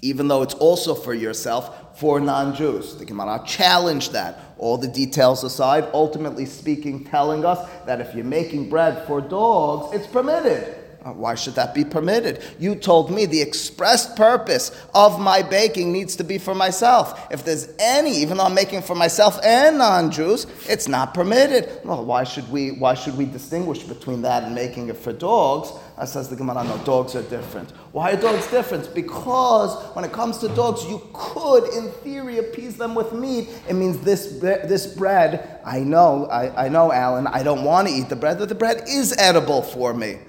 even 0.02 0.28
though 0.28 0.42
it's 0.42 0.56
also 0.56 0.96
for 0.96 1.14
yourself, 1.14 1.98
for 1.98 2.20
non-Jews. 2.20 2.96
The 2.96 3.06
Gemara 3.06 3.44
challenged 3.46 4.14
that. 4.14 4.51
All 4.62 4.78
the 4.78 4.88
details 4.88 5.44
aside, 5.44 5.90
ultimately 5.92 6.46
speaking, 6.46 7.04
telling 7.04 7.44
us 7.44 7.68
that 7.88 8.00
if 8.00 8.14
you're 8.14 8.24
making 8.24 8.70
bread 8.70 9.08
for 9.08 9.20
dogs, 9.20 9.96
it's 9.96 10.06
permitted. 10.06 10.81
Uh, 11.04 11.12
Why 11.14 11.34
should 11.34 11.56
that 11.56 11.74
be 11.74 11.84
permitted? 11.84 12.44
You 12.60 12.76
told 12.76 13.10
me 13.10 13.26
the 13.26 13.42
expressed 13.42 14.16
purpose 14.16 14.72
of 14.94 15.20
my 15.20 15.42
baking 15.42 15.92
needs 15.92 16.16
to 16.18 16.24
be 16.24 16.38
for 16.38 16.54
myself. 16.54 17.28
If 17.32 17.44
there's 17.44 17.74
any, 17.80 18.16
even 18.18 18.38
though 18.38 18.44
I'm 18.44 18.54
making 18.54 18.84
for 18.84 18.94
myself 18.94 19.40
and 19.44 19.80
non-Jews, 19.80 20.46
it's 20.70 20.88
not 20.88 21.16
permitted. 21.16 21.82
Well, 21.84 22.06
why 22.06 22.24
should 22.24 22.48
we? 22.52 22.74
Why 22.74 22.94
should 22.94 23.18
we 23.18 23.26
distinguish 23.26 23.82
between 23.82 24.22
that 24.22 24.44
and 24.44 24.54
making 24.54 24.90
it 24.90 24.98
for 24.98 25.12
dogs? 25.12 25.72
Uh, 25.98 26.06
says 26.06 26.30
the 26.30 26.36
Gemara, 26.36 26.64
no, 26.64 26.78
dogs 26.80 27.16
are 27.16 27.24
different. 27.24 27.72
Why 27.94 28.12
are 28.12 28.22
dogs 28.22 28.46
different? 28.52 28.94
Because 28.94 29.84
when 29.96 30.06
it 30.06 30.12
comes 30.12 30.38
to 30.40 30.50
dogs, 30.50 30.84
you 30.86 31.02
could, 31.14 31.64
in 31.74 31.92
theory, 32.04 32.38
appease 32.38 32.78
them 32.78 32.94
with 32.94 33.12
meat. 33.12 33.50
It 33.68 33.74
means 33.74 34.00
this 34.02 34.40
this 34.40 34.86
bread. 34.86 35.60
I 35.66 35.80
know, 35.80 36.28
I, 36.28 36.66
I 36.66 36.70
know, 36.70 36.92
Alan. 36.92 37.26
I 37.26 37.42
don't 37.42 37.64
want 37.64 37.88
to 37.88 37.94
eat 37.94 38.08
the 38.10 38.16
bread, 38.16 38.38
but 38.38 38.50
the 38.50 38.56
bread 38.56 38.84
is 38.88 39.16
edible 39.18 39.64
for 39.64 39.96
me. 39.96 40.20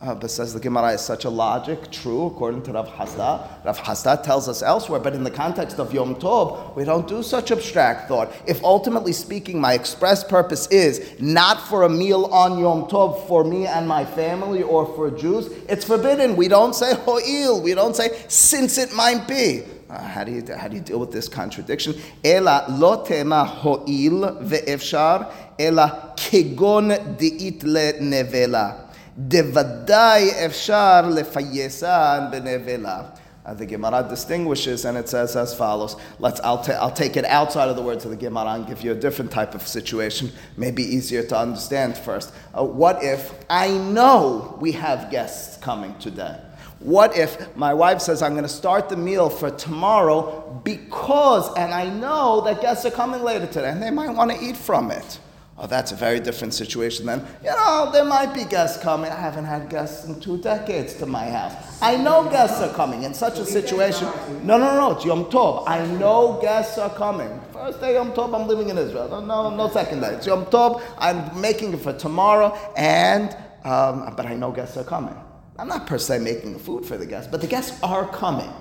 Uh, 0.00 0.14
but 0.14 0.30
says 0.30 0.54
the 0.54 0.60
Gemara 0.60 0.92
is 0.92 1.00
such 1.00 1.24
a 1.24 1.30
logic, 1.30 1.90
true, 1.90 2.26
according 2.26 2.62
to 2.62 2.72
Rav 2.72 2.88
Hasda. 2.88 3.64
Rav 3.64 3.78
Hasda 3.80 4.22
tells 4.22 4.48
us 4.48 4.62
elsewhere, 4.62 5.00
but 5.00 5.12
in 5.12 5.24
the 5.24 5.30
context 5.30 5.80
of 5.80 5.92
Yom 5.92 6.14
Tov, 6.14 6.76
we 6.76 6.84
don't 6.84 7.08
do 7.08 7.20
such 7.20 7.50
abstract 7.50 8.06
thought. 8.06 8.32
If 8.46 8.62
ultimately 8.62 9.12
speaking, 9.12 9.60
my 9.60 9.72
express 9.72 10.22
purpose 10.22 10.68
is 10.68 11.20
not 11.20 11.60
for 11.66 11.82
a 11.82 11.88
meal 11.88 12.26
on 12.26 12.60
Yom 12.60 12.84
Tov 12.84 13.26
for 13.26 13.42
me 13.42 13.66
and 13.66 13.88
my 13.88 14.04
family 14.04 14.62
or 14.62 14.86
for 14.94 15.10
Jews, 15.10 15.48
it's 15.68 15.84
forbidden. 15.84 16.36
We 16.36 16.46
don't 16.46 16.76
say 16.76 16.94
ho'il, 16.94 17.60
we 17.60 17.74
don't 17.74 17.96
say 17.96 18.22
since 18.28 18.78
it 18.78 18.92
might 18.92 19.26
be. 19.26 19.64
Uh, 19.90 20.00
how 20.00 20.22
do 20.22 20.30
you 20.30 20.44
how 20.54 20.68
do 20.68 20.76
you 20.76 20.82
deal 20.82 21.00
with 21.00 21.10
this 21.10 21.28
contradiction? 21.28 21.94
Ela 22.22 22.66
lo 22.68 23.02
tema 23.02 23.44
ho'il 23.44 24.20
ve'efshar 24.42 25.32
ela 25.58 26.14
kegon 26.14 27.16
deit 27.16 27.62
le 27.64 27.94
nevela. 27.94 28.87
Devaday 29.18 30.30
efshar 30.34 31.04
lefayesan 31.12 32.32
benevela. 32.32 33.18
Uh, 33.44 33.54
the 33.54 33.64
Gemara 33.64 34.06
distinguishes 34.06 34.84
and 34.84 34.96
it 34.98 35.08
says 35.08 35.34
as 35.34 35.54
follows. 35.54 35.96
Let's, 36.18 36.38
I'll, 36.40 36.62
ta- 36.62 36.74
I'll 36.74 36.92
take 36.92 37.16
it 37.16 37.24
outside 37.24 37.70
of 37.70 37.76
the 37.76 37.82
words 37.82 38.04
of 38.04 38.10
the 38.10 38.16
Gemara 38.16 38.50
and 38.50 38.66
give 38.66 38.82
you 38.82 38.92
a 38.92 38.94
different 38.94 39.30
type 39.30 39.54
of 39.54 39.66
situation, 39.66 40.30
maybe 40.58 40.82
easier 40.82 41.22
to 41.24 41.38
understand 41.38 41.96
first. 41.96 42.32
Uh, 42.52 42.62
what 42.62 43.02
if 43.02 43.32
I 43.48 43.70
know 43.70 44.58
we 44.60 44.72
have 44.72 45.10
guests 45.10 45.56
coming 45.56 45.98
today? 45.98 46.38
What 46.80 47.16
if 47.16 47.56
my 47.56 47.74
wife 47.74 48.00
says, 48.02 48.22
I'm 48.22 48.32
going 48.32 48.42
to 48.42 48.48
start 48.48 48.88
the 48.88 48.96
meal 48.96 49.30
for 49.30 49.50
tomorrow 49.50 50.60
because, 50.62 51.52
and 51.56 51.72
I 51.72 51.88
know 51.88 52.42
that 52.42 52.60
guests 52.60 52.84
are 52.84 52.90
coming 52.90 53.22
later 53.22 53.46
today 53.46 53.70
and 53.70 53.82
they 53.82 53.90
might 53.90 54.10
want 54.10 54.30
to 54.30 54.40
eat 54.40 54.56
from 54.56 54.90
it? 54.90 55.18
Oh, 55.60 55.66
that's 55.66 55.90
a 55.90 55.96
very 55.96 56.20
different 56.20 56.54
situation 56.54 57.04
then. 57.04 57.26
You 57.42 57.50
know, 57.50 57.90
there 57.92 58.04
might 58.04 58.32
be 58.32 58.44
guests 58.44 58.80
coming. 58.80 59.10
I 59.10 59.16
haven't 59.16 59.44
had 59.44 59.68
guests 59.68 60.04
in 60.04 60.20
two 60.20 60.38
decades 60.38 60.94
to 60.94 61.06
my 61.06 61.28
house. 61.28 61.52
I 61.82 61.96
know 61.96 62.30
guests 62.30 62.60
are 62.60 62.72
coming. 62.74 63.02
In 63.02 63.12
such 63.12 63.40
a 63.40 63.44
situation, 63.44 64.06
no, 64.44 64.56
no, 64.56 64.74
no, 64.76 64.92
it's 64.92 65.04
Yom 65.04 65.24
Tov. 65.24 65.64
I 65.66 65.84
know 65.84 66.38
guests 66.40 66.78
are 66.78 66.90
coming. 66.90 67.40
First 67.52 67.80
day 67.80 67.94
Yom 67.94 68.12
Tov, 68.12 68.40
I'm 68.40 68.46
living 68.46 68.68
in 68.68 68.78
Israel. 68.78 69.20
No, 69.20 69.50
no, 69.50 69.68
second 69.70 70.00
day. 70.00 70.14
It's 70.14 70.26
Yom 70.28 70.46
Tov. 70.46 70.80
I'm 70.96 71.40
making 71.40 71.72
it 71.72 71.80
for 71.80 71.92
tomorrow, 71.92 72.56
and 72.76 73.36
um, 73.64 74.14
but 74.16 74.26
I 74.26 74.34
know 74.34 74.52
guests 74.52 74.76
are 74.76 74.84
coming. 74.84 75.16
I'm 75.58 75.66
not 75.66 75.88
per 75.88 75.98
se 75.98 76.20
making 76.20 76.52
the 76.52 76.60
food 76.60 76.86
for 76.86 76.96
the 76.96 77.06
guests, 77.06 77.28
but 77.28 77.40
the 77.40 77.48
guests 77.48 77.82
are 77.82 78.06
coming. 78.06 78.52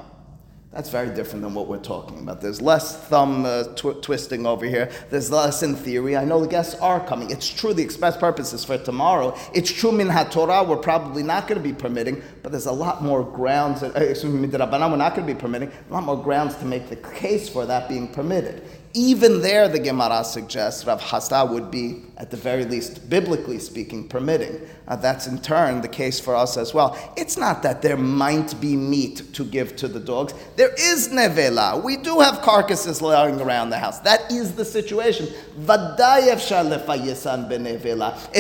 That's 0.78 0.90
very 0.92 1.10
different 1.10 1.42
than 1.42 1.56
what 1.56 1.68
we're 1.68 1.80
talking 1.80 2.20
about. 2.20 2.40
There's 2.40 2.62
less 2.62 2.96
thumb 2.96 3.46
uh, 3.46 3.64
tw- 3.74 4.00
twisting 4.00 4.46
over 4.46 4.64
here. 4.64 4.92
There's 5.10 5.32
less 5.32 5.64
in 5.64 5.76
theory. 5.76 6.16
I 6.16 6.24
know 6.24 6.40
the 6.40 6.48
guests 6.48 6.76
are 6.76 7.04
coming. 7.04 7.32
It's 7.32 7.50
true 7.50 7.74
the 7.74 7.82
express 7.82 8.16
purpose 8.16 8.54
is 8.54 8.64
for 8.64 8.78
tomorrow. 8.78 9.36
It's 9.56 9.72
true 9.72 9.92
min 9.92 10.08
haTorah 10.08 10.68
we're 10.68 10.78
probably 10.78 11.24
not 11.24 11.48
going 11.48 11.60
to 11.60 11.68
be 11.68 11.74
permitting, 11.74 12.22
but 12.44 12.52
there's 12.52 12.68
a 12.68 12.72
lot 12.72 13.02
more 13.02 13.24
grounds. 13.24 13.82
Uh, 13.82 13.88
excuse 13.96 14.32
me, 14.32 14.48
midrabanan 14.48 14.92
we're 14.92 14.98
not 14.98 15.16
going 15.16 15.28
to 15.28 15.34
be 15.34 15.40
permitting. 15.40 15.72
A 15.90 15.94
lot 15.94 16.04
more 16.04 16.22
grounds 16.24 16.54
to 16.58 16.66
make 16.66 16.90
the 16.90 16.96
case 16.98 17.50
for 17.50 17.66
that 17.66 17.90
being 17.90 18.08
permitted. 18.08 18.62
Even 18.98 19.42
there, 19.42 19.68
the 19.68 19.78
Gemara 19.78 20.24
suggests 20.24 20.84
Rav 20.84 21.00
Hasda 21.00 21.48
would 21.52 21.70
be, 21.70 22.02
at 22.18 22.32
the 22.32 22.38
very 22.38 22.66
least, 22.66 23.08
biblically 23.08 23.60
speaking, 23.60 24.08
permitting. 24.08 24.60
Uh, 24.88 24.96
that's 24.96 25.28
in 25.28 25.38
turn 25.38 25.82
the 25.82 25.88
case 25.88 26.20
for 26.20 26.34
us 26.36 26.58
as 26.58 26.74
well. 26.74 26.98
It's 27.16 27.38
not 27.38 27.62
that 27.62 27.84
there 27.84 27.96
might 27.96 28.60
be 28.60 28.76
meat 28.76 29.36
to 29.36 29.44
give 29.44 29.76
to 29.76 29.88
the 29.88 30.00
dogs. 30.00 30.34
There 30.56 30.74
is 30.80 31.10
nevela. 31.10 31.84
We 31.84 31.98
do 31.98 32.22
have 32.22 32.42
carcasses 32.42 33.00
lying 33.00 33.40
around 33.40 33.70
the 33.70 33.78
house. 33.78 34.00
That 34.00 34.32
is 34.32 34.56
the 34.56 34.66
situation. 34.66 35.28
In 35.58 35.70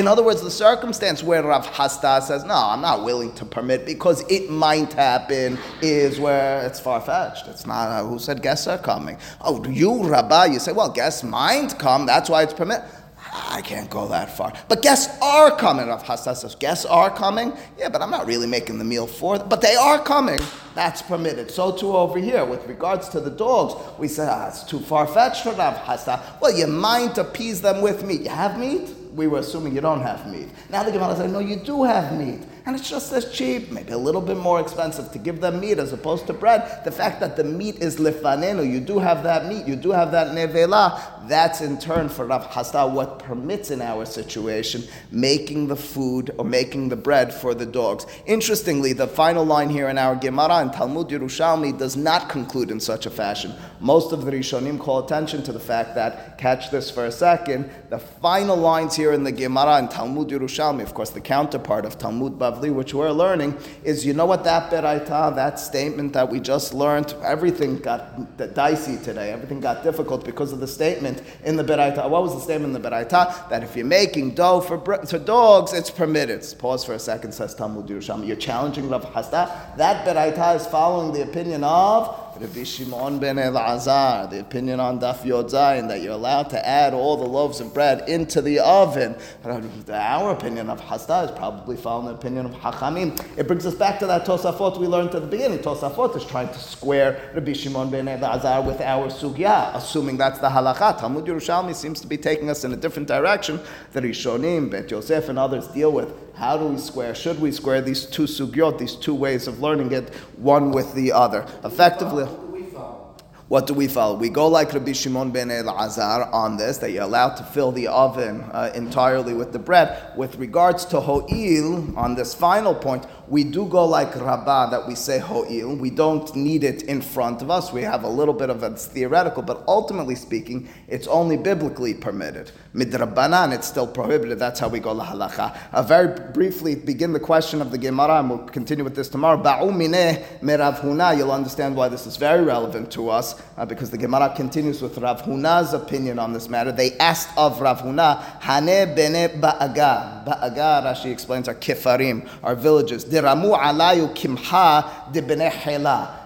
other 0.08 0.24
words, 0.24 0.42
the 0.42 0.50
circumstance 0.50 1.22
where 1.22 1.44
Rav 1.44 1.68
Hasda 1.68 2.24
says, 2.24 2.46
"No, 2.46 2.56
I'm 2.56 2.82
not 2.82 3.04
willing 3.04 3.32
to 3.34 3.46
permit 3.46 3.86
because 3.86 4.24
it 4.28 4.50
might 4.50 4.94
happen," 4.94 5.60
is 5.84 6.20
where 6.20 6.66
it's 6.66 6.80
far 6.80 7.02
fetched. 7.02 7.48
It's 7.48 7.68
not. 7.68 7.90
Uh, 7.90 8.04
who 8.04 8.18
said 8.18 8.42
guests 8.42 8.66
are 8.66 8.80
coming? 8.80 9.18
Oh, 9.42 9.64
you, 9.66 10.04
Rabbi, 10.04 10.47
you 10.54 10.60
say, 10.60 10.72
"Well, 10.72 10.90
guests 10.90 11.24
might 11.24 11.78
come. 11.78 12.06
That's 12.06 12.30
why 12.30 12.44
it's 12.44 12.54
permitted." 12.54 12.86
I 13.34 13.62
can't 13.62 13.90
go 13.90 14.08
that 14.08 14.36
far. 14.36 14.54
But 14.68 14.82
guests 14.82 15.16
are 15.22 15.56
coming. 15.58 15.88
Rav 15.88 16.04
Hasda 16.04 16.36
says, 16.36 16.56
guests 16.56 16.86
are 16.86 17.10
coming. 17.10 17.54
Yeah, 17.78 17.90
but 17.90 18.02
I'm 18.02 18.10
not 18.10 18.26
really 18.26 18.48
making 18.48 18.78
the 18.78 18.84
meal 18.84 19.08
for 19.08 19.38
them. 19.38 19.50
But 19.50 19.62
they 19.62 19.76
are 19.76 20.02
coming. 20.02 20.40
That's 20.76 21.02
permitted. 21.02 21.52
So 21.52 21.76
too 21.76 21.96
over 21.96 22.20
here, 22.20 22.46
with 22.46 22.66
regards 22.68 23.10
to 23.10 23.20
the 23.20 23.30
dogs, 23.30 23.74
we 24.00 24.08
say, 24.08 24.28
ah, 24.30 24.48
it's 24.48 24.64
too 24.64 24.80
far-fetched 24.80 25.44
for 25.44 25.52
Rav 25.54 25.76
Hasda. 25.76 26.40
Well, 26.42 26.58
you 26.58 26.68
might 26.68 27.18
appease 27.18 27.62
them 27.62 27.82
with 27.82 28.04
meat. 28.04 28.22
You 28.22 28.30
have 28.30 28.60
meat? 28.60 28.94
We 29.14 29.28
were 29.28 29.40
assuming 29.40 29.74
you 29.74 29.82
don't 29.82 30.02
have 30.02 30.28
meat. 30.32 30.48
Now 30.70 30.84
the 30.84 30.92
Gemara 30.92 31.16
says, 31.16 31.32
no, 31.32 31.40
you 31.40 31.58
do 31.58 31.84
have 31.84 32.18
meat. 32.18 32.42
And 32.68 32.76
it's 32.76 32.90
just 32.90 33.14
as 33.14 33.32
cheap, 33.32 33.72
maybe 33.72 33.94
a 33.94 33.98
little 33.98 34.20
bit 34.20 34.36
more 34.36 34.60
expensive 34.60 35.10
to 35.14 35.18
give 35.18 35.40
them 35.40 35.62
meat 35.62 35.80
as 35.80 35.94
opposed 35.94 36.28
to 36.28 36.34
bread. 36.34 36.84
The 36.84 36.92
fact 36.92 37.22
that 37.22 37.38
the 37.38 37.46
meat 37.46 37.78
is 37.78 37.96
lifanenu, 37.96 38.70
you 38.70 38.82
do 38.82 39.00
have 39.00 39.24
that 39.24 39.46
meat, 39.46 39.66
you 39.66 39.78
do 39.78 39.92
have 39.92 40.12
that 40.12 40.36
nevela, 40.36 41.30
that's 41.30 41.62
in 41.62 41.78
turn 41.78 42.10
for 42.10 42.26
Rav 42.26 42.50
Hasda 42.52 42.92
what 42.92 43.20
permits 43.20 43.72
in 43.72 43.82
our 43.82 44.06
situation 44.06 44.84
making 45.12 45.68
the 45.68 45.78
food 45.78 46.36
or 46.38 46.44
making 46.44 46.90
the 46.90 46.98
bread 46.98 47.34
for 47.34 47.54
the 47.54 47.66
dogs. 47.66 48.06
Interestingly, 48.26 48.92
the 48.92 49.08
final 49.08 49.46
line 49.46 49.70
here 49.70 49.88
in 49.88 49.98
our 49.98 50.16
Gemara 50.16 50.62
in 50.62 50.70
Talmud 50.72 51.08
Yerushalmi 51.08 51.78
does 51.78 51.96
not 51.96 52.28
conclude 52.28 52.70
in 52.70 52.82
such 52.82 53.06
a 53.06 53.10
fashion. 53.10 53.54
Most 53.80 54.12
of 54.12 54.26
the 54.26 54.32
Rishonim 54.32 54.78
call 54.78 55.06
attention 55.06 55.42
to 55.44 55.54
the 55.54 55.60
fact 55.60 55.96
that, 55.96 56.38
catch 56.38 56.70
this 56.70 56.92
for 56.92 57.06
a 57.06 57.12
second, 57.12 57.70
the 57.90 58.00
final 58.00 58.58
lines 58.58 58.96
here 58.96 59.14
in 59.14 59.24
the 59.24 59.32
Gemara 59.32 59.80
in 59.80 59.88
Talmud 59.88 60.28
Yerushalmi, 60.28 60.82
of 60.82 60.94
course, 60.94 61.12
the 61.12 61.22
counterpart 61.22 61.86
of 61.86 61.98
Talmud 61.98 62.38
Which 62.58 62.94
we're 62.94 63.12
learning, 63.12 63.58
is 63.84 64.06
you 64.06 64.14
know 64.14 64.26
what 64.26 64.44
that 64.44 64.72
beraita, 64.72 65.36
that 65.36 65.60
statement 65.60 66.14
that 66.14 66.30
we 66.30 66.40
just 66.40 66.74
learned, 66.74 67.14
everything 67.24 67.78
got 67.80 68.38
dicey 68.56 68.98
today, 69.04 69.32
everything 69.32 69.60
got 69.60 69.84
difficult 69.84 70.26
because 70.26 70.52
of 70.52 70.60
the 70.60 70.68
statement 70.68 71.22
in 71.44 71.56
the 71.56 71.64
beraita. 71.64 72.10
What 72.10 72.24
was 72.24 72.34
the 72.34 72.42
statement 72.42 72.76
in 72.76 72.82
the 72.82 72.90
beraita? 72.90 73.50
That 73.50 73.64
if 73.64 73.76
you're 73.76 73.86
making 73.86 74.36
dough 74.36 74.62
for, 74.62 74.80
for 75.06 75.20
dogs, 75.20 75.74
it's 75.74 75.92
permitted. 75.92 76.46
Pause 76.58 76.86
for 76.86 76.94
a 76.94 77.00
second, 77.00 77.32
says 77.32 77.54
Talmud 77.54 77.88
Yerushalmi. 77.88 78.28
You're 78.28 78.36
challenging 78.36 78.90
Rav 78.90 79.06
Hasda. 79.06 79.78
That 79.78 80.06
beraita 80.06 80.56
is 80.56 80.66
following 80.68 81.14
the 81.14 81.24
opinion 81.24 81.64
of 81.64 82.27
Rabbi 82.40 82.64
Shimon 82.64 83.18
ben 83.18 83.38
Elazar, 83.38 84.30
the 84.30 84.42
opinion 84.42 84.80
on 84.80 85.00
Daf 85.00 85.26
Yod 85.26 85.48
Zayin, 85.48 85.88
that 85.88 86.02
you're 86.02 86.14
allowed 86.14 86.52
to 86.52 86.68
add 86.68 86.94
all 86.94 87.18
the 87.18 87.26
loaves 87.26 87.60
of 87.60 87.74
bread 87.74 88.08
into 88.08 88.44
the 88.44 88.60
oven. 88.60 89.16
Our 89.44 90.32
opinion 90.32 90.70
of 90.70 90.80
Hasda 90.80 91.26
is 91.26 91.32
probably 91.32 91.76
following 91.76 92.08
the 92.08 92.14
opinion 92.14 92.46
of 92.46 92.52
Hachamim. 92.52 93.20
It 93.38 93.48
brings 93.48 93.66
us 93.66 93.74
back 93.74 93.98
to 94.00 94.08
that 94.08 94.26
Tosafot 94.26 94.78
we 94.80 94.86
learned 94.86 95.16
at 95.16 95.22
the 95.22 95.28
beginning. 95.28 95.60
Tosafot 95.60 96.16
is 96.16 96.26
trying 96.26 96.50
to 96.50 96.60
square 96.60 97.32
Rabbi 97.34 97.54
Shimon 97.54 97.90
ben 97.90 98.06
Elazar 98.06 98.64
with 98.64 98.82
our 98.82 99.08
sugya, 99.08 99.76
assuming 99.76 100.18
that's 100.18 100.38
the 100.38 100.50
halacha. 100.50 101.00
Talmud 101.00 101.26
Yerushalmi 101.26 101.74
seems 101.74 102.00
to 102.02 102.08
be 102.08 102.18
taking 102.18 102.52
us 102.52 102.64
in 102.64 102.72
a 102.72 102.78
different 102.78 103.08
direction. 103.08 103.60
The 103.94 104.02
Rishonim, 104.02 104.70
Bet 104.70 104.92
Yosef, 104.92 105.30
and 105.30 105.40
others 105.40 105.68
deal 105.70 105.92
with 105.92 106.27
how 106.38 106.56
do 106.56 106.66
we 106.66 106.78
square? 106.78 107.16
Should 107.16 107.42
we 107.42 107.52
square 107.52 107.82
these 107.82 108.06
two 108.06 108.24
sugyot, 108.26 108.78
these 108.78 108.96
two 108.96 109.16
ways 109.16 109.48
of 109.48 109.60
learning 109.60 109.92
it, 109.92 110.14
one 110.38 110.72
with 110.72 110.94
the 110.94 111.12
other? 111.12 111.48
Effectively. 111.64 112.26
Who 112.28 112.36
do 112.36 112.48
we 112.54 112.64
follow? 112.70 113.16
What 113.48 113.66
do 113.66 113.74
we 113.74 113.88
follow? 113.88 114.16
We 114.18 114.30
go 114.30 114.48
like 114.48 114.72
Rabbi 114.72 114.92
Shimon 114.92 115.32
ben 115.32 115.48
Elazar 115.48 116.32
on 116.32 116.58
this, 116.58 116.78
that 116.78 116.92
you're 116.92 117.04
allowed 117.04 117.38
to 117.38 117.44
fill 117.44 117.72
the 117.72 117.88
oven 117.88 118.42
uh, 118.52 118.72
entirely 118.76 119.34
with 119.34 119.52
the 119.52 119.58
bread. 119.58 120.16
With 120.16 120.36
regards 120.36 120.86
to 120.86 121.00
Ho'il, 121.00 121.98
on 121.98 122.14
this 122.14 122.36
final 122.36 122.76
point, 122.76 123.08
we 123.30 123.44
do 123.44 123.66
go 123.66 123.86
like 123.86 124.16
Rabbah, 124.16 124.70
that 124.70 124.88
we 124.88 124.96
say 124.96 125.20
Ho'il. 125.20 125.76
We 125.76 125.90
don't 125.90 126.34
need 126.36 126.64
it 126.64 126.84
in 126.84 127.02
front 127.02 127.42
of 127.42 127.52
us. 127.52 127.74
We 127.74 127.82
have 127.82 128.04
a 128.04 128.10
little 128.10 128.34
bit 128.34 128.50
of 128.50 128.64
it's 128.64 128.86
theoretical, 128.86 129.44
but 129.44 129.64
ultimately 129.68 130.16
speaking, 130.16 130.70
it's 130.88 131.08
only 131.08 131.36
biblically 131.36 131.94
permitted. 131.94 132.52
Midrabanan, 132.74 133.54
it's 133.54 133.68
still 133.68 133.88
prohibited. 133.88 134.40
That's 134.40 134.60
how 134.60 134.70
we 134.70 134.80
go 134.80 134.94
la 134.94 135.06
halacha. 135.06 135.58
Uh, 135.74 135.84
very 135.84 136.18
briefly, 136.32 136.76
begin 136.76 137.12
the 137.12 137.20
question 137.20 137.62
of 137.62 137.72
the 137.72 137.78
Gemara, 137.78 138.20
and 138.20 138.30
we'll 138.30 138.40
continue 138.40 138.84
with 138.84 138.96
this 138.96 139.10
tomorrow. 139.10 139.42
Ba'u 139.42 139.72
mineh 139.72 140.24
merav 140.40 140.80
Huna. 140.80 141.18
You'll 141.18 141.32
understand 141.32 141.76
why 141.76 141.90
this 141.90 142.08
is 142.08 142.16
very 142.16 142.44
relevant 142.44 142.92
to 142.92 143.10
us, 143.10 143.42
uh, 143.58 143.66
because 143.66 143.90
the 143.90 143.98
Gemara 143.98 144.34
continues 144.36 144.82
with 144.82 144.98
Rav 145.00 145.24
Huna's 145.24 145.74
opinion 145.74 146.18
on 146.18 146.32
this 146.32 146.48
matter. 146.48 146.72
They 146.72 146.98
asked 146.98 147.36
of 147.38 147.60
Rav 147.60 147.82
Huna, 147.82 148.22
Hane 148.42 148.96
bene 148.96 149.30
ba'aga. 149.30 150.26
Ba'aga, 150.26 150.84
Rashi 150.84 151.12
explains, 151.12 151.50
are 151.50 151.56
kifarim, 151.56 152.30
are 152.44 152.56
villages. 152.56 153.04
Diramu 153.18 153.58
alayu 153.58 154.14
kimha 154.14 155.12
de. 155.12 155.22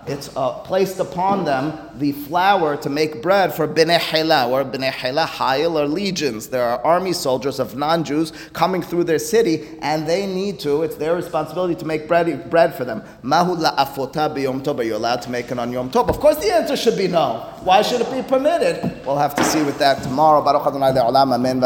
It's 0.07 0.35
uh, 0.35 0.53
placed 0.63 0.99
upon 0.99 1.45
them 1.45 1.77
the 1.99 2.11
flour 2.11 2.75
to 2.77 2.89
make 2.89 3.21
bread 3.21 3.53
for 3.53 3.67
Bnei 3.67 3.99
Hela, 3.99 4.49
or 4.49 4.65
Bnei 4.65 4.89
Hela, 4.89 5.25
Hayil, 5.25 5.79
or 5.79 5.87
legions. 5.87 6.47
There 6.47 6.63
are 6.63 6.83
army 6.83 7.13
soldiers 7.13 7.59
of 7.59 7.75
non 7.75 8.03
Jews 8.03 8.33
coming 8.53 8.81
through 8.81 9.03
their 9.03 9.19
city, 9.19 9.67
and 9.83 10.07
they 10.07 10.25
need 10.25 10.59
to, 10.61 10.81
it's 10.81 10.95
their 10.95 11.15
responsibility 11.15 11.75
to 11.75 11.85
make 11.85 12.07
bread, 12.07 12.49
bread 12.49 12.73
for 12.73 12.83
them. 12.83 13.03
Mahu 13.21 13.57
la'afota 13.57 14.35
b'yom 14.35 14.63
tov. 14.63 14.79
Are 14.79 14.83
you 14.83 14.95
allowed 14.95 15.21
to 15.21 15.29
make 15.29 15.51
it 15.51 15.59
on 15.59 15.71
Yom 15.71 15.91
Tov? 15.91 16.09
Of 16.09 16.19
course, 16.19 16.37
the 16.37 16.51
answer 16.51 16.75
should 16.75 16.97
be 16.97 17.07
no. 17.07 17.47
Why 17.63 17.83
should 17.83 18.01
it 18.01 18.11
be 18.11 18.27
permitted? 18.27 19.05
We'll 19.05 19.19
have 19.19 19.35
to 19.35 19.43
see 19.43 19.61
with 19.61 19.77
that 19.77 20.01
tomorrow. 20.01 20.41
Baruch 20.43 20.65
Adonai 20.65 20.93
le'olam. 20.93 21.31
Amen. 21.35 21.61